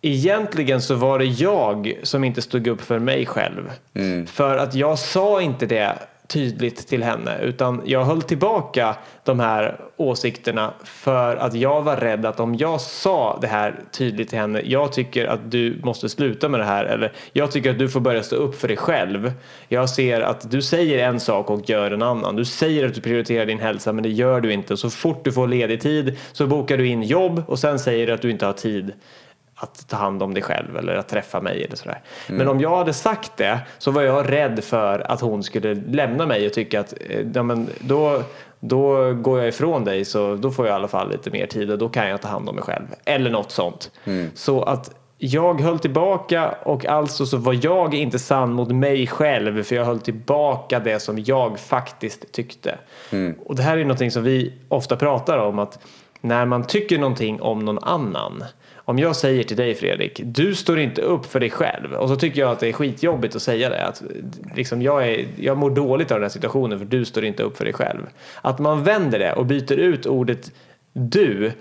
Egentligen 0.00 0.82
så 0.82 0.94
var 0.94 1.18
det 1.18 1.24
jag 1.24 1.98
som 2.02 2.24
inte 2.24 2.42
stod 2.42 2.66
upp 2.66 2.80
för 2.80 2.98
mig 2.98 3.26
själv. 3.26 3.70
Mm. 3.94 4.26
För 4.26 4.58
att 4.58 4.74
jag 4.74 4.98
sa 4.98 5.42
inte 5.42 5.66
det 5.66 5.98
tydligt 6.28 6.88
till 6.88 7.02
henne 7.02 7.38
utan 7.42 7.82
jag 7.84 8.04
höll 8.04 8.22
tillbaka 8.22 8.96
de 9.24 9.40
här 9.40 9.80
åsikterna 9.96 10.74
för 10.84 11.36
att 11.36 11.54
jag 11.54 11.82
var 11.82 11.96
rädd 11.96 12.26
att 12.26 12.40
om 12.40 12.54
jag 12.54 12.80
sa 12.80 13.38
det 13.40 13.46
här 13.46 13.80
tydligt 13.92 14.28
till 14.28 14.38
henne 14.38 14.62
jag 14.64 14.92
tycker 14.92 15.26
att 15.26 15.50
du 15.50 15.80
måste 15.82 16.08
sluta 16.08 16.48
med 16.48 16.60
det 16.60 16.64
här 16.64 16.84
eller 16.84 17.12
jag 17.32 17.52
tycker 17.52 17.70
att 17.70 17.78
du 17.78 17.88
får 17.88 18.00
börja 18.00 18.22
stå 18.22 18.36
upp 18.36 18.54
för 18.54 18.68
dig 18.68 18.76
själv. 18.76 19.32
Jag 19.68 19.90
ser 19.90 20.20
att 20.20 20.50
du 20.50 20.62
säger 20.62 21.08
en 21.08 21.20
sak 21.20 21.50
och 21.50 21.68
gör 21.68 21.90
en 21.90 22.02
annan. 22.02 22.36
Du 22.36 22.44
säger 22.44 22.86
att 22.86 22.94
du 22.94 23.00
prioriterar 23.00 23.46
din 23.46 23.60
hälsa 23.60 23.92
men 23.92 24.02
det 24.02 24.10
gör 24.10 24.40
du 24.40 24.52
inte. 24.52 24.76
Så 24.76 24.90
fort 24.90 25.24
du 25.24 25.32
får 25.32 25.48
ledig 25.48 25.80
tid 25.80 26.16
så 26.32 26.46
bokar 26.46 26.76
du 26.76 26.86
in 26.86 27.02
jobb 27.02 27.42
och 27.46 27.58
sen 27.58 27.78
säger 27.78 28.06
du 28.06 28.12
att 28.12 28.22
du 28.22 28.30
inte 28.30 28.46
har 28.46 28.52
tid 28.52 28.92
att 29.60 29.88
ta 29.88 29.96
hand 29.96 30.22
om 30.22 30.34
dig 30.34 30.42
själv 30.42 30.76
eller 30.76 30.96
att 30.96 31.08
träffa 31.08 31.40
mig 31.40 31.64
eller 31.64 31.76
sådär. 31.76 32.00
Mm. 32.28 32.38
Men 32.38 32.48
om 32.48 32.60
jag 32.60 32.76
hade 32.76 32.92
sagt 32.92 33.36
det 33.36 33.60
så 33.78 33.90
var 33.90 34.02
jag 34.02 34.32
rädd 34.32 34.64
för 34.64 35.10
att 35.10 35.20
hon 35.20 35.42
skulle 35.42 35.74
lämna 35.74 36.26
mig 36.26 36.46
och 36.46 36.52
tycka 36.52 36.80
att 36.80 36.94
eh, 37.10 37.26
ja, 37.34 37.42
men 37.42 37.68
då, 37.80 38.22
då 38.60 39.12
går 39.12 39.38
jag 39.38 39.48
ifrån 39.48 39.84
dig 39.84 40.04
så 40.04 40.34
då 40.34 40.50
får 40.50 40.66
jag 40.66 40.72
i 40.72 40.74
alla 40.74 40.88
fall 40.88 41.10
lite 41.10 41.30
mer 41.30 41.46
tid 41.46 41.70
och 41.70 41.78
då 41.78 41.88
kan 41.88 42.08
jag 42.08 42.22
ta 42.22 42.28
hand 42.28 42.48
om 42.48 42.54
mig 42.54 42.64
själv. 42.64 42.86
Eller 43.04 43.30
något 43.30 43.50
sånt. 43.50 43.90
Mm. 44.04 44.30
Så 44.34 44.62
att 44.62 44.90
jag 45.18 45.60
höll 45.60 45.78
tillbaka 45.78 46.54
och 46.62 46.86
alltså 46.86 47.26
så 47.26 47.36
var 47.36 47.58
jag 47.62 47.94
inte 47.94 48.18
sann 48.18 48.52
mot 48.52 48.68
mig 48.68 49.06
själv 49.06 49.62
för 49.62 49.74
jag 49.76 49.84
höll 49.84 50.00
tillbaka 50.00 50.80
det 50.80 51.00
som 51.00 51.18
jag 51.18 51.58
faktiskt 51.58 52.32
tyckte. 52.32 52.78
Mm. 53.10 53.34
Och 53.46 53.56
det 53.56 53.62
här 53.62 53.78
är 53.78 53.82
någonting 53.82 54.10
som 54.10 54.22
vi 54.22 54.52
ofta 54.68 54.96
pratar 54.96 55.38
om 55.38 55.58
att 55.58 55.78
när 56.20 56.46
man 56.46 56.64
tycker 56.64 56.98
någonting 56.98 57.40
om 57.40 57.64
någon 57.64 57.78
annan 57.78 58.44
om 58.88 58.98
jag 58.98 59.16
säger 59.16 59.44
till 59.44 59.56
dig 59.56 59.74
Fredrik, 59.74 60.20
du 60.24 60.54
står 60.54 60.78
inte 60.78 61.02
upp 61.02 61.26
för 61.26 61.40
dig 61.40 61.50
själv 61.50 61.92
och 61.92 62.08
så 62.08 62.16
tycker 62.16 62.40
jag 62.40 62.50
att 62.50 62.60
det 62.60 62.68
är 62.68 62.72
skitjobbigt 62.72 63.36
att 63.36 63.42
säga 63.42 63.68
det. 63.68 63.86
Att, 63.86 64.02
liksom, 64.56 64.82
jag, 64.82 65.08
är, 65.08 65.26
jag 65.36 65.58
mår 65.58 65.70
dåligt 65.70 66.10
av 66.10 66.16
den 66.18 66.22
här 66.22 66.28
situationen 66.28 66.78
för 66.78 66.86
du 66.86 67.04
står 67.04 67.24
inte 67.24 67.42
upp 67.42 67.56
för 67.56 67.64
dig 67.64 67.74
själv. 67.74 68.00
Att 68.42 68.58
man 68.58 68.84
vänder 68.84 69.18
det 69.18 69.32
och 69.32 69.46
byter 69.46 69.72
ut 69.72 70.06
ordet 70.06 70.52
du 70.92 71.52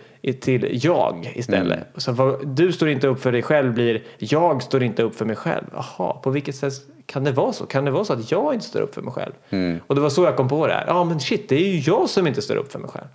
till 0.41 0.79
jag 0.83 1.31
istället. 1.35 1.77
Mm. 1.77 1.87
Så 1.97 2.11
vad, 2.11 2.47
du 2.47 2.71
står 2.71 2.89
inte 2.89 3.07
upp 3.07 3.21
för 3.21 3.31
dig 3.31 3.41
själv 3.41 3.73
blir 3.73 4.03
jag 4.17 4.63
står 4.63 4.83
inte 4.83 5.03
upp 5.03 5.15
för 5.15 5.25
mig 5.25 5.35
själv. 5.35 5.65
Jaha, 5.73 6.13
på 6.13 6.29
vilket 6.29 6.55
sätt 6.55 6.73
kan 7.05 7.23
det 7.23 7.31
vara 7.31 7.53
så? 7.53 7.65
Kan 7.65 7.85
det 7.85 7.91
vara 7.91 8.03
så 8.03 8.13
att 8.13 8.31
jag 8.31 8.53
inte 8.53 8.65
står 8.65 8.81
upp 8.81 8.95
för 8.95 9.01
mig 9.01 9.13
själv? 9.13 9.33
Mm. 9.49 9.79
Och 9.87 9.95
det 9.95 10.01
var 10.01 10.09
så 10.09 10.23
jag 10.23 10.35
kom 10.35 10.49
på 10.49 10.67
det 10.67 10.73
här. 10.73 10.85
Ja 10.87 11.03
men 11.03 11.19
shit, 11.19 11.49
det 11.49 11.55
är 11.55 11.69
ju 11.69 11.79
jag 11.79 12.09
som 12.09 12.27
inte 12.27 12.41
står 12.41 12.55
upp 12.55 12.71
för 12.71 12.79
mig 12.79 12.89
själv. 12.89 13.07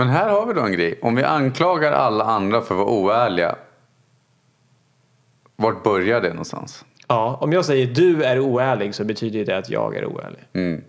Men 0.00 0.08
här 0.08 0.28
har 0.28 0.46
vi 0.46 0.54
då 0.54 0.60
en 0.60 0.72
grej. 0.72 0.98
Om 1.02 1.14
vi 1.14 1.22
anklagar 1.22 1.92
alla 1.92 2.24
andra 2.24 2.60
för 2.60 2.74
att 2.74 2.78
vara 2.78 2.90
oärliga. 2.90 3.56
Vart 5.56 5.82
börjar 5.82 6.20
det 6.20 6.28
någonstans? 6.28 6.84
Ja, 7.08 7.38
om 7.40 7.52
jag 7.52 7.64
säger 7.64 7.86
du 7.86 8.22
är 8.22 8.40
oärlig 8.40 8.94
så 8.94 9.04
betyder 9.04 9.44
det 9.44 9.58
att 9.58 9.70
jag 9.70 9.96
är 9.96 10.04
oärlig. 10.04 10.40
Mm. 10.52 10.84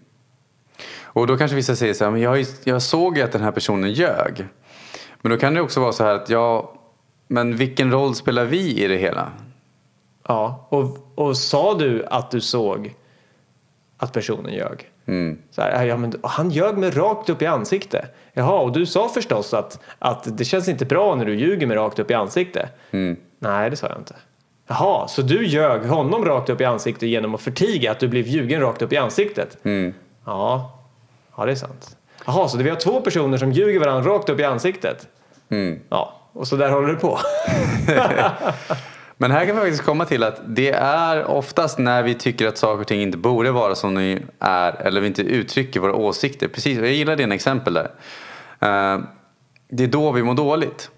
Och 1.04 1.28
då 1.28 1.38
kanske 1.38 1.56
vissa 1.56 1.76
säger 1.76 1.94
så 1.94 2.04
här, 2.04 2.12
men 2.12 2.22
jag, 2.22 2.46
jag 2.64 2.82
såg 2.82 3.18
ju 3.18 3.24
att 3.24 3.32
den 3.32 3.42
här 3.42 3.52
personen 3.52 3.92
ljög. 3.92 4.48
Men 5.22 5.32
då 5.32 5.38
kan 5.38 5.54
det 5.54 5.62
också 5.62 5.80
vara 5.80 5.92
så 5.92 6.04
här 6.04 6.16
att 6.16 6.30
ja, 6.30 6.74
men 7.28 7.56
vilken 7.56 7.92
roll 7.92 8.16
spelar 8.16 8.46
vi 8.46 8.84
i 8.84 8.88
det 8.88 8.98
hela? 8.98 9.32
Ja, 10.28 10.68
och, 10.70 11.12
och 11.16 11.38
sa 11.38 11.74
du 11.74 12.06
att 12.06 12.32
du 12.32 12.42
såg 12.42 12.96
att 13.98 14.14
personen 14.14 14.54
ljög? 14.54 14.91
Mm. 15.06 15.38
Så 15.52 15.62
här, 15.62 15.86
ja, 15.86 15.98
men 15.98 16.14
han 16.24 16.50
ljög 16.50 16.78
mig 16.78 16.90
rakt 16.90 17.30
upp 17.30 17.42
i 17.42 17.46
ansiktet. 17.46 18.16
Jaha, 18.34 18.60
och 18.60 18.72
du 18.72 18.86
sa 18.86 19.10
förstås 19.10 19.54
att, 19.54 19.80
att 20.00 20.38
det 20.38 20.46
känns 20.46 20.68
inte 20.68 20.86
bra 20.86 21.16
när 21.16 21.26
du 21.26 21.36
ljuger 21.36 21.68
mig 21.68 21.78
rakt 21.78 22.00
upp 22.00 22.12
i 22.12 22.14
ansiktet. 22.14 22.70
Mm. 22.92 23.16
Nej, 23.40 23.70
det 23.70 23.76
sa 23.76 23.88
jag 23.88 23.98
inte. 23.98 24.16
Jaha, 24.68 25.08
så 25.08 25.22
du 25.22 25.48
ljög 25.48 25.86
honom 25.86 26.26
rakt 26.26 26.50
upp 26.50 26.62
i 26.62 26.66
ansiktet 26.66 27.10
genom 27.10 27.36
att 27.36 27.42
förtiga 27.42 27.92
att 27.92 28.00
du 28.00 28.08
blev 28.08 28.28
ljugen 28.28 28.62
rakt 28.62 28.82
upp 28.82 28.94
i 28.94 28.98
ansiktet? 28.98 29.58
Mm. 29.64 29.94
Ja, 30.26 30.80
ja 31.38 31.46
det 31.46 31.52
är 31.52 31.56
sant. 31.56 31.98
Jaha, 32.26 32.48
så 32.48 32.58
vi 32.58 32.70
har 32.70 32.78
två 32.78 33.02
personer 33.02 33.38
som 33.38 33.52
ljuger 33.52 33.80
varandra 33.80 34.12
rakt 34.12 34.30
upp 34.30 34.40
i 34.40 34.44
ansiktet? 34.44 35.08
Ja, 35.90 36.14
och 36.34 36.48
så 36.48 36.56
där 36.56 36.70
håller 36.70 36.88
det 36.88 36.96
på. 36.96 37.20
Men 39.22 39.32
här 39.32 39.46
kan 39.46 39.56
vi 39.56 39.62
faktiskt 39.62 39.84
komma 39.84 40.06
till 40.06 40.24
att 40.24 40.42
det 40.46 40.72
är 40.72 41.26
oftast 41.26 41.80
när 41.80 42.04
vi 42.04 42.14
tycker 42.14 42.48
att 42.48 42.58
saker 42.58 42.82
och 42.82 42.88
ting 42.88 43.02
inte 43.02 43.18
borde 43.18 43.52
vara 43.52 43.76
som 43.76 43.96
de 43.96 44.20
är 44.40 44.82
eller 44.82 45.02
vi 45.02 45.08
inte 45.08 45.22
uttrycker 45.22 45.80
våra 45.80 45.96
åsikter. 45.96 46.48
Precis, 46.48 46.78
jag 46.78 46.92
gillar 46.92 47.16
dina 47.16 47.36
exempel 47.36 47.74
där. 47.74 47.92
Eh, 48.60 49.02
det 49.70 49.84
är 49.84 49.88
då 49.88 50.12
vi 50.12 50.24
mår 50.24 50.34
dåligt. 50.34 50.90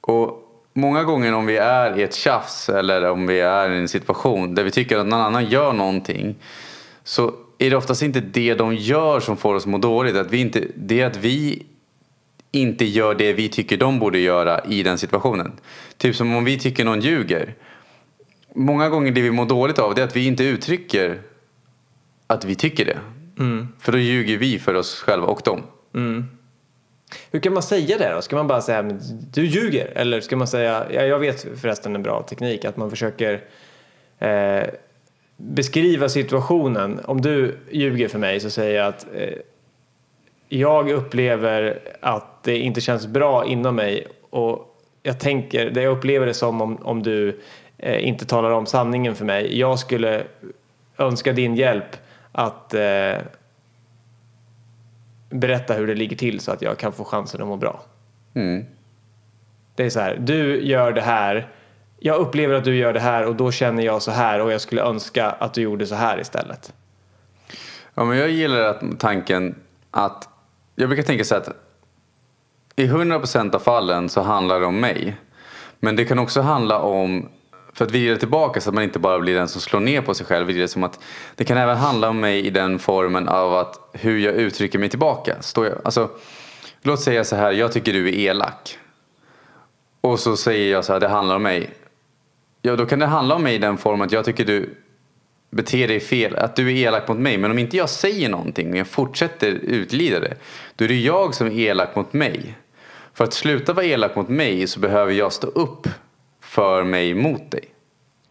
Och 0.00 0.38
många 0.72 1.04
gånger 1.04 1.34
om 1.34 1.46
vi 1.46 1.56
är 1.56 1.98
i 1.98 2.02
ett 2.02 2.14
tjafs 2.14 2.68
eller 2.68 3.10
om 3.10 3.26
vi 3.26 3.40
är 3.40 3.70
i 3.70 3.78
en 3.78 3.88
situation 3.88 4.54
där 4.54 4.64
vi 4.64 4.70
tycker 4.70 4.98
att 4.98 5.06
någon 5.06 5.20
annan 5.20 5.44
gör 5.44 5.72
någonting 5.72 6.34
så 7.04 7.32
är 7.58 7.70
det 7.70 7.76
oftast 7.76 8.02
inte 8.02 8.20
det 8.20 8.54
de 8.54 8.74
gör 8.74 9.20
som 9.20 9.36
får 9.36 9.54
oss 9.54 9.62
att 9.62 9.70
må 9.70 9.78
dåligt. 9.78 10.16
Att 10.16 10.30
vi 10.30 10.40
inte, 10.40 10.64
det 10.74 11.00
är 11.00 11.06
att 11.06 11.16
vi 11.16 11.66
inte 12.54 12.84
gör 12.84 13.14
det 13.14 13.32
vi 13.32 13.48
tycker 13.48 13.76
de 13.76 13.98
borde 13.98 14.18
göra 14.18 14.60
i 14.64 14.82
den 14.82 14.98
situationen. 14.98 15.52
Typ 15.96 16.16
som 16.16 16.36
om 16.36 16.44
vi 16.44 16.58
tycker 16.58 16.84
någon 16.84 17.00
ljuger. 17.00 17.54
Många 18.54 18.88
gånger 18.88 19.12
det 19.12 19.22
vi 19.22 19.30
mår 19.30 19.46
dåligt 19.46 19.78
av 19.78 19.94
det 19.94 20.00
är 20.02 20.04
att 20.04 20.16
vi 20.16 20.26
inte 20.26 20.44
uttrycker 20.44 21.20
att 22.26 22.44
vi 22.44 22.54
tycker 22.54 22.84
det. 22.84 22.98
Mm. 23.38 23.68
För 23.80 23.92
då 23.92 23.98
ljuger 23.98 24.38
vi 24.38 24.58
för 24.58 24.74
oss 24.74 25.00
själva 25.00 25.26
och 25.26 25.40
dem. 25.44 25.62
Mm. 25.94 26.24
Hur 27.30 27.40
kan 27.40 27.52
man 27.52 27.62
säga 27.62 27.98
det 27.98 28.14
då? 28.14 28.22
Ska 28.22 28.36
man 28.36 28.46
bara 28.46 28.60
säga 28.60 28.82
du 29.32 29.46
ljuger? 29.46 29.92
Eller 29.94 30.20
ska 30.20 30.36
man 30.36 30.46
säga, 30.46 30.86
ja, 30.92 31.02
jag 31.02 31.18
vet 31.18 31.46
förresten 31.60 31.94
en 31.94 32.02
bra 32.02 32.22
teknik, 32.22 32.64
att 32.64 32.76
man 32.76 32.90
försöker 32.90 33.44
eh, 34.18 34.64
beskriva 35.36 36.08
situationen. 36.08 37.00
Om 37.04 37.20
du 37.20 37.58
ljuger 37.70 38.08
för 38.08 38.18
mig 38.18 38.40
så 38.40 38.50
säger 38.50 38.78
jag 38.78 38.88
att 38.88 39.06
eh, 39.14 39.28
jag 40.48 40.90
upplever 40.90 41.78
att 42.00 42.42
det 42.42 42.58
inte 42.58 42.80
känns 42.80 43.06
bra 43.06 43.44
inom 43.44 43.76
mig 43.76 44.06
och 44.30 44.80
jag 45.02 45.20
tänker, 45.20 45.70
det 45.70 45.82
jag 45.82 45.96
upplever 45.96 46.26
det 46.26 46.34
som 46.34 46.60
om, 46.60 46.76
om 46.76 47.02
du 47.02 47.40
eh, 47.78 48.08
inte 48.08 48.26
talar 48.26 48.50
om 48.50 48.66
sanningen 48.66 49.14
för 49.14 49.24
mig. 49.24 49.58
Jag 49.58 49.78
skulle 49.78 50.24
önska 50.98 51.32
din 51.32 51.54
hjälp 51.54 51.96
att 52.32 52.74
eh, 52.74 53.14
berätta 55.30 55.74
hur 55.74 55.86
det 55.86 55.94
ligger 55.94 56.16
till 56.16 56.40
så 56.40 56.52
att 56.52 56.62
jag 56.62 56.78
kan 56.78 56.92
få 56.92 57.04
chansen 57.04 57.42
att 57.42 57.48
må 57.48 57.56
bra. 57.56 57.82
Mm. 58.34 58.64
Det 59.74 59.84
är 59.84 59.90
så 59.90 60.00
här, 60.00 60.16
du 60.20 60.66
gör 60.66 60.92
det 60.92 61.00
här, 61.00 61.48
jag 61.98 62.16
upplever 62.16 62.54
att 62.54 62.64
du 62.64 62.76
gör 62.76 62.92
det 62.92 63.00
här 63.00 63.26
och 63.26 63.36
då 63.36 63.52
känner 63.52 63.82
jag 63.82 64.02
så 64.02 64.10
här 64.10 64.40
och 64.40 64.52
jag 64.52 64.60
skulle 64.60 64.82
önska 64.82 65.30
att 65.30 65.54
du 65.54 65.62
gjorde 65.62 65.86
så 65.86 65.94
här 65.94 66.20
istället. 66.20 66.72
Ja, 67.94 68.04
men 68.04 68.18
jag 68.18 68.30
gillar 68.30 68.60
att 68.60 69.00
tanken 69.00 69.54
att 69.90 70.28
jag 70.74 70.88
brukar 70.88 71.02
tänka 71.02 71.24
så 71.24 71.34
att 71.34 71.48
i 72.76 72.86
100% 72.86 73.54
av 73.54 73.58
fallen 73.58 74.08
så 74.08 74.20
handlar 74.20 74.60
det 74.60 74.66
om 74.66 74.80
mig. 74.80 75.16
Men 75.80 75.96
det 75.96 76.04
kan 76.04 76.18
också 76.18 76.40
handla 76.40 76.78
om, 76.78 77.28
för 77.72 77.84
att 77.84 77.90
vrida 77.90 78.16
tillbaka 78.16 78.60
så 78.60 78.70
att 78.70 78.74
man 78.74 78.84
inte 78.84 78.98
bara 78.98 79.18
blir 79.18 79.34
den 79.34 79.48
som 79.48 79.60
slår 79.60 79.80
ner 79.80 80.00
på 80.00 80.14
sig 80.14 80.26
själv. 80.26 80.46
Det, 80.46 80.68
som 80.68 80.84
att 80.84 81.00
det 81.34 81.44
kan 81.44 81.58
även 81.58 81.76
handla 81.76 82.08
om 82.08 82.20
mig 82.20 82.46
i 82.46 82.50
den 82.50 82.78
formen 82.78 83.28
av 83.28 83.54
att 83.54 83.90
hur 83.92 84.18
jag 84.18 84.34
uttrycker 84.34 84.78
mig 84.78 84.88
tillbaka. 84.88 85.36
Står 85.40 85.66
jag, 85.66 85.78
alltså, 85.84 86.10
låt 86.82 87.00
säga 87.00 87.24
så 87.24 87.36
här, 87.36 87.52
jag 87.52 87.72
tycker 87.72 87.92
du 87.92 88.08
är 88.08 88.12
elak. 88.12 88.78
Och 90.00 90.20
så 90.20 90.36
säger 90.36 90.72
jag 90.72 90.84
så 90.84 90.92
här, 90.92 91.00
det 91.00 91.08
handlar 91.08 91.36
om 91.36 91.42
mig. 91.42 91.70
Ja, 92.62 92.76
då 92.76 92.86
kan 92.86 92.98
det 92.98 93.06
handla 93.06 93.34
om 93.34 93.42
mig 93.42 93.54
i 93.54 93.58
den 93.58 93.78
formen 93.78 94.06
att 94.06 94.12
jag 94.12 94.24
tycker 94.24 94.44
du 94.44 94.74
Bete 95.54 95.86
dig 95.86 96.00
fel, 96.00 96.36
att 96.36 96.56
du 96.56 96.68
är 96.70 96.86
elak 96.86 97.08
mot 97.08 97.18
mig. 97.18 97.38
Men 97.38 97.50
om 97.50 97.58
inte 97.58 97.76
jag 97.76 97.90
säger 97.90 98.28
någonting 98.28 98.70
och 98.70 98.76
jag 98.76 98.86
fortsätter 98.86 99.50
utlida 99.50 100.20
det, 100.20 100.34
då 100.76 100.84
är 100.84 100.88
det 100.88 101.00
jag 101.00 101.34
som 101.34 101.46
är 101.46 101.58
elak 101.58 101.96
mot 101.96 102.12
mig. 102.12 102.54
För 103.14 103.24
att 103.24 103.32
sluta 103.32 103.72
vara 103.72 103.86
elak 103.86 104.16
mot 104.16 104.28
mig 104.28 104.66
så 104.66 104.80
behöver 104.80 105.12
jag 105.12 105.32
stå 105.32 105.46
upp 105.46 105.88
för 106.40 106.84
mig 106.84 107.14
mot 107.14 107.50
dig. 107.50 107.73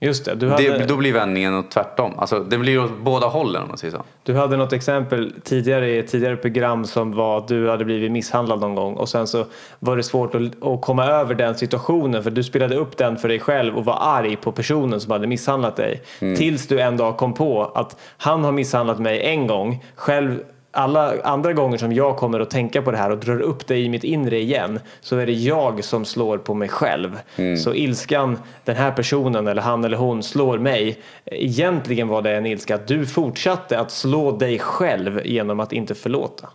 Just 0.03 0.25
det, 0.25 0.49
hade, 0.49 0.77
Det, 0.77 0.85
då 0.85 0.97
blir 0.97 1.13
vändningen 1.13 1.55
åt 1.55 1.71
tvärtom. 1.71 2.19
Alltså, 2.19 2.39
det 2.39 2.57
blir 2.57 2.83
åt 2.83 2.91
båda 3.01 3.27
hållen 3.27 3.61
om 3.61 3.67
man 3.67 3.77
säger 3.77 3.91
så. 3.91 4.03
du 4.23 4.33
hade 4.33 4.57
något 4.57 4.73
exempel 4.73 5.33
tidigare 5.43 5.89
i 5.89 5.97
ett 5.97 6.07
tidigare 6.07 6.35
program 6.35 6.85
som 6.85 7.11
var 7.11 7.37
att 7.37 7.47
du 7.47 7.69
hade 7.69 7.85
blivit 7.85 8.11
misshandlad 8.11 8.59
någon 8.59 8.75
gång 8.75 8.93
och 8.93 9.09
sen 9.09 9.27
så 9.27 9.45
var 9.79 9.97
det 9.97 10.03
svårt 10.03 10.35
att, 10.35 10.41
att 10.63 10.81
komma 10.81 11.05
över 11.05 11.35
den 11.35 11.55
situationen 11.55 12.23
för 12.23 12.31
du 12.31 12.43
spelade 12.43 12.75
upp 12.75 12.97
den 12.97 13.17
för 13.17 13.27
dig 13.27 13.39
själv 13.39 13.77
och 13.77 13.85
var 13.85 13.97
arg 14.01 14.35
på 14.35 14.51
personen 14.51 15.01
som 15.01 15.11
hade 15.11 15.27
misshandlat 15.27 15.75
dig. 15.75 16.01
Tills 16.19 16.67
du 16.67 16.79
en 16.79 16.97
dag 16.97 17.17
kom 17.17 17.33
på 17.33 17.71
att 17.75 17.99
han 18.17 18.43
har 18.43 18.51
misshandlat 18.51 18.99
mig 18.99 19.21
en 19.21 19.47
gång, 19.47 19.85
själv 19.95 20.39
alla 20.74 21.21
andra 21.24 21.53
gånger 21.53 21.78
som 21.78 21.93
jag 21.93 22.17
kommer 22.17 22.39
att 22.39 22.49
tänka 22.49 22.82
på 22.82 22.91
det 22.91 22.97
här 22.97 23.09
och 23.09 23.17
drar 23.17 23.39
upp 23.39 23.67
det 23.67 23.78
i 23.78 23.89
mitt 23.89 24.03
inre 24.03 24.39
igen 24.39 24.80
så 25.01 25.17
är 25.17 25.26
det 25.26 25.34
jag 25.34 25.84
som 25.84 26.05
slår 26.05 26.38
på 26.38 26.53
mig 26.53 26.69
själv. 26.69 27.19
Så 27.57 27.74
ilskan, 27.74 28.39
den 28.63 28.76
här 28.76 28.91
personen 28.91 29.47
eller 29.47 29.61
han 29.61 29.84
eller 29.84 29.97
hon 29.97 30.24
slår 30.24 30.57
mig. 30.57 31.01
Egentligen 31.26 32.07
var 32.07 32.21
det 32.21 32.32
en 32.32 32.45
ilska 32.45 32.76
att 32.76 32.88
du 32.88 33.05
fortsatte 33.05 33.80
att 33.80 33.91
slå 33.91 34.32
dig 34.32 34.59
själv 34.59 35.21
genom 35.26 35.59
att 35.59 35.74
inte 35.74 35.95
förlåta. 35.95 36.49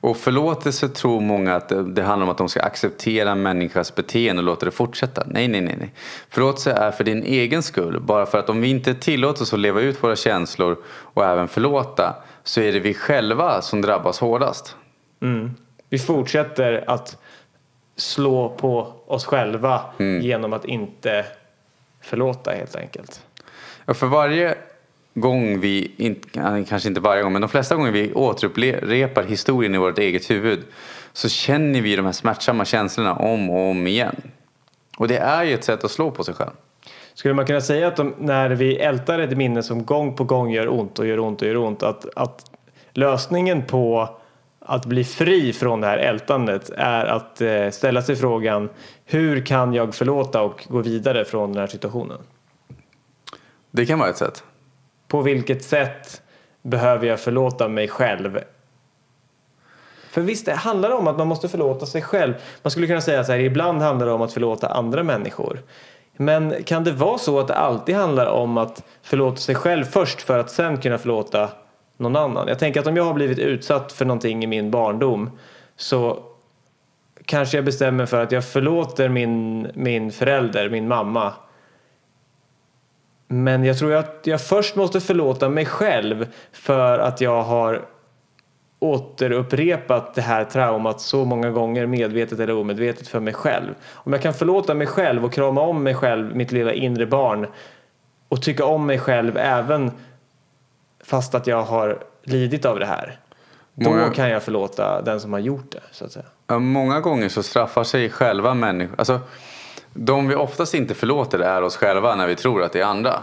Och 0.00 0.16
förlåtelse 0.16 0.88
tror 0.88 1.20
många 1.20 1.54
att 1.54 1.72
det, 1.94 2.02
handlar 2.02 2.26
om 2.26 2.30
att 2.30 2.38
de 2.38 2.48
ska 2.48 2.62
acceptera 2.62 3.34
människas 3.34 3.94
beteende 3.94 4.40
och 4.40 4.46
låta 4.46 4.64
det 4.66 4.70
fortsätta. 4.70 5.22
Nej, 5.26 5.48
nej, 5.48 5.60
nej, 5.60 5.76
nej. 5.78 5.92
Förlåtelse 6.28 6.72
är 6.72 6.90
för 6.90 7.04
din 7.04 7.22
egen 7.22 7.62
skull. 7.62 8.00
Bara 8.00 8.26
för 8.26 8.38
att 8.38 8.50
om 8.50 8.60
vi 8.60 8.68
inte 8.68 8.94
tillåter 8.94 9.42
oss 9.42 9.52
att 9.52 9.60
leva 9.60 9.80
ut 9.80 10.02
våra 10.02 10.16
känslor 10.16 10.76
och 10.86 11.24
även 11.24 11.48
förlåta 11.48 12.14
så 12.48 12.60
är 12.60 12.72
det 12.72 12.80
vi 12.80 12.94
själva 12.94 13.62
som 13.62 13.80
drabbas 13.80 14.20
hårdast. 14.20 14.76
Vi 15.88 15.98
fortsätter 15.98 16.84
att 16.86 17.16
slå 17.96 18.48
på 18.48 18.92
oss 19.06 19.24
själva 19.24 19.80
genom 20.22 20.52
att 20.52 20.64
inte 20.64 21.26
förlåta 22.00 22.50
helt 22.50 22.76
enkelt. 22.76 23.22
Ja, 23.86 23.94
för 23.94 24.06
varje 24.06 24.54
gång 25.14 25.60
vi, 25.60 26.14
kanske 26.68 26.88
inte 26.88 27.00
varje 27.00 27.22
gång, 27.22 27.32
men 27.32 27.42
de 27.42 27.48
flesta 27.48 27.76
gånger 27.76 27.92
vi 27.92 28.12
återupprepar 28.12 29.22
historien 29.22 29.74
i 29.74 29.78
vårt 29.78 29.98
eget 29.98 30.30
huvud 30.30 30.64
så 31.12 31.28
känner 31.28 31.80
vi 31.80 31.96
de 31.96 32.04
här 32.06 32.12
smärtsamma 32.12 32.64
känslorna 32.64 33.14
om 33.14 33.50
och 33.50 33.70
om 33.70 33.86
igen. 33.86 34.30
Och 34.96 35.08
det 35.08 35.18
är 35.18 35.44
ju 35.44 35.54
ett 35.54 35.64
sätt 35.64 35.84
att 35.84 35.90
slå 35.90 36.10
på 36.10 36.24
sig 36.24 36.34
själv. 36.34 36.50
Skulle 37.18 37.34
man 37.34 37.46
kunna 37.46 37.60
säga 37.60 37.88
att 37.88 37.96
de, 37.96 38.14
när 38.18 38.50
vi 38.50 38.76
ältar 38.76 39.18
ett 39.18 39.36
minne 39.36 39.62
som 39.62 39.84
gång 39.84 40.14
på 40.14 40.24
gång 40.24 40.50
gör 40.50 40.68
ont 40.68 40.98
och 40.98 41.06
gör 41.06 41.18
ont 41.18 41.42
och 41.42 41.48
gör 41.48 41.56
ont 41.56 41.82
att, 41.82 42.06
att 42.16 42.50
lösningen 42.92 43.62
på 43.62 44.08
att 44.60 44.86
bli 44.86 45.04
fri 45.04 45.52
från 45.52 45.80
det 45.80 45.86
här 45.86 45.98
ältandet 45.98 46.70
är 46.76 47.04
att 47.06 47.40
eh, 47.40 47.70
ställa 47.70 48.02
sig 48.02 48.16
frågan 48.16 48.68
hur 49.04 49.46
kan 49.46 49.74
jag 49.74 49.94
förlåta 49.94 50.42
och 50.42 50.66
gå 50.68 50.80
vidare 50.80 51.24
från 51.24 51.52
den 51.52 51.60
här 51.60 51.66
situationen? 51.66 52.18
Det 53.70 53.86
kan 53.86 53.98
vara 53.98 54.10
ett 54.10 54.16
sätt. 54.16 54.44
På 55.08 55.22
vilket 55.22 55.64
sätt 55.64 56.22
behöver 56.62 57.06
jag 57.06 57.20
förlåta 57.20 57.68
mig 57.68 57.88
själv? 57.88 58.40
För 60.10 60.20
visst 60.20 60.46
det 60.46 60.54
handlar 60.54 60.90
om 60.90 61.06
att 61.08 61.18
man 61.18 61.26
måste 61.26 61.48
förlåta 61.48 61.86
sig 61.86 62.02
själv. 62.02 62.34
Man 62.62 62.70
skulle 62.70 62.86
kunna 62.86 63.00
säga 63.00 63.24
så 63.24 63.32
här, 63.32 63.38
ibland 63.38 63.82
handlar 63.82 64.06
det 64.06 64.12
om 64.12 64.22
att 64.22 64.32
förlåta 64.32 64.68
andra 64.68 65.02
människor. 65.02 65.60
Men 66.20 66.64
kan 66.64 66.84
det 66.84 66.92
vara 66.92 67.18
så 67.18 67.40
att 67.40 67.48
det 67.48 67.54
alltid 67.54 67.94
handlar 67.94 68.26
om 68.26 68.58
att 68.58 68.84
förlåta 69.02 69.36
sig 69.36 69.54
själv 69.54 69.84
först 69.84 70.22
för 70.22 70.38
att 70.38 70.50
sen 70.50 70.80
kunna 70.80 70.98
förlåta 70.98 71.50
någon 71.96 72.16
annan? 72.16 72.48
Jag 72.48 72.58
tänker 72.58 72.80
att 72.80 72.86
om 72.86 72.96
jag 72.96 73.04
har 73.04 73.14
blivit 73.14 73.38
utsatt 73.38 73.92
för 73.92 74.04
någonting 74.04 74.44
i 74.44 74.46
min 74.46 74.70
barndom 74.70 75.30
så 75.76 76.22
kanske 77.24 77.56
jag 77.56 77.64
bestämmer 77.64 78.06
för 78.06 78.22
att 78.22 78.32
jag 78.32 78.44
förlåter 78.44 79.08
min, 79.08 79.68
min 79.74 80.12
förälder, 80.12 80.70
min 80.70 80.88
mamma. 80.88 81.32
Men 83.28 83.64
jag 83.64 83.78
tror 83.78 83.94
att 83.94 84.20
jag 84.24 84.40
först 84.40 84.76
måste 84.76 85.00
förlåta 85.00 85.48
mig 85.48 85.66
själv 85.66 86.26
för 86.52 86.98
att 86.98 87.20
jag 87.20 87.42
har 87.42 87.84
återupprepat 88.80 90.14
det 90.14 90.20
här 90.22 90.44
traumat 90.44 91.00
så 91.00 91.24
många 91.24 91.50
gånger 91.50 91.86
medvetet 91.86 92.38
eller 92.40 92.56
omedvetet 92.56 93.08
för 93.08 93.20
mig 93.20 93.34
själv. 93.34 93.74
Om 93.94 94.12
jag 94.12 94.22
kan 94.22 94.34
förlåta 94.34 94.74
mig 94.74 94.86
själv 94.86 95.24
och 95.24 95.32
krama 95.32 95.60
om 95.60 95.82
mig 95.82 95.94
själv, 95.94 96.36
mitt 96.36 96.52
lilla 96.52 96.72
inre 96.72 97.06
barn 97.06 97.46
och 98.28 98.42
tycka 98.42 98.64
om 98.64 98.86
mig 98.86 98.98
själv 98.98 99.36
även 99.36 99.90
fast 101.04 101.34
att 101.34 101.46
jag 101.46 101.62
har 101.62 101.98
lidit 102.22 102.64
av 102.64 102.78
det 102.78 102.86
här. 102.86 103.18
Då 103.74 103.90
Många- 103.90 104.10
kan 104.10 104.30
jag 104.30 104.42
förlåta 104.42 105.02
den 105.02 105.20
som 105.20 105.32
har 105.32 105.40
gjort 105.40 105.72
det 105.72 105.82
så 105.92 106.04
att 106.04 106.12
säga. 106.12 106.24
Ja, 106.46 106.58
Många 106.58 107.00
gånger 107.00 107.28
så 107.28 107.42
straffar 107.42 107.84
sig 107.84 108.10
själva 108.10 108.54
människor. 108.54 108.94
Alltså, 108.98 109.20
de 109.94 110.28
vi 110.28 110.34
oftast 110.34 110.74
inte 110.74 110.94
förlåter 110.94 111.38
är 111.38 111.62
oss 111.62 111.76
själva 111.76 112.14
när 112.14 112.26
vi 112.26 112.36
tror 112.36 112.62
att 112.62 112.72
det 112.72 112.80
är 112.80 112.84
andra. 112.84 113.22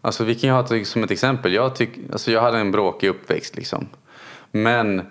Alltså, 0.00 0.24
vi 0.24 0.34
kan 0.34 0.50
ju 0.50 0.54
ha 0.56 0.84
som 0.84 1.04
ett 1.04 1.10
exempel. 1.10 1.52
Jag, 1.54 1.76
tyck, 1.76 1.90
alltså, 2.12 2.30
jag 2.32 2.42
hade 2.42 2.58
en 2.58 2.70
bråkig 2.72 3.08
uppväxt 3.08 3.56
liksom. 3.56 3.88
Men 4.56 5.06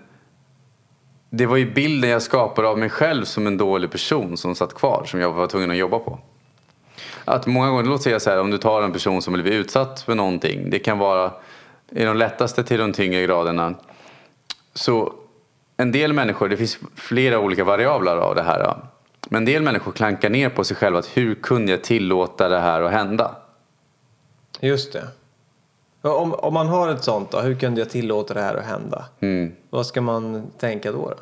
det 1.29 1.45
var 1.45 1.57
ju 1.57 1.71
bilden 1.73 2.09
jag 2.09 2.21
skapade 2.21 2.67
av 2.67 2.77
mig 2.77 2.89
själv 2.89 3.25
som 3.25 3.47
en 3.47 3.57
dålig 3.57 3.91
person 3.91 4.37
som 4.37 4.55
satt 4.55 4.73
kvar. 4.73 5.03
Som 5.05 5.19
jag 5.19 5.31
var 5.31 5.47
tvungen 5.47 5.71
att 5.71 5.77
jobba 5.77 5.99
på. 5.99 6.19
Att 7.25 7.47
många 7.47 7.69
gånger, 7.69 7.83
låt 7.83 8.03
säga 8.03 8.19
så 8.19 8.29
här, 8.29 8.39
om 8.39 8.51
du 8.51 8.57
tar 8.57 8.81
en 8.81 8.91
person 8.91 9.21
som 9.21 9.33
blivit 9.33 9.53
utsatt 9.53 10.01
för 10.01 10.15
någonting. 10.15 10.69
Det 10.69 10.79
kan 10.79 10.97
vara 10.97 11.31
i 11.89 12.03
de 12.03 12.17
lättaste 12.17 12.63
till 12.63 12.79
de 12.79 12.93
tyngre 12.93 13.23
graderna. 13.23 13.75
Så 14.73 15.13
en 15.77 15.91
del 15.91 16.13
människor, 16.13 16.49
det 16.49 16.57
finns 16.57 16.79
flera 16.95 17.39
olika 17.39 17.63
variabler 17.63 18.17
av 18.17 18.35
det 18.35 18.43
här. 18.43 18.75
Men 19.29 19.37
en 19.37 19.45
del 19.45 19.61
människor 19.61 19.91
klankar 19.91 20.29
ner 20.29 20.49
på 20.49 20.63
sig 20.63 20.77
själva. 20.77 20.99
Att 20.99 21.17
hur 21.17 21.35
kunde 21.35 21.71
jag 21.71 21.83
tillåta 21.83 22.49
det 22.49 22.59
här 22.59 22.81
att 22.81 22.91
hända? 22.91 23.35
Just 24.59 24.93
det. 24.93 25.07
Om, 26.11 26.33
om 26.33 26.53
man 26.53 26.67
har 26.67 26.89
ett 26.89 27.03
sånt 27.03 27.31
då, 27.31 27.39
hur 27.39 27.55
kunde 27.55 27.81
jag 27.81 27.89
tillåta 27.89 28.33
det 28.33 28.41
här 28.41 28.55
att 28.55 28.65
hända? 28.65 29.05
Mm. 29.19 29.55
Vad 29.69 29.85
ska 29.85 30.01
man 30.01 30.51
tänka 30.57 30.91
då? 30.91 31.09
då? 31.09 31.15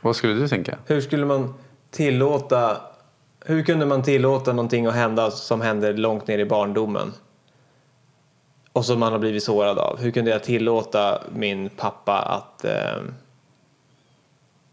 Vad 0.00 0.16
skulle 0.16 0.34
du 0.34 0.48
tänka? 0.48 0.78
Hur 0.86 1.00
skulle 1.00 1.26
man 1.26 1.54
tillåta 1.90 2.80
hur 3.44 3.62
kunde 3.62 3.86
man 3.86 4.02
tillåta 4.02 4.52
någonting 4.52 4.86
att 4.86 4.94
hända 4.94 5.30
som 5.30 5.60
hände 5.60 5.92
långt 5.92 6.26
ner 6.26 6.38
i 6.38 6.44
barndomen? 6.44 7.12
Och 8.72 8.84
som 8.84 9.00
man 9.00 9.12
har 9.12 9.18
blivit 9.18 9.42
sårad 9.42 9.78
av. 9.78 9.98
Hur 9.98 10.10
kunde 10.10 10.30
jag 10.30 10.42
tillåta 10.42 11.22
min 11.34 11.70
pappa 11.70 12.18
att 12.18 12.64
eh, 12.64 13.02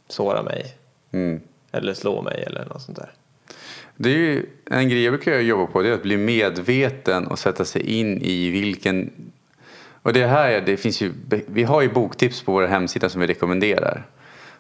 såra 0.08 0.42
mig? 0.42 0.76
Mm. 1.12 1.42
Eller 1.72 1.94
slå 1.94 2.22
mig 2.22 2.44
eller 2.48 2.66
något 2.66 2.82
sånt 2.82 2.98
där. 2.98 3.12
Det 4.02 4.10
är 4.10 4.18
ju 4.18 4.46
en 4.66 4.90
grej 4.90 5.04
jag 5.04 5.14
brukar 5.14 5.40
jobba 5.40 5.72
på. 5.72 5.82
Det 5.82 5.90
är 5.90 5.94
att 5.94 6.04
bli 6.04 6.18
medveten 6.18 7.28
och 7.28 7.40
sätta 7.40 7.66
sig 7.66 8.00
in 8.00 8.22
i 8.22 8.50
vilken... 8.50 9.12
Och 10.02 10.14
det 10.14 10.28
här, 10.28 10.62
det 10.62 10.78
finns 10.78 11.02
ju... 11.02 11.12
Vi 11.48 11.64
har 11.64 11.82
ju 11.82 11.90
boktips 11.90 12.44
på 12.44 12.52
vår 12.52 12.68
hemsida 12.68 13.10
som 13.10 13.22
vi 13.22 13.28
rekommenderar. 13.28 14.08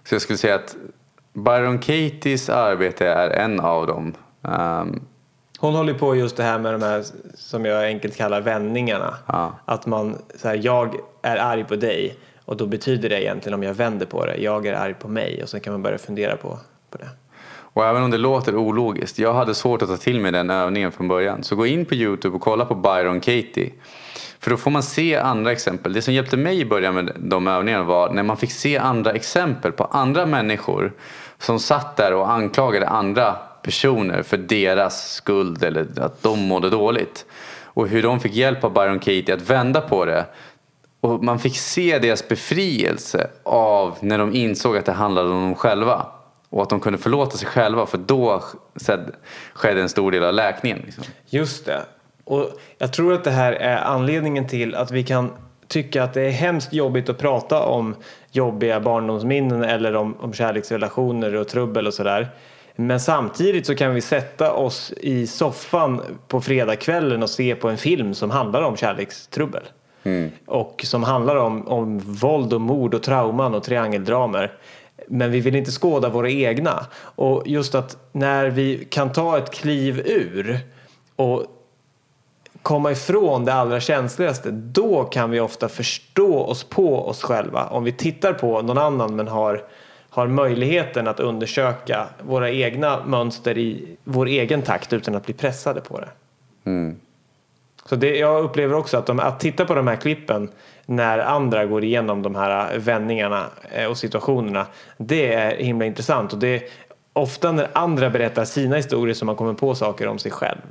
Så 0.03 0.15
jag 0.15 0.21
skulle 0.21 0.37
säga 0.37 0.55
att 0.55 0.75
Byron 1.33 1.79
Katie's 1.79 2.51
arbete 2.51 3.07
är 3.07 3.29
en 3.29 3.59
av 3.59 3.87
dem. 3.87 4.13
Ehm, 4.43 5.01
Hon 5.59 5.75
håller 5.75 5.93
på 5.93 6.15
just 6.15 6.37
det 6.37 6.43
här 6.43 6.59
med 6.59 6.73
de 6.73 6.81
här 6.81 7.05
som 7.35 7.65
jag 7.65 7.85
enkelt 7.85 8.15
kallar 8.15 8.41
vändningarna. 8.41 9.17
Ja. 9.25 9.59
Att 9.65 9.85
man, 9.85 10.17
så 10.35 10.47
här, 10.47 10.59
jag 10.63 10.95
är 11.21 11.37
arg 11.37 11.63
på 11.63 11.75
dig 11.75 12.17
och 12.45 12.57
då 12.57 12.65
betyder 12.65 13.09
det 13.09 13.23
egentligen 13.23 13.53
om 13.53 13.63
jag 13.63 13.73
vänder 13.73 14.05
på 14.05 14.25
det, 14.25 14.37
jag 14.37 14.65
är 14.67 14.73
arg 14.73 14.93
på 14.93 15.07
mig 15.07 15.43
och 15.43 15.49
sen 15.49 15.59
kan 15.59 15.73
man 15.73 15.83
börja 15.83 15.97
fundera 15.97 16.37
på, 16.37 16.59
på 16.89 16.97
det. 16.97 17.09
Och 17.74 17.86
även 17.86 18.03
om 18.03 18.11
det 18.11 18.17
låter 18.17 18.55
ologiskt, 18.55 19.20
jag 19.20 19.34
hade 19.34 19.55
svårt 19.55 19.82
att 19.82 19.89
ta 19.89 19.97
till 19.97 20.20
mig 20.20 20.32
den 20.32 20.49
övningen 20.49 20.91
från 20.91 21.07
början. 21.07 21.43
Så 21.43 21.55
gå 21.55 21.65
in 21.65 21.86
på 21.86 21.95
Youtube 21.95 22.36
och 22.36 22.41
kolla 22.41 22.65
på 22.65 22.76
Byron 22.76 23.20
Katie. 23.20 23.72
För 24.39 24.51
då 24.51 24.57
får 24.57 24.72
man 24.72 24.84
se 24.84 25.15
andra 25.15 25.51
exempel. 25.51 25.93
Det 25.93 26.01
som 26.01 26.13
hjälpte 26.13 26.38
mig 26.38 26.59
i 26.59 26.65
början 26.65 26.95
med 26.95 27.11
de 27.17 27.47
övningarna 27.47 27.84
var 27.84 28.09
när 28.09 28.24
man 28.24 28.38
fick 28.38 28.51
se 28.51 28.78
andra 28.78 29.11
exempel 29.11 29.72
på 29.72 29.84
andra 29.84 30.26
människor 30.26 30.93
som 31.38 31.59
satt 31.59 31.97
där 31.97 32.13
och 32.13 32.32
anklagade 32.32 32.88
andra 32.88 33.36
personer 33.63 34.24
för 34.24 34.38
deras 34.38 35.11
skuld 35.13 35.63
eller 35.63 35.88
att 36.01 36.24
de 36.24 36.39
mådde 36.39 36.70
dåligt. 36.70 37.26
Och 37.63 37.88
hur 37.88 38.03
de 38.03 38.20
fick 38.20 38.34
hjälp 38.34 38.63
av 38.63 38.74
Byron 38.74 38.99
Katie 38.99 39.34
att 39.34 39.49
vända 39.49 39.82
på 39.82 40.05
det. 40.05 40.26
Och 41.01 41.24
man 41.24 41.39
fick 41.39 41.57
se 41.57 41.99
deras 41.99 42.28
befrielse 42.28 43.30
av 43.43 43.97
när 43.99 44.17
de 44.17 44.36
insåg 44.36 44.78
att 44.78 44.86
det 44.86 44.91
handlade 44.91 45.30
om 45.30 45.41
dem 45.41 45.55
själva. 45.55 46.05
Och 46.49 46.63
att 46.63 46.69
de 46.69 46.79
kunde 46.79 46.99
förlåta 46.99 47.37
sig 47.37 47.47
själva 47.47 47.85
för 47.85 47.97
då 47.97 48.43
skedde 49.53 49.81
en 49.81 49.89
stor 49.89 50.11
del 50.11 50.23
av 50.23 50.33
läkningen. 50.33 50.81
Liksom. 50.85 51.03
Just 51.25 51.65
det. 51.65 51.81
Och 52.23 52.49
jag 52.77 52.93
tror 52.93 53.13
att 53.13 53.23
det 53.23 53.31
här 53.31 53.51
är 53.53 53.77
anledningen 53.77 54.47
till 54.47 54.75
att 54.75 54.91
vi 54.91 55.03
kan 55.03 55.31
tycka 55.67 56.03
att 56.03 56.13
det 56.13 56.21
är 56.21 56.31
hemskt 56.31 56.73
jobbigt 56.73 57.09
att 57.09 57.17
prata 57.17 57.63
om 57.63 57.95
jobbiga 58.31 58.79
barndomsminnen 58.79 59.63
eller 59.63 59.95
om, 59.95 60.15
om 60.19 60.33
kärleksrelationer 60.33 61.35
och 61.35 61.47
trubbel 61.47 61.87
och 61.87 61.93
sådär. 61.93 62.29
Men 62.75 62.99
samtidigt 62.99 63.65
så 63.65 63.75
kan 63.75 63.93
vi 63.93 64.01
sätta 64.01 64.53
oss 64.53 64.93
i 64.97 65.27
soffan 65.27 66.01
på 66.27 66.41
fredagskvällen 66.41 67.23
och 67.23 67.29
se 67.29 67.55
på 67.55 67.69
en 67.69 67.77
film 67.77 68.13
som 68.13 68.31
handlar 68.31 68.61
om 68.61 68.77
kärlekstrubbel. 68.77 69.63
Och 70.45 70.81
som 70.83 71.03
handlar 71.03 71.35
om, 71.35 71.67
om 71.67 71.99
våld 71.99 72.53
och 72.53 72.61
mord 72.61 72.93
och 72.93 73.03
trauman 73.03 73.55
och 73.55 73.63
triangeldramer. 73.63 74.51
Men 75.10 75.32
vi 75.32 75.39
vill 75.39 75.55
inte 75.55 75.72
skåda 75.72 76.10
våra 76.10 76.30
egna. 76.30 76.86
Och 76.99 77.43
just 77.45 77.76
att 77.76 77.97
när 78.12 78.49
vi 78.49 78.88
kan 78.89 79.12
ta 79.12 79.38
ett 79.38 79.51
kliv 79.51 79.99
ur 80.05 80.60
och 81.16 81.45
komma 82.62 82.91
ifrån 82.91 83.45
det 83.45 83.53
allra 83.53 83.80
känsligaste, 83.80 84.51
då 84.51 85.03
kan 85.03 85.30
vi 85.30 85.39
ofta 85.39 85.70
förstå 85.70 86.39
oss 86.39 86.64
på 86.64 87.07
oss 87.07 87.24
själva. 87.24 87.68
Om 87.68 87.84
vi 87.84 87.91
tittar 87.91 88.34
på 88.34 88.62
någon 88.62 88.78
annan 88.78 89.16
men 89.16 89.28
har, 89.28 89.64
har 90.10 90.28
möjligheten 90.28 91.07
att 91.07 91.20
undersöka 91.20 92.07
våra 92.24 92.51
egna 92.51 93.05
mönster 93.05 93.57
i 93.57 93.97
vår 94.03 94.26
egen 94.26 94.62
takt 94.62 94.93
utan 94.93 95.16
att 95.16 95.26
bli 95.26 95.34
pressade 95.34 95.82
på 95.82 95.99
det. 95.99 96.10
Mm. 96.66 96.99
Så 97.86 97.95
det, 97.95 98.17
jag 98.17 98.43
upplever 98.43 98.75
också 98.75 98.97
att, 98.97 99.05
de, 99.05 99.19
att 99.19 99.39
titta 99.39 99.65
på 99.65 99.75
de 99.75 99.88
här 99.88 99.95
klippen 99.95 100.49
när 100.86 101.19
andra 101.19 101.65
går 101.65 101.84
igenom 101.84 102.21
de 102.21 102.36
här 102.36 102.77
vändningarna 102.77 103.45
eh, 103.71 103.86
och 103.86 103.97
situationerna, 103.97 104.65
det 104.97 105.34
är 105.34 105.55
himla 105.57 105.86
intressant. 105.86 106.34
Och 106.34 106.39
det 106.39 106.47
är 106.47 106.61
ofta 107.13 107.51
när 107.51 107.67
andra 107.73 108.09
berättar 108.09 108.45
sina 108.45 108.75
historier 108.75 109.13
som 109.13 109.25
man 109.25 109.36
kommer 109.36 109.53
på 109.53 109.75
saker 109.75 110.07
om 110.07 110.19
sig 110.19 110.32
själv. 110.32 110.61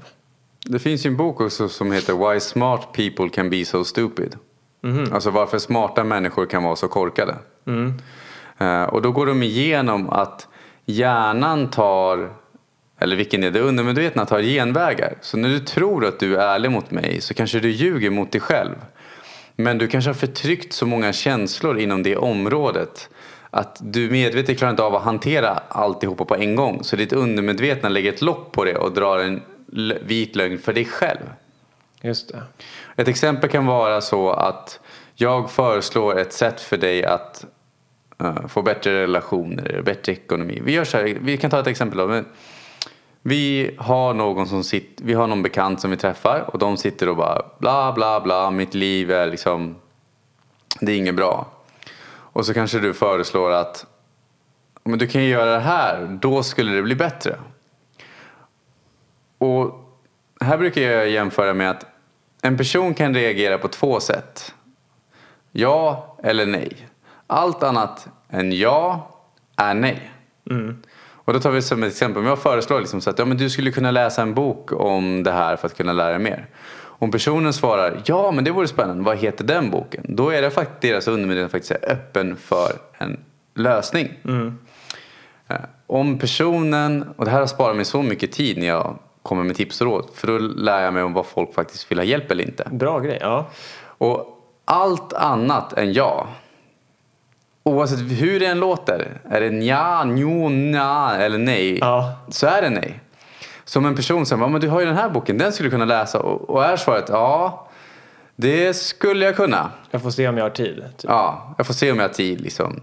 Det 0.66 0.78
finns 0.78 1.06
ju 1.06 1.08
en 1.08 1.16
bok 1.16 1.40
också 1.40 1.68
som 1.68 1.92
heter 1.92 2.32
Why 2.32 2.40
Smart 2.40 2.92
People 2.92 3.28
Can 3.28 3.50
Be 3.50 3.64
So 3.64 3.84
Stupid. 3.84 4.36
Alltså 5.12 5.30
varför 5.30 5.58
smarta 5.58 6.04
människor 6.04 6.46
kan 6.46 6.62
vara 6.62 6.76
så 6.76 6.88
korkade. 6.88 7.36
Eh, 8.58 8.82
och 8.82 9.02
då 9.02 9.12
går 9.12 9.26
de 9.26 9.42
igenom 9.42 10.10
att 10.10 10.48
hjärnan 10.84 11.70
tar, 11.70 12.30
eller 12.98 13.16
vilken 13.16 13.44
är 13.44 13.50
det, 13.50 13.60
undermedvetna 13.60 14.26
tar 14.26 14.40
genvägar. 14.40 15.14
Så 15.20 15.36
när 15.36 15.48
du 15.48 15.58
tror 15.58 16.06
att 16.06 16.20
du 16.20 16.36
är 16.36 16.40
ärlig 16.40 16.70
mot 16.70 16.90
mig 16.90 17.20
så 17.20 17.34
kanske 17.34 17.60
du 17.60 17.70
ljuger 17.70 18.10
mot 18.10 18.32
dig 18.32 18.40
själv. 18.40 18.74
Men 19.56 19.78
du 19.78 19.88
kanske 19.88 20.08
har 20.08 20.14
förtryckt 20.14 20.72
så 20.72 20.86
många 20.86 21.12
känslor 21.12 21.78
inom 21.78 22.02
det 22.02 22.16
området 22.16 23.08
att 23.50 23.78
du 23.80 24.10
medvetet 24.10 24.58
klarar 24.58 24.70
inte 24.70 24.82
av 24.82 24.94
att 24.94 25.02
hantera 25.02 25.48
alltihopa 25.68 26.24
på 26.24 26.36
en 26.36 26.56
gång. 26.56 26.84
Så 26.84 26.96
ditt 26.96 27.12
undermedvetna 27.12 27.88
lägger 27.88 28.12
ett 28.12 28.22
lock 28.22 28.52
på 28.52 28.64
det 28.64 28.76
och 28.76 28.92
drar 28.92 29.18
en 29.18 29.42
vit 30.02 30.36
lögn 30.36 30.58
för 30.58 30.72
dig 30.72 30.84
själv. 30.84 31.32
Just 32.02 32.28
det. 32.28 32.42
Ett 32.96 33.08
exempel 33.08 33.50
kan 33.50 33.66
vara 33.66 34.00
så 34.00 34.30
att 34.30 34.80
jag 35.14 35.50
föreslår 35.50 36.18
ett 36.18 36.32
sätt 36.32 36.60
för 36.60 36.76
dig 36.76 37.04
att 37.04 37.44
eh, 38.20 38.46
få 38.46 38.62
bättre 38.62 39.02
relationer, 39.02 39.82
bättre 39.84 40.12
ekonomi. 40.12 40.60
Vi, 40.64 40.72
gör 40.72 40.84
så 40.84 40.96
här, 40.96 41.18
vi 41.20 41.36
kan 41.36 41.50
ta 41.50 41.60
ett 41.60 41.66
exempel. 41.66 41.98
Då. 41.98 42.22
Vi 43.22 43.74
har 43.78 44.14
någon 44.14 44.48
som 44.48 44.64
sitter, 44.64 45.04
vi 45.04 45.14
har 45.14 45.26
någon 45.26 45.42
bekant 45.42 45.80
som 45.80 45.90
vi 45.90 45.96
träffar 45.96 46.50
och 46.52 46.58
de 46.58 46.76
sitter 46.76 47.08
och 47.08 47.16
bara 47.16 47.42
bla 47.58 47.92
bla 47.92 48.20
bla, 48.20 48.50
mitt 48.50 48.74
liv 48.74 49.10
är 49.10 49.26
liksom, 49.26 49.76
det 50.80 50.92
är 50.92 50.96
inget 50.96 51.16
bra. 51.16 51.46
Och 52.10 52.46
så 52.46 52.54
kanske 52.54 52.78
du 52.78 52.94
föreslår 52.94 53.50
att 53.52 53.86
men 54.88 54.98
du 54.98 55.06
kan 55.06 55.22
ju 55.22 55.28
göra 55.28 55.50
det 55.50 55.60
här, 55.60 56.18
då 56.20 56.42
skulle 56.42 56.72
det 56.72 56.82
bli 56.82 56.94
bättre. 56.94 57.38
Och 59.38 59.84
här 60.40 60.58
brukar 60.58 60.82
jag 60.82 61.08
jämföra 61.08 61.54
med 61.54 61.70
att 61.70 61.86
en 62.42 62.56
person 62.56 62.94
kan 62.94 63.14
reagera 63.14 63.58
på 63.58 63.68
två 63.68 64.00
sätt. 64.00 64.54
Ja 65.52 66.16
eller 66.22 66.46
nej. 66.46 66.88
Allt 67.26 67.62
annat 67.62 68.08
än 68.28 68.52
ja 68.52 69.08
är 69.56 69.74
nej. 69.74 70.10
Mm. 70.50 70.82
Och 71.28 71.34
då 71.34 71.40
tar 71.40 71.50
vi 71.50 71.62
som 71.62 71.82
ett 71.82 71.92
exempel. 71.92 72.22
Om 72.22 72.26
jag 72.26 72.38
föreslår 72.38 72.80
liksom 72.80 73.00
så 73.00 73.10
att 73.10 73.18
ja, 73.18 73.24
men 73.24 73.36
du 73.36 73.50
skulle 73.50 73.70
kunna 73.70 73.90
läsa 73.90 74.22
en 74.22 74.34
bok 74.34 74.72
om 74.72 75.22
det 75.22 75.32
här 75.32 75.56
för 75.56 75.66
att 75.66 75.76
kunna 75.76 75.92
lära 75.92 76.08
dig 76.10 76.18
mer. 76.18 76.46
Om 76.80 77.10
personen 77.10 77.52
svarar 77.52 78.02
ja 78.04 78.30
men 78.30 78.44
det 78.44 78.50
vore 78.50 78.68
spännande, 78.68 79.04
vad 79.04 79.16
heter 79.16 79.44
den 79.44 79.70
boken? 79.70 80.04
Då 80.08 80.30
är 80.30 80.42
det 80.42 80.50
faktiskt 80.50 80.80
deras 80.80 81.08
undermedvetna 81.08 81.48
faktiskt 81.48 81.70
är 81.70 81.90
öppen 81.90 82.36
för 82.36 82.72
en 82.98 83.20
lösning. 83.54 84.08
Eh, 85.48 85.56
Om 85.86 86.18
personen, 86.18 87.08
och 87.16 87.24
det 87.24 87.30
här 87.30 87.40
har 87.40 87.46
sparat 87.46 87.76
mig 87.76 87.84
så 87.84 88.02
mycket 88.02 88.32
tid 88.32 88.58
när 88.58 88.66
jag 88.66 88.98
kommer 89.22 89.44
med 89.44 89.56
tips 89.56 89.80
och 89.80 89.86
råd. 89.86 90.10
För 90.14 90.26
då 90.26 90.38
lär 90.38 90.82
jag 90.82 90.94
mig 90.94 91.02
om 91.02 91.12
vad 91.12 91.26
folk 91.26 91.54
faktiskt 91.54 91.90
vill 91.90 91.98
ha 91.98 92.04
hjälp 92.04 92.30
eller 92.30 92.44
inte. 92.44 92.68
Bra 92.72 93.00
grej. 93.00 93.18
Ja. 93.20 93.50
Och 93.84 94.26
allt 94.64 95.12
annat 95.12 95.72
än 95.72 95.92
ja. 95.92 96.28
Oavsett 97.68 97.98
hur 97.98 98.40
det 98.40 98.46
än 98.46 98.60
låter. 98.60 99.08
Är 99.30 99.40
det 99.40 99.50
nja, 99.50 100.04
njo, 100.04 100.48
nja 100.48 101.16
eller 101.18 101.38
nej. 101.38 101.78
Ja. 101.78 102.16
Så 102.28 102.46
är 102.46 102.62
det 102.62 102.70
nej. 102.70 103.00
Som 103.64 103.86
en 103.86 103.96
person 103.96 104.26
säger, 104.26 104.42
"Ja, 104.42 104.48
men 104.48 104.60
du 104.60 104.68
har 104.68 104.80
ju 104.80 104.86
den 104.86 104.96
här 104.96 105.08
boken, 105.10 105.38
den 105.38 105.52
skulle 105.52 105.66
du 105.66 105.70
kunna 105.70 105.84
läsa. 105.84 106.20
Och, 106.20 106.50
och 106.50 106.64
är 106.64 106.76
svaret 106.76 107.04
ja, 107.08 107.68
det 108.36 108.74
skulle 108.76 109.24
jag 109.24 109.36
kunna. 109.36 109.70
Jag 109.90 110.02
får 110.02 110.10
se 110.10 110.28
om 110.28 110.36
jag 110.36 110.44
har 110.44 110.50
tid. 110.50 110.76
Typ. 110.96 111.10
Ja, 111.10 111.54
jag 111.56 111.66
får 111.66 111.74
se 111.74 111.92
om 111.92 111.98
jag 111.98 112.08
har 112.08 112.14
tid 112.14 112.40
liksom. 112.40 112.80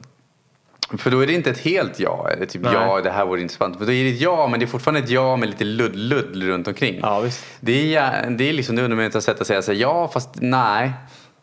För 0.98 1.12
då 1.12 1.20
är 1.24 1.28
det 1.28 1.34
inte 1.34 1.50
ett 1.50 1.60
helt 1.60 2.00
ja, 2.00 2.30
eller 2.36 2.46
typ 2.46 2.62
Nej. 2.62 2.74
ja, 2.74 3.02
det 3.02 3.10
här 3.12 3.26
vore 3.26 3.42
intressant. 3.42 3.78
För 3.78 3.86
då 3.86 3.92
är 3.92 4.04
det 4.04 4.10
ett 4.10 4.22
ja, 4.22 4.48
men 4.48 4.60
det 4.60 4.66
är 4.66 4.68
fortfarande 4.68 5.00
ett 5.00 5.10
ja 5.10 5.36
med 5.36 5.50
lite 5.50 5.64
ludd-ludd 5.64 6.44
runt 6.44 6.68
omkring. 6.68 7.00
Ja, 7.02 7.20
visst. 7.20 7.46
Det 7.60 7.96
är, 7.96 8.30
det 8.30 8.50
är 8.50 8.54
liksom 8.54 8.76
det 8.76 8.84
undermedvetna 8.84 9.22
sättet 9.22 9.42
att 9.42 9.48
säga 9.48 9.62
så 9.62 9.72
här, 9.72 9.80
ja, 9.80 10.08
fast 10.14 10.30
nej. 10.36 10.92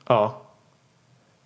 Ja. 0.08 0.41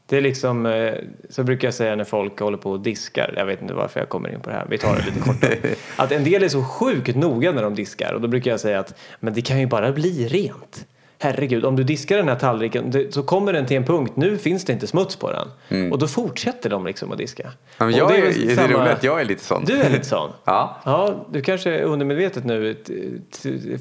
Det 0.09 0.17
är 0.17 0.21
liksom, 0.21 0.67
eh, 0.67 0.95
så 1.31 1.45
brukar 1.45 1.69
jag 1.69 1.75
säga 1.75 1.97
när 1.97 2.05
folk 2.05 2.41
håller 2.41 2.59
på 2.59 2.71
och 2.71 2.81
diskar. 2.81 3.35
Jag 3.37 3.47
vet 3.47 3.63
inte 3.63 3.75
varför 3.75 4.01
jag 4.01 4.09
kommer 4.09 4.35
in 4.35 4.41
på 4.41 4.51
det 4.51 4.57
här. 4.57 4.67
Vi 4.71 4.79
tar 4.79 4.97
det 4.97 5.07
lite 5.07 5.21
kortare. 5.21 5.59
Att 5.97 6.13
en 6.13 6.25
del 6.25 6.43
är 6.43 6.49
så 6.49 6.65
sjukt 6.65 7.17
noga 7.17 7.53
när 7.53 7.63
de 7.63 7.75
diskar. 7.75 8.13
Och 8.13 8.21
då 8.21 8.29
brukar 8.29 8.51
jag 8.51 8.61
säga 8.61 8.81
att 8.81 8.95
men 9.21 9.35
det 9.35 9.43
kan 9.43 9.61
ju 9.61 9.67
bara 9.67 9.93
bli 9.93 10.29
rent. 10.29 10.87
Herregud, 11.19 11.65
om 11.65 11.77
du 11.77 11.85
diskar 11.85 12.17
den 12.17 12.29
här 12.29 12.37
tallriken 12.37 12.91
det, 12.91 13.15
så 13.15 13.23
kommer 13.23 13.53
den 13.53 13.67
till 13.67 13.77
en 13.77 13.85
punkt, 13.85 14.13
nu 14.17 14.39
finns 14.39 14.65
det 14.65 14.73
inte 14.73 14.87
smuts 14.87 15.17
på 15.17 15.31
den. 15.69 15.93
Och 15.93 15.99
då 15.99 16.07
fortsätter 16.09 16.71
de 16.71 16.87
liksom 16.87 17.13
att 17.13 17.19
diska. 17.19 17.43
Mm. 17.79 17.93
Ja, 17.93 17.99
jag 17.99 18.09
det 18.09 18.17
är, 18.17 18.47
det 18.47 18.53
är 18.53 18.57
samma- 18.57 18.69
roligt 18.69 18.93
att 18.93 19.05
jag 19.05 19.21
är 19.21 19.25
lite 19.25 19.45
sån. 19.45 19.65
Du 19.65 19.77
är 19.83 19.91
lite 19.91 20.05
sån? 20.05 20.31
Ja. 20.45 20.77
Ja, 20.85 21.15
du 21.31 21.43
kanske 21.43 21.83
undermedvetet 21.83 22.45
nu 22.45 22.77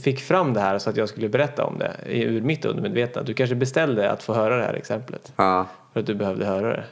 fick 0.03 0.19
fram 0.19 0.53
det 0.53 0.59
här 0.59 0.79
så 0.79 0.89
att 0.89 0.97
jag 0.97 1.09
skulle 1.09 1.29
berätta 1.29 1.63
om 1.65 1.77
det 1.79 1.91
ur 2.09 2.41
mitt 2.41 2.65
undermedvetna. 2.65 3.21
Du 3.23 3.33
kanske 3.33 3.55
beställde 3.55 4.11
att 4.11 4.23
få 4.23 4.33
höra 4.33 4.57
det 4.57 4.63
här 4.63 4.73
exemplet 4.73 5.33
Ja. 5.35 5.65
för 5.93 5.99
att 5.99 6.05
du 6.05 6.15
behövde 6.15 6.45
höra 6.45 6.67
det. 6.69 6.83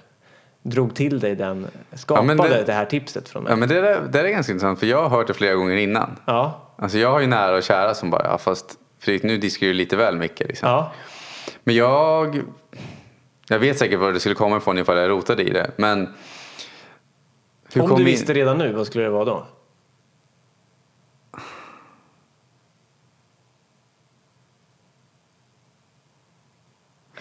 Drog 0.66 0.96
till 0.96 1.20
dig 1.20 1.36
den, 1.36 1.68
skapade 1.94 2.28
men 2.28 2.38
det- 2.38 2.64
det, 2.66 2.74
här 2.74 2.86
tipset 2.86 3.30
från 3.30 3.44
mig. 3.44 3.52
ja, 3.52 3.56
men 3.56 3.70
det, 3.70 3.82
där, 3.82 4.02
det 4.02 4.08
där 4.08 4.24
är 4.24 4.30
ganska 4.30 4.52
intressant 4.52 4.80
för 4.80 4.88
jag 4.88 5.02
har 5.02 5.10
hört 5.18 5.28
det 5.28 5.34
flera 5.34 5.54
gånger 5.56 5.76
innan. 5.76 6.20
Ja, 6.26 6.60
Alltså 6.76 6.98
jag 6.98 7.12
har 7.12 7.20
ju 7.20 7.28
nära 7.28 7.56
och 7.56 7.64
kära 7.64 7.94
som 7.94 8.10
bara, 8.10 8.24
ja 8.24 8.38
fast 8.38 8.66
Fredrik 9.04 9.24
nu 9.24 9.38
diskar 9.38 9.68
du 9.68 9.74
lite 9.74 9.96
väl 9.96 10.16
mycket 10.18 10.48
liksom. 10.48 10.70
ja. 10.70 10.92
Men 11.64 11.76
jag, 11.76 12.42
jag 13.50 13.60
vet 13.60 13.78
säkert 13.78 14.00
var 14.00 14.12
det 14.14 14.20
skulle 14.20 14.36
komma 14.36 14.58
ifrån 14.58 14.78
ifall 14.80 14.98
jag 14.98 15.10
rotade 15.10 15.44
i 15.44 15.50
det. 15.50 15.72
Men 15.78 16.14
Om 17.76 17.90
du 17.90 17.96
vi- 17.96 18.04
visste 18.04 18.34
redan 18.34 18.58
nu, 18.58 18.74
vad 18.74 18.88
skulle 18.88 19.04
det 19.04 19.10
vara 19.10 19.26
då? 19.26 19.48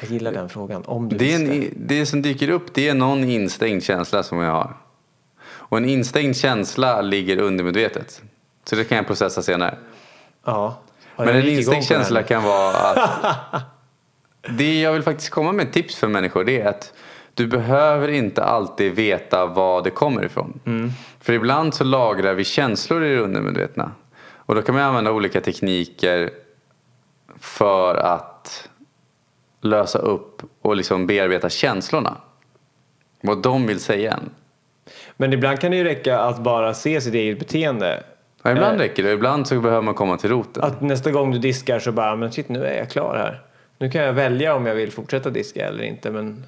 Jag 0.00 0.10
gillar 0.10 0.32
den 0.32 0.48
frågan. 0.48 0.84
Om 0.86 1.08
du 1.08 1.16
Det, 1.16 1.34
en, 1.34 1.72
det 1.76 2.06
som 2.06 2.22
dyker 2.22 2.48
upp 2.50 2.74
det 2.74 2.88
är 2.88 2.94
någon 2.94 3.24
instängd 3.24 3.82
känsla 3.82 4.22
som 4.22 4.38
jag 4.38 4.52
har. 4.52 4.76
Och 5.44 5.76
en 5.78 5.84
instängd 5.84 6.36
känsla 6.36 7.00
ligger 7.00 7.38
undermedvetet. 7.38 8.22
Så 8.64 8.76
det 8.76 8.84
kan 8.84 8.96
jag 8.96 9.06
processa 9.06 9.42
senare. 9.42 9.78
Ja. 10.44 10.78
Men 11.24 11.36
en 11.36 11.48
instängd 11.48 11.84
känsla 11.84 12.22
kan 12.22 12.42
vara 12.42 12.76
att 12.76 13.62
det 14.58 14.80
jag 14.80 14.92
vill 14.92 15.02
faktiskt 15.02 15.30
komma 15.30 15.52
med 15.52 15.72
tips 15.72 15.96
för 15.96 16.08
människor 16.08 16.44
det 16.44 16.60
är 16.60 16.68
att 16.68 16.92
du 17.34 17.46
behöver 17.46 18.08
inte 18.08 18.44
alltid 18.44 18.94
veta 18.94 19.46
var 19.46 19.82
det 19.82 19.90
kommer 19.90 20.24
ifrån. 20.24 20.60
Mm. 20.66 20.90
För 21.20 21.32
ibland 21.32 21.74
så 21.74 21.84
lagrar 21.84 22.34
vi 22.34 22.44
känslor 22.44 23.04
i 23.04 23.14
det 23.14 23.20
undermedvetna. 23.20 23.92
Och 24.36 24.54
då 24.54 24.62
kan 24.62 24.74
man 24.74 24.84
använda 24.84 25.12
olika 25.12 25.40
tekniker 25.40 26.30
för 27.40 27.94
att 27.94 28.68
lösa 29.60 29.98
upp 29.98 30.42
och 30.62 30.76
liksom 30.76 31.06
bearbeta 31.06 31.48
känslorna. 31.48 32.16
Vad 33.20 33.42
de 33.42 33.66
vill 33.66 33.80
säga 33.80 34.12
en. 34.12 34.30
Men 35.16 35.32
ibland 35.32 35.60
kan 35.60 35.70
det 35.70 35.76
ju 35.76 35.84
räcka 35.84 36.20
att 36.20 36.38
bara 36.38 36.74
se 36.74 37.00
sitt 37.00 37.14
eget 37.14 37.38
beteende. 37.38 38.02
Ja, 38.42 38.50
ibland 38.50 38.74
Eh. 38.74 38.78
räcker 38.78 39.02
det, 39.02 39.12
ibland 39.12 39.46
så 39.48 39.60
behöver 39.60 39.82
man 39.82 39.94
komma 39.94 40.16
till 40.16 40.30
roten. 40.30 40.62
Att 40.62 40.80
nästa 40.80 41.10
gång 41.10 41.30
du 41.30 41.38
diskar 41.38 41.78
så 41.78 41.92
bara, 41.92 42.16
men 42.16 42.32
shit 42.32 42.48
nu 42.48 42.64
är 42.64 42.78
jag 42.78 42.90
klar 42.90 43.16
här. 43.16 43.42
Nu 43.78 43.90
kan 43.90 44.02
jag 44.02 44.12
välja 44.12 44.54
om 44.54 44.66
jag 44.66 44.74
vill 44.74 44.92
fortsätta 44.92 45.30
diska 45.30 45.68
eller 45.68 45.84
inte. 45.84 46.10
Men 46.10 46.44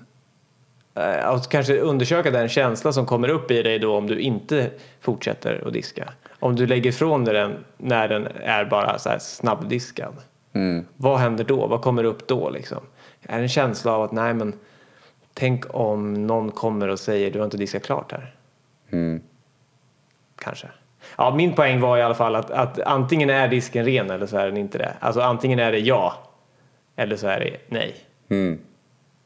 eh, 0.94 1.28
att 1.28 1.48
kanske 1.48 1.78
undersöka 1.80 2.30
den 2.30 2.48
känsla 2.48 2.92
som 2.92 3.06
kommer 3.06 3.28
upp 3.28 3.50
i 3.50 3.62
dig 3.62 3.78
då 3.78 3.96
om 3.96 4.06
du 4.06 4.18
inte 4.18 4.70
fortsätter 5.00 5.62
att 5.66 5.72
diska. 5.72 6.12
Om 6.40 6.56
du 6.56 6.66
lägger 6.66 6.90
ifrån 6.90 7.24
dig 7.24 7.34
den 7.34 7.64
när 7.76 8.08
den 8.08 8.26
är 8.42 8.64
bara 8.64 8.98
så 8.98 9.08
här 9.08 9.18
snabbdiskad. 9.18 10.14
Mm. 10.52 10.84
Vad 10.96 11.18
händer 11.18 11.44
då? 11.44 11.66
Vad 11.66 11.82
kommer 11.82 12.04
upp 12.04 12.26
då 12.28 12.50
liksom? 12.50 12.80
Är 13.22 13.36
det 13.36 13.42
en 13.42 13.48
känsla 13.48 13.92
av 13.92 14.02
att 14.02 14.12
nej 14.12 14.34
men 14.34 14.52
tänk 15.34 15.64
om 15.74 16.26
någon 16.26 16.50
kommer 16.50 16.88
och 16.88 16.98
säger 16.98 17.30
du 17.30 17.38
har 17.38 17.44
inte 17.44 17.56
diskat 17.56 17.82
klart 17.82 18.12
här. 18.12 18.34
Mm. 18.90 19.20
Kanske. 20.38 20.68
Ja, 21.16 21.34
min 21.34 21.54
poäng 21.54 21.80
var 21.80 21.98
i 21.98 22.02
alla 22.02 22.14
fall 22.14 22.36
att, 22.36 22.50
att 22.50 22.80
antingen 22.80 23.30
är 23.30 23.48
disken 23.48 23.84
ren 23.84 24.10
eller 24.10 24.26
så 24.26 24.36
är 24.36 24.46
den 24.46 24.56
inte 24.56 24.78
det. 24.78 24.94
Alltså 25.00 25.20
antingen 25.20 25.58
är 25.58 25.72
det 25.72 25.78
ja 25.78 26.14
eller 26.96 27.16
så 27.16 27.26
är 27.26 27.40
det 27.40 27.56
nej. 27.68 27.96
Mm. 28.28 28.58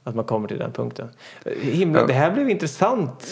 Att 0.04 0.14
man 0.14 0.24
kommer 0.24 0.48
till 0.48 0.58
den 0.58 0.72
punkten. 0.72 1.08
Himla, 1.60 2.00
Ja. 2.00 2.06
Det 2.06 2.12
här 2.12 2.30
blev 2.30 2.50
intressant 2.50 3.30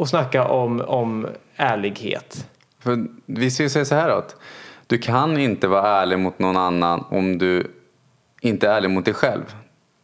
att 0.00 0.08
snacka 0.08 0.48
om, 0.48 0.80
om 0.80 1.26
ärlighet. 1.56 2.48
För 2.78 3.06
vi 3.26 3.50
säga 3.50 3.84
så 3.84 3.94
här 3.94 4.08
att 4.08 4.36
Du 4.86 4.98
kan 4.98 5.38
inte 5.38 5.68
vara 5.68 5.88
ärlig 5.88 6.18
mot 6.18 6.38
någon 6.38 6.56
annan 6.56 7.04
om 7.10 7.38
du 7.38 7.70
inte 8.40 8.68
är 8.68 8.74
ärlig 8.74 8.90
mot 8.90 9.04
dig 9.04 9.14
själv. 9.14 9.54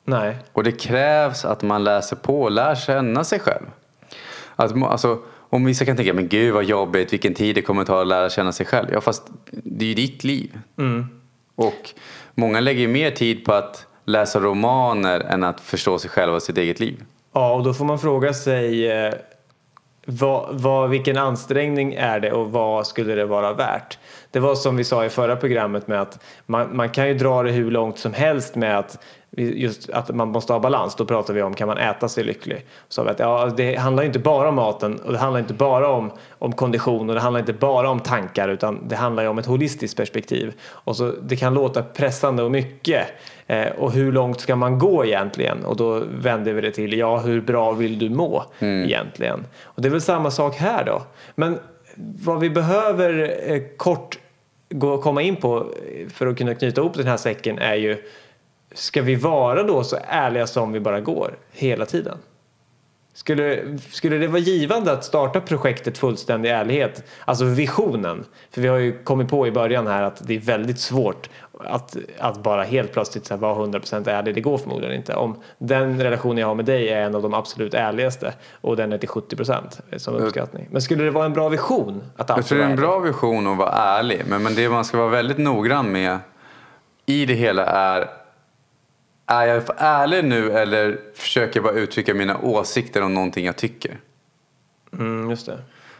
Nej. 0.04 0.36
Och 0.52 0.64
det 0.64 0.72
krävs 0.72 1.44
att 1.44 1.62
man 1.62 1.84
läser 1.84 2.16
på 2.16 2.42
och 2.42 2.50
lär 2.50 2.74
känna 2.74 3.24
sig 3.24 3.40
själv. 3.40 3.66
Att, 4.56 4.82
alltså, 4.82 5.18
om 5.50 5.64
vissa 5.64 5.84
kan 5.84 5.96
tänka, 5.96 6.14
men 6.14 6.28
gud 6.28 6.54
vad 6.54 6.64
jobbigt, 6.64 7.12
vilken 7.12 7.34
tid 7.34 7.54
det 7.54 7.62
kommer 7.62 7.84
ta 7.84 8.00
att 8.00 8.06
lära 8.06 8.30
känna 8.30 8.52
sig 8.52 8.66
själv. 8.66 8.88
Ja, 8.92 9.00
fast 9.00 9.22
det 9.50 9.84
är 9.84 9.88
ju 9.88 9.94
ditt 9.94 10.24
liv. 10.24 10.58
Och 11.54 11.90
många 12.34 12.60
lägger 12.60 12.80
ju 12.80 12.88
mer 12.88 13.10
tid 13.10 13.44
på 13.44 13.52
att 13.52 13.86
läsa 14.04 14.40
romaner 14.40 15.20
än 15.20 15.44
att 15.44 15.60
förstå 15.60 15.98
sig 15.98 16.10
själva 16.10 16.36
och 16.36 16.42
sitt 16.42 16.58
eget 16.58 16.80
liv. 16.80 17.04
Ja, 17.32 17.54
och 17.54 17.64
då 17.64 17.74
får 17.74 17.84
man 17.84 17.98
fråga 17.98 18.34
sig 18.34 18.90
eh, 18.90 19.14
vad, 20.06 20.60
vad, 20.60 20.90
vilken 20.90 21.16
ansträngning 21.16 21.94
är 21.94 22.20
det 22.20 22.32
och 22.32 22.52
vad 22.52 22.86
skulle 22.86 23.14
det 23.14 23.26
vara 23.26 23.52
värt? 23.52 23.98
Det 24.30 24.40
var 24.40 24.54
som 24.54 24.76
vi 24.76 24.84
sa 24.84 25.04
i 25.04 25.08
förra 25.08 25.36
programmet 25.36 25.88
med 25.88 26.00
att 26.00 26.24
man, 26.46 26.76
man 26.76 26.88
kan 26.88 27.08
ju 27.08 27.14
dra 27.14 27.42
det 27.42 27.50
hur 27.50 27.70
långt 27.70 27.98
som 27.98 28.12
helst 28.12 28.54
med 28.54 28.78
att 28.78 28.98
just 29.36 29.90
att 29.90 30.14
man 30.14 30.28
måste 30.28 30.52
ha 30.52 30.60
balans. 30.60 30.94
Då 30.94 31.04
pratar 31.04 31.34
vi 31.34 31.42
om 31.42 31.54
kan 31.54 31.68
man 31.68 31.78
äta 31.78 32.08
sig 32.08 32.24
lycklig? 32.24 32.66
Så 32.88 33.02
att, 33.02 33.18
ja, 33.18 33.52
det 33.56 33.76
handlar 33.76 34.02
inte 34.02 34.18
bara 34.18 34.48
om 34.48 34.54
maten 34.54 34.98
och 34.98 35.12
det 35.12 35.18
handlar 35.18 35.40
inte 35.40 35.54
bara 35.54 35.88
om, 35.88 36.10
om 36.38 36.52
kondition 36.52 37.08
och 37.08 37.14
det 37.14 37.20
handlar 37.20 37.40
inte 37.40 37.52
bara 37.52 37.90
om 37.90 38.00
tankar 38.00 38.48
utan 38.48 38.88
det 38.88 38.96
handlar 38.96 39.22
ju 39.22 39.28
om 39.28 39.38
ett 39.38 39.46
holistiskt 39.46 39.96
perspektiv. 39.96 40.54
Och 40.62 40.96
så, 40.96 41.12
det 41.22 41.36
kan 41.36 41.54
låta 41.54 41.82
pressande 41.82 42.42
och 42.42 42.50
mycket. 42.50 43.06
Eh, 43.46 43.68
och 43.68 43.92
hur 43.92 44.12
långt 44.12 44.40
ska 44.40 44.56
man 44.56 44.78
gå 44.78 45.04
egentligen? 45.04 45.64
Och 45.64 45.76
då 45.76 46.02
vänder 46.10 46.52
vi 46.52 46.60
det 46.60 46.70
till, 46.70 46.98
ja 46.98 47.18
hur 47.18 47.40
bra 47.40 47.72
vill 47.72 47.98
du 47.98 48.10
må 48.10 48.44
egentligen? 48.60 49.46
Och 49.62 49.82
det 49.82 49.88
är 49.88 49.92
väl 49.92 50.00
samma 50.00 50.30
sak 50.30 50.56
här 50.56 50.84
då. 50.84 51.02
Men 51.34 51.58
vad 52.24 52.40
vi 52.40 52.50
behöver 52.50 53.36
eh, 53.46 53.60
kort 53.76 54.18
gå, 54.70 55.02
komma 55.02 55.22
in 55.22 55.36
på 55.36 55.58
eh, 55.58 56.08
för 56.08 56.26
att 56.26 56.38
kunna 56.38 56.54
knyta 56.54 56.80
ihop 56.80 56.94
den 56.94 57.06
här 57.06 57.16
säcken 57.16 57.58
är 57.58 57.74
ju 57.74 57.96
Ska 58.74 59.02
vi 59.02 59.14
vara 59.14 59.62
då 59.62 59.84
så 59.84 59.98
ärliga 60.08 60.46
som 60.46 60.72
vi 60.72 60.80
bara 60.80 61.00
går 61.00 61.38
hela 61.52 61.86
tiden? 61.86 62.18
Skulle, 63.12 63.78
skulle 63.90 64.18
det 64.18 64.26
vara 64.28 64.38
givande 64.38 64.92
att 64.92 65.04
starta 65.04 65.40
projektet 65.40 65.98
Fullständig 65.98 66.50
ärlighet? 66.50 67.04
Alltså 67.24 67.44
visionen. 67.44 68.24
För 68.50 68.60
vi 68.60 68.68
har 68.68 68.76
ju 68.76 69.02
kommit 69.02 69.28
på 69.28 69.46
i 69.46 69.50
början 69.50 69.86
här 69.86 70.02
att 70.02 70.26
det 70.26 70.36
är 70.36 70.40
väldigt 70.40 70.78
svårt 70.78 71.30
att, 71.58 71.96
att 72.18 72.42
bara 72.42 72.62
helt 72.62 72.92
plötsligt 72.92 73.26
så 73.26 73.34
här 73.34 73.40
vara 73.40 73.66
100% 73.66 74.10
ärlig. 74.10 74.34
Det 74.34 74.40
går 74.40 74.58
förmodligen 74.58 74.96
inte. 74.96 75.14
Om 75.14 75.36
den 75.58 76.02
relationen 76.02 76.38
jag 76.38 76.46
har 76.46 76.54
med 76.54 76.64
dig 76.64 76.88
är 76.88 77.02
en 77.02 77.14
av 77.14 77.22
de 77.22 77.34
absolut 77.34 77.74
ärligaste 77.74 78.32
och 78.60 78.76
den 78.76 78.92
är 78.92 78.98
till 78.98 79.08
70% 79.08 79.96
som 79.96 80.14
uppskattning. 80.14 80.68
Men 80.70 80.82
skulle 80.82 81.04
det 81.04 81.10
vara 81.10 81.24
en 81.24 81.32
bra 81.32 81.48
vision 81.48 82.02
att 82.16 82.28
Jag 82.28 82.46
tror 82.46 82.58
det 82.58 82.64
är 82.64 82.70
en 82.70 82.76
bra 82.76 82.98
vision 82.98 83.46
att 83.46 83.58
vara 83.58 83.72
ärlig. 83.72 84.22
Men, 84.28 84.42
men 84.42 84.54
det 84.54 84.68
man 84.68 84.84
ska 84.84 84.98
vara 84.98 85.08
väldigt 85.08 85.38
noggrann 85.38 85.92
med 85.92 86.18
i 87.06 87.26
det 87.26 87.34
hela 87.34 87.66
är 87.66 88.19
är 89.30 89.46
jag 89.46 89.66
för 89.66 89.74
ärlig 89.78 90.24
nu 90.24 90.52
eller 90.52 90.98
försöker 91.14 91.56
jag 91.56 91.64
bara 91.64 91.80
uttrycka 91.80 92.14
mina 92.14 92.38
åsikter 92.38 93.02
om 93.02 93.14
någonting 93.14 93.46
jag 93.46 93.56
tycker? 93.56 94.00
Mm, 94.92 95.30
just 95.30 95.46
det. 95.46 95.58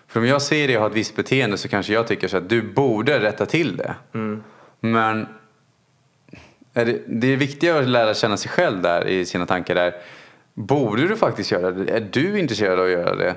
För 0.08 0.20
om 0.20 0.26
jag 0.26 0.42
ser 0.42 0.68
dig 0.68 0.76
ha 0.76 0.86
ett 0.86 0.94
visst 0.94 1.16
beteende 1.16 1.58
så 1.58 1.68
kanske 1.68 1.92
jag 1.92 2.06
tycker 2.06 2.28
så 2.28 2.36
att 2.36 2.48
du 2.48 2.62
borde 2.62 3.20
rätta 3.20 3.46
till 3.46 3.76
det. 3.76 3.94
Men 4.80 5.26
är 6.74 6.84
det, 6.84 7.02
det 7.06 7.32
är 7.32 7.36
viktiga 7.36 7.78
att 7.78 7.88
lära 7.88 8.14
känna 8.14 8.36
sig 8.36 8.50
själv 8.50 8.82
där 8.82 9.06
i 9.06 9.26
sina 9.26 9.46
tankar 9.46 9.74
där. 9.74 9.94
Borde 10.54 11.08
du 11.08 11.16
faktiskt 11.16 11.50
göra 11.50 11.70
det? 11.70 11.92
Är 11.92 12.08
du 12.12 12.38
intresserad 12.38 12.78
av 12.78 12.84
att 12.84 12.90
göra 12.90 13.14
det? 13.14 13.34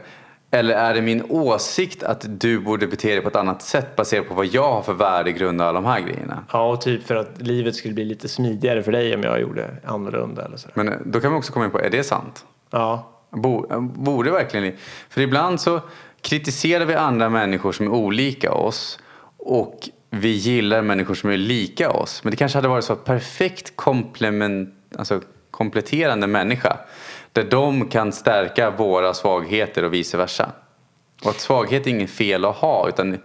Eller 0.54 0.74
är 0.74 0.94
det 0.94 1.02
min 1.02 1.24
åsikt 1.30 2.04
att 2.04 2.26
du 2.40 2.60
borde 2.60 2.88
bete 2.88 3.08
dig 3.08 3.22
på 3.22 3.28
ett 3.30 3.36
annat 3.36 3.62
sätt 3.62 3.96
baserat 3.96 4.28
på 4.28 4.34
vad 4.34 4.46
jag 4.46 4.72
har 4.72 4.82
för 4.82 4.94
värdegrund 4.94 5.62
och 5.62 5.68
alla 5.68 5.82
de 5.82 5.86
här 5.88 6.00
grejerna? 6.00 6.44
Ja, 6.52 6.70
och 6.72 6.82
typ 6.82 7.08
för 7.08 7.16
att 7.16 7.42
livet 7.42 7.76
skulle 7.76 7.94
bli 7.94 8.06
lite 8.06 8.28
smidigare 8.28 8.84
för 8.84 8.92
dig 8.92 9.16
om 9.16 9.24
jag 9.24 9.42
gjorde 9.42 9.70
annorlunda 9.86 10.46
eller 10.46 10.58
så. 10.58 10.70
Men 10.74 10.88
eh, 10.90 10.96
då 11.06 11.20
kan 11.20 11.32
vi 11.32 11.38
också 11.40 11.54
komma 11.54 11.66
in 11.66 11.72
på, 11.72 11.80
är 11.80 11.90
det 11.90 12.04
sant? 12.04 12.46
Ja, 12.72 13.10
Bo- 13.30 13.80
Borde 13.82 14.32
verkligen 14.32 14.74
För 15.10 15.22
ibland 15.22 15.62
så 15.62 15.80
kritiserar 16.22 16.86
vi 16.86 16.96
andra 16.96 17.30
människor 17.30 17.72
som 17.72 17.86
är 17.86 17.92
olika 17.92 18.52
oss 18.52 19.00
och 19.38 19.90
vi 20.10 20.30
gillar 20.30 20.82
människor 20.82 21.16
som 21.16 21.30
är 21.30 21.38
lika 21.38 21.90
oss. 21.92 22.24
Men 22.24 22.32
det 22.32 22.38
kanske 22.38 22.58
hade 22.58 22.68
varit 22.68 22.84
så 22.84 22.94
att 22.94 23.06
perfekt 23.06 23.76
komplement, 23.76 24.70
alltså 24.98 25.22
kompletterande 25.52 26.28
människa 26.28 26.78
där 27.34 27.44
de 27.44 27.90
kan 27.90 28.12
stärka 28.12 28.72
våra 28.72 29.14
svagheter 29.14 29.84
och 29.84 29.94
vice 29.94 30.18
versa. 30.18 30.52
Och 31.24 31.30
att 31.30 31.40
svaghet 31.40 31.88
är 31.88 31.92
inget 31.92 32.10
fel 32.10 32.46
att 32.46 32.56
ha 32.56 32.90
utan 32.90 33.18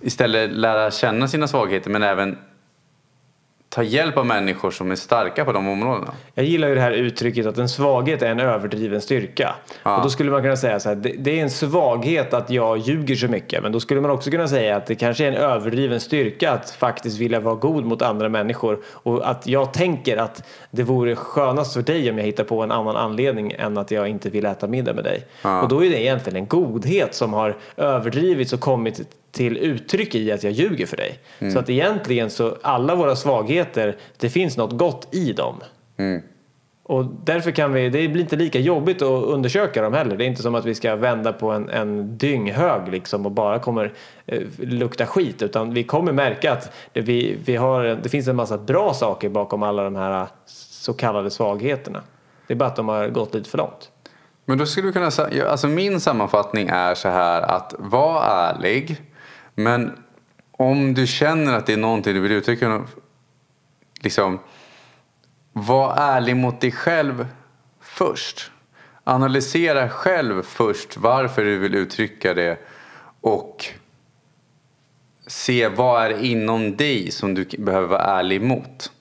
istället 0.00 0.50
lära 0.50 0.90
känna 0.90 1.28
sina 1.28 1.48
svagheter 1.48 1.90
men 1.90 2.02
även 2.02 2.38
ta 3.76 3.82
hjälp 3.82 4.18
av 4.18 4.26
människor 4.26 4.70
som 4.70 4.90
är 4.90 4.96
starka 4.96 5.44
på 5.44 5.52
de 5.52 5.68
områdena. 5.68 6.14
Jag 6.34 6.44
gillar 6.44 6.68
ju 6.68 6.74
det 6.74 6.80
här 6.80 6.92
uttrycket 6.92 7.46
att 7.46 7.58
en 7.58 7.68
svaghet 7.68 8.22
är 8.22 8.26
en 8.26 8.40
överdriven 8.40 9.00
styrka. 9.00 9.54
Ja. 9.82 9.96
Och 9.96 10.02
då 10.02 10.10
skulle 10.10 10.30
man 10.30 10.42
kunna 10.42 10.56
säga 10.56 10.80
så 10.80 10.88
här, 10.88 10.96
det, 10.96 11.12
det 11.18 11.38
är 11.38 11.42
en 11.42 11.50
svaghet 11.50 12.34
att 12.34 12.50
jag 12.50 12.78
ljuger 12.78 13.16
så 13.16 13.28
mycket. 13.28 13.62
Men 13.62 13.72
då 13.72 13.80
skulle 13.80 14.00
man 14.00 14.10
också 14.10 14.30
kunna 14.30 14.48
säga 14.48 14.76
att 14.76 14.86
det 14.86 14.94
kanske 14.94 15.24
är 15.24 15.28
en 15.28 15.34
överdriven 15.34 16.00
styrka 16.00 16.52
att 16.52 16.70
faktiskt 16.70 17.18
vilja 17.18 17.40
vara 17.40 17.54
god 17.54 17.84
mot 17.84 18.02
andra 18.02 18.28
människor. 18.28 18.78
Och 18.86 19.30
att 19.30 19.46
jag 19.46 19.72
tänker 19.72 20.16
att 20.16 20.42
det 20.70 20.82
vore 20.82 21.16
skönast 21.16 21.74
för 21.74 21.82
dig 21.82 22.10
om 22.10 22.18
jag 22.18 22.24
hittar 22.24 22.44
på 22.44 22.62
en 22.62 22.72
annan 22.72 22.96
anledning 22.96 23.52
än 23.58 23.78
att 23.78 23.90
jag 23.90 24.08
inte 24.08 24.30
vill 24.30 24.46
äta 24.46 24.66
middag 24.66 24.94
med 24.94 25.04
dig. 25.04 25.24
Ja. 25.42 25.62
Och 25.62 25.68
då 25.68 25.84
är 25.84 25.90
det 25.90 26.02
egentligen 26.02 26.36
en 26.36 26.46
godhet 26.46 27.14
som 27.14 27.32
har 27.32 27.56
överdrivits 27.76 28.52
och 28.52 28.60
kommit 28.60 29.00
till 29.36 29.56
uttryck 29.56 30.14
i 30.14 30.32
att 30.32 30.42
jag 30.42 30.52
ljuger 30.52 30.86
för 30.86 30.96
dig. 30.96 31.18
Så 31.52 31.58
att 31.58 31.70
egentligen 31.70 32.30
så 32.30 32.56
alla 32.62 32.94
våra 32.94 33.16
svagheter, 33.16 33.96
det 34.16 34.30
finns 34.30 34.56
något 34.56 34.78
gott 34.78 35.08
i 35.14 35.32
dem. 35.32 35.54
Och 36.82 37.04
därför 37.24 37.50
kan 37.50 37.72
vi, 37.72 37.88
det 37.88 38.08
blir 38.08 38.22
inte 38.22 38.36
lika 38.36 38.58
jobbigt 38.58 39.02
att 39.02 39.24
undersöka 39.24 39.82
dem 39.82 39.92
heller. 39.92 40.16
Det 40.16 40.24
är 40.24 40.26
inte 40.26 40.42
som 40.42 40.54
att 40.54 40.64
vi 40.64 40.74
ska 40.74 40.96
vända 40.96 41.32
på 41.32 41.50
en, 41.50 41.68
en 41.68 42.18
dynghög 42.18 42.88
liksom 42.88 43.26
och 43.26 43.32
bara 43.32 43.58
kommer 43.58 43.92
eh, 44.26 44.42
lukta 44.58 45.06
skit. 45.06 45.42
Utan 45.42 45.74
vi 45.74 45.84
kommer 45.84 46.12
märka 46.12 46.52
att 46.52 46.72
det, 46.92 47.00
vi, 47.00 47.38
vi 47.44 47.56
har, 47.56 47.84
det 48.02 48.08
finns 48.08 48.28
en 48.28 48.36
massa 48.36 48.58
bra 48.58 48.94
saker 48.94 49.28
bakom 49.28 49.62
alla 49.62 49.84
de 49.84 49.96
här 49.96 50.26
så 50.46 50.92
kallade 50.92 51.30
svagheterna. 51.30 52.02
Det 52.46 52.54
är 52.54 52.58
bara 52.58 52.68
att 52.68 52.76
de 52.76 52.88
har 52.88 53.08
gått 53.08 53.34
lite 53.34 53.50
för 53.50 53.58
långt. 53.58 53.90
Men 54.44 54.58
då 54.58 54.66
skulle 54.66 54.88
du 54.88 54.92
kunna 54.92 55.10
säga, 55.10 55.48
alltså 55.48 55.68
min 55.68 56.00
sammanfattning 56.00 56.68
är 56.68 56.94
så 56.94 57.08
här 57.08 57.42
att 57.42 57.74
var 57.78 58.24
ärlig. 58.24 58.96
Men 59.58 59.98
om 60.50 60.94
du 60.94 61.06
känner 61.06 61.54
att 61.54 61.66
det 61.66 61.72
är 61.72 61.76
någonting 61.76 62.14
du 62.14 62.20
vill 62.20 62.32
uttrycka, 62.32 62.84
liksom 64.00 64.38
var 65.52 65.96
ärlig 65.96 66.36
mot 66.36 66.60
dig 66.60 66.72
själv 66.72 67.26
först. 67.80 68.50
Analysera 69.04 69.88
själv 69.88 70.42
först 70.42 70.96
varför 70.96 71.44
du 71.44 71.58
vill 71.58 71.74
uttrycka 71.74 72.34
det 72.34 72.58
och 73.20 73.66
se 75.26 75.68
vad 75.68 76.02
är 76.02 76.24
inom 76.24 76.76
dig 76.76 77.10
som 77.10 77.34
du 77.34 77.44
behöver 77.58 77.88
vara 77.88 78.02
ärlig 78.02 78.42
mot. 78.42 78.92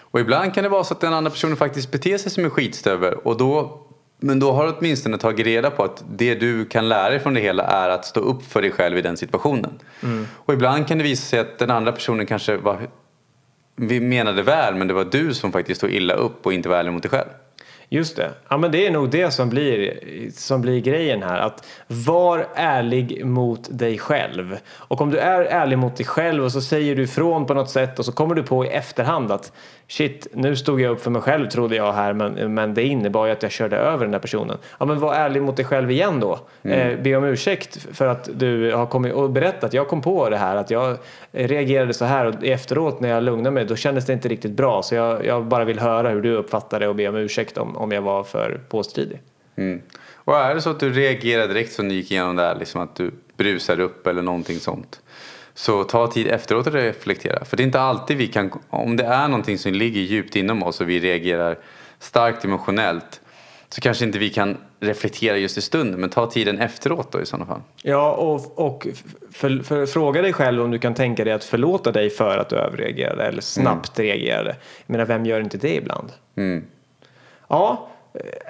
Och 0.00 0.20
ibland 0.20 0.54
kan 0.54 0.62
det 0.62 0.68
vara 0.68 0.84
så 0.84 0.94
att 0.94 1.00
den 1.00 1.14
andra 1.14 1.30
personen 1.30 1.56
faktiskt 1.56 1.90
beter 1.90 2.18
sig 2.18 2.30
som 2.30 2.44
en 2.44 2.50
skitstövel. 2.50 3.14
Och 3.14 3.36
då, 3.36 3.82
men 4.18 4.38
då 4.38 4.52
har 4.52 4.66
du 4.66 4.72
åtminstone 4.78 5.18
tagit 5.18 5.46
reda 5.46 5.70
på 5.70 5.84
att 5.84 6.04
det 6.10 6.34
du 6.34 6.64
kan 6.64 6.88
lära 6.88 7.10
dig 7.10 7.20
från 7.20 7.34
det 7.34 7.40
hela 7.40 7.62
är 7.62 7.88
att 7.88 8.04
stå 8.04 8.20
upp 8.20 8.42
för 8.42 8.62
dig 8.62 8.70
själv 8.70 8.98
i 8.98 9.02
den 9.02 9.16
situationen. 9.16 9.78
Och 10.34 10.54
ibland 10.54 10.88
kan 10.88 10.98
det 10.98 11.04
visa 11.04 11.22
sig 11.22 11.38
att 11.38 11.58
den 11.58 11.70
andra 11.70 11.92
personen 11.92 12.26
kanske 12.26 12.56
var, 12.56 12.88
vi 13.76 14.00
menade 14.00 14.42
väl 14.42 14.74
men 14.74 14.88
det 14.88 14.94
var 14.94 15.04
du 15.04 15.34
som 15.34 15.52
faktiskt 15.52 15.80
tog 15.80 15.90
illa 15.90 16.14
upp 16.14 16.46
och 16.46 16.52
inte 16.52 16.68
var 16.68 16.76
ärlig 16.76 16.92
mot 16.92 17.02
dig 17.02 17.10
själv. 17.10 17.28
Just 17.90 18.16
det. 18.16 18.30
Ja, 18.48 18.58
men 18.58 18.72
det 18.72 18.86
är 18.86 18.90
nog 18.90 19.10
det 19.10 19.30
som 19.30 19.48
blir, 19.48 20.00
som 20.34 20.60
blir 20.60 20.80
grejen 20.80 21.22
här. 21.22 21.38
Att 21.38 21.66
var 21.86 22.46
ärlig 22.54 23.26
mot 23.26 23.78
dig 23.78 23.98
själv. 23.98 24.56
Och 24.70 25.00
om 25.00 25.10
du 25.10 25.18
är 25.18 25.40
ärlig 25.40 25.78
mot 25.78 25.96
dig 25.96 26.06
själv 26.06 26.44
och 26.44 26.52
så 26.52 26.60
säger 26.60 26.96
du 26.96 27.02
ifrån 27.02 27.46
på 27.46 27.54
något 27.54 27.70
sätt 27.70 27.98
och 27.98 28.04
så 28.04 28.12
kommer 28.12 28.34
du 28.34 28.42
på 28.42 28.64
i 28.64 28.68
efterhand 28.68 29.32
att 29.32 29.52
shit, 29.88 30.26
nu 30.32 30.56
stod 30.56 30.80
jag 30.80 30.92
upp 30.92 31.00
för 31.00 31.10
mig 31.10 31.22
själv 31.22 31.48
trodde 31.48 31.76
jag 31.76 31.92
här 31.92 32.12
men, 32.12 32.54
men 32.54 32.74
det 32.74 32.82
innebar 32.82 33.26
ju 33.26 33.32
att 33.32 33.42
jag 33.42 33.52
körde 33.52 33.76
över 33.76 34.04
den 34.04 34.12
där 34.12 34.18
personen. 34.18 34.58
Ja, 34.78 34.86
men 34.86 35.00
var 35.00 35.14
ärlig 35.14 35.42
mot 35.42 35.56
dig 35.56 35.64
själv 35.64 35.90
igen 35.90 36.20
då. 36.20 36.38
Eh, 36.62 36.98
be 36.98 37.16
om 37.16 37.24
ursäkt 37.24 37.86
för 37.92 38.06
att 38.06 38.28
du 38.34 38.72
har 38.72 38.86
kommit 38.86 39.12
och 39.12 39.30
berättat 39.30 39.64
att 39.64 39.74
jag 39.74 39.88
kom 39.88 40.02
på 40.02 40.30
det 40.30 40.36
här 40.36 40.56
att 40.56 40.70
jag 40.70 40.96
reagerade 41.32 41.94
så 41.94 42.04
här 42.04 42.26
och 42.26 42.44
efteråt 42.44 43.00
när 43.00 43.08
jag 43.08 43.22
lugnade 43.22 43.50
mig 43.50 43.64
då 43.64 43.76
kändes 43.76 44.06
det 44.06 44.12
inte 44.12 44.28
riktigt 44.28 44.52
bra 44.52 44.82
så 44.82 44.94
jag, 44.94 45.26
jag 45.26 45.44
bara 45.44 45.64
vill 45.64 45.78
höra 45.78 46.10
hur 46.10 46.22
du 46.22 46.34
uppfattar 46.34 46.80
det 46.80 46.88
och 46.88 46.94
be 46.94 47.08
om 47.08 47.16
ursäkt 47.16 47.58
om, 47.58 47.76
om 47.76 47.92
jag 47.92 48.02
var 48.02 48.24
för 48.24 48.60
påstridig. 48.68 49.20
Mm. 49.56 49.82
Och 50.14 50.36
är 50.36 50.54
det 50.54 50.60
så 50.60 50.70
att 50.70 50.80
du 50.80 50.92
reagerar 50.92 51.48
direkt 51.48 51.72
som 51.72 51.88
du 51.88 51.94
gick 51.94 52.10
igenom 52.10 52.36
det 52.36 52.42
här, 52.42 52.54
liksom 52.54 52.80
att 52.80 52.96
du 52.96 53.10
brusar 53.36 53.80
upp 53.80 54.06
eller 54.06 54.22
någonting 54.22 54.56
sånt. 54.56 55.00
Så 55.58 55.84
ta 55.84 56.06
tid 56.06 56.26
efteråt 56.26 56.66
och 56.66 56.72
reflektera. 56.72 57.44
För 57.44 57.56
det 57.56 57.62
är 57.62 57.64
inte 57.64 57.80
alltid 57.80 58.16
vi 58.16 58.26
kan, 58.26 58.50
om 58.70 58.96
det 58.96 59.04
är 59.04 59.28
någonting 59.28 59.58
som 59.58 59.72
ligger 59.72 60.00
djupt 60.00 60.36
inom 60.36 60.62
oss 60.62 60.80
och 60.80 60.88
vi 60.88 61.00
reagerar 61.00 61.58
starkt 61.98 62.44
emotionellt. 62.44 63.20
så 63.68 63.80
kanske 63.80 64.04
inte 64.04 64.18
vi 64.18 64.30
kan 64.30 64.56
reflektera 64.80 65.36
just 65.36 65.58
i 65.58 65.60
stunden 65.60 66.00
men 66.00 66.10
ta 66.10 66.26
tiden 66.30 66.58
efteråt 66.58 67.12
då 67.12 67.20
i 67.20 67.26
sådana 67.26 67.46
fall. 67.46 67.60
Ja, 67.82 68.12
och, 68.12 68.58
och 68.58 68.86
för, 69.32 69.62
för, 69.62 69.86
fråga 69.86 70.22
dig 70.22 70.32
själv 70.32 70.62
om 70.62 70.70
du 70.70 70.78
kan 70.78 70.94
tänka 70.94 71.24
dig 71.24 71.32
att 71.32 71.44
förlåta 71.44 71.92
dig 71.92 72.10
för 72.10 72.38
att 72.38 72.48
du 72.48 72.56
överreagerade 72.56 73.24
eller 73.24 73.42
snabbt 73.42 73.98
Mm. 73.98 74.08
reagerade. 74.08 74.56
Jag 74.86 74.92
menar, 74.92 75.04
vem 75.04 75.26
gör 75.26 75.40
inte 75.40 75.56
det 75.58 75.74
ibland? 75.74 76.12
Mm. 76.36 76.64
Ja, 77.48 77.88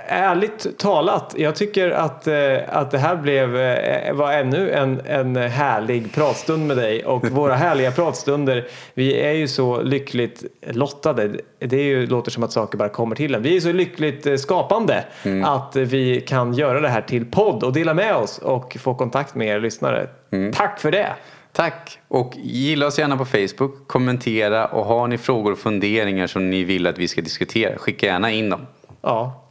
ärligt 0.09 0.79
talat, 0.79 1.35
jag 1.37 1.57
tycker 1.57 1.91
att, 1.91 2.27
eh, 2.27 2.57
att 2.69 2.91
det 2.91 2.99
här 2.99 3.17
blev, 3.17 3.57
eh, 3.57 4.15
var 4.15 4.33
ännu 4.33 4.71
en, 4.71 5.01
en 5.07 5.37
härlig 5.37 6.15
pratstund 6.15 6.67
med 6.67 6.77
dig 6.77 7.05
och 7.05 7.25
våra 7.31 7.55
härliga 7.55 7.93
pratstunder, 7.93 8.69
vi 8.95 9.21
är 9.21 9.33
ju 9.33 9.49
så 9.49 9.83
lyckligt 9.83 10.45
lottade. 10.67 11.31
Det 11.59 11.77
är 11.77 11.83
ju, 11.83 12.07
låter 12.07 12.31
som 12.31 12.43
att 12.43 12.53
saker 12.53 12.79
bara 12.79 12.89
kommer 12.89 13.17
till 13.17 13.35
en. 13.35 13.43
Vi 13.43 13.57
är 13.57 13.61
så 13.61 13.73
lyckligt 13.73 14.27
eh, 14.27 14.37
skapande 14.37 15.05
att 15.45 15.77
vi 15.77 16.21
kan 16.21 16.55
göra 16.55 16.81
det 16.81 16.89
här 16.89 17.03
till 17.03 17.31
podd 17.31 17.65
och 17.65 17.73
dela 17.73 17.95
med 17.95 18.17
oss 18.17 18.39
och 18.39 18.77
få 18.81 18.95
kontakt 18.95 19.35
med 19.35 19.49
er 19.49 19.61
lyssnare. 19.61 20.09
Tack 20.55 20.81
för 20.81 20.91
det! 20.91 21.13
Tack! 21.53 21.99
Och 22.09 22.33
gilla 22.37 22.87
oss 22.87 22.99
gärna 22.99 23.17
på 23.17 23.25
Facebook, 23.25 23.89
kommentera 23.89 24.67
och 24.67 24.85
har 24.85 25.09
ni 25.09 25.19
frågor 25.19 25.53
och 25.53 25.59
funderingar 25.59 26.27
som 26.27 26.51
ni 26.51 26.65
vill 26.65 26.87
att 26.87 26.99
vi 26.99 27.09
ska 27.09 27.21
diskutera, 27.21 27.79
skicka 27.79 28.07
gärna 28.07 28.31
in 28.31 28.51
dem. 28.51 28.67
Ja. 29.03 29.48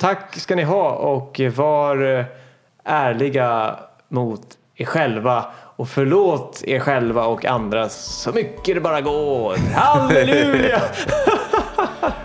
Tack 0.00 0.36
ska 0.36 0.56
ni 0.56 0.62
ha 0.62 0.90
och 0.90 1.40
var 1.56 2.18
eh, 2.18 2.24
ärliga 2.84 3.76
mot 4.08 4.42
er 4.76 4.84
själva 4.84 5.44
och 5.76 5.88
förlåt 5.88 6.62
er 6.66 6.80
själva 6.80 7.24
och 7.24 7.44
andra 7.44 7.88
så 7.88 8.32
mycket 8.32 8.74
det 8.74 8.80
bara 8.80 9.00
går. 9.00 9.56
Halleluja! 9.74 10.80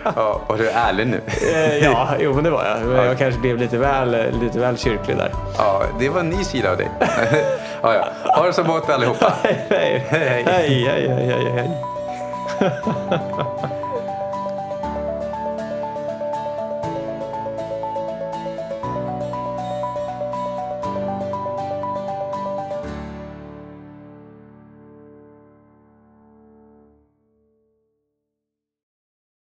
Ja, 0.04 0.40
och 0.46 0.58
du 0.58 0.68
är 0.68 0.88
ärlig 0.88 1.06
nu. 1.06 1.20
Eh, 1.54 1.78
ja, 1.84 2.08
jo 2.20 2.34
men 2.34 2.44
det 2.44 2.50
var 2.50 2.64
jag. 2.64 2.86
Men 2.86 3.06
Jag 3.06 3.18
kanske 3.18 3.40
blev 3.40 3.58
lite 3.58 3.78
väl, 3.78 4.40
lite 4.40 4.58
väl 4.58 4.78
kyrklig 4.78 5.16
där. 5.16 5.30
Ja, 5.58 5.82
det 5.98 6.08
var 6.08 6.20
en 6.20 6.30
ny 6.30 6.44
sida 6.44 6.70
av 6.70 6.76
dig. 6.76 6.90
ja, 7.82 7.94
ja. 7.94 8.08
Ha 8.24 8.46
det 8.46 8.52
så 8.52 8.62
gott 8.62 8.90
allihopa. 8.90 9.32
Hej, 9.42 9.66
hej, 9.68 10.04
hej, 10.08 10.44
hej, 10.44 11.08
hej, 11.08 11.50
hej. 11.54 11.70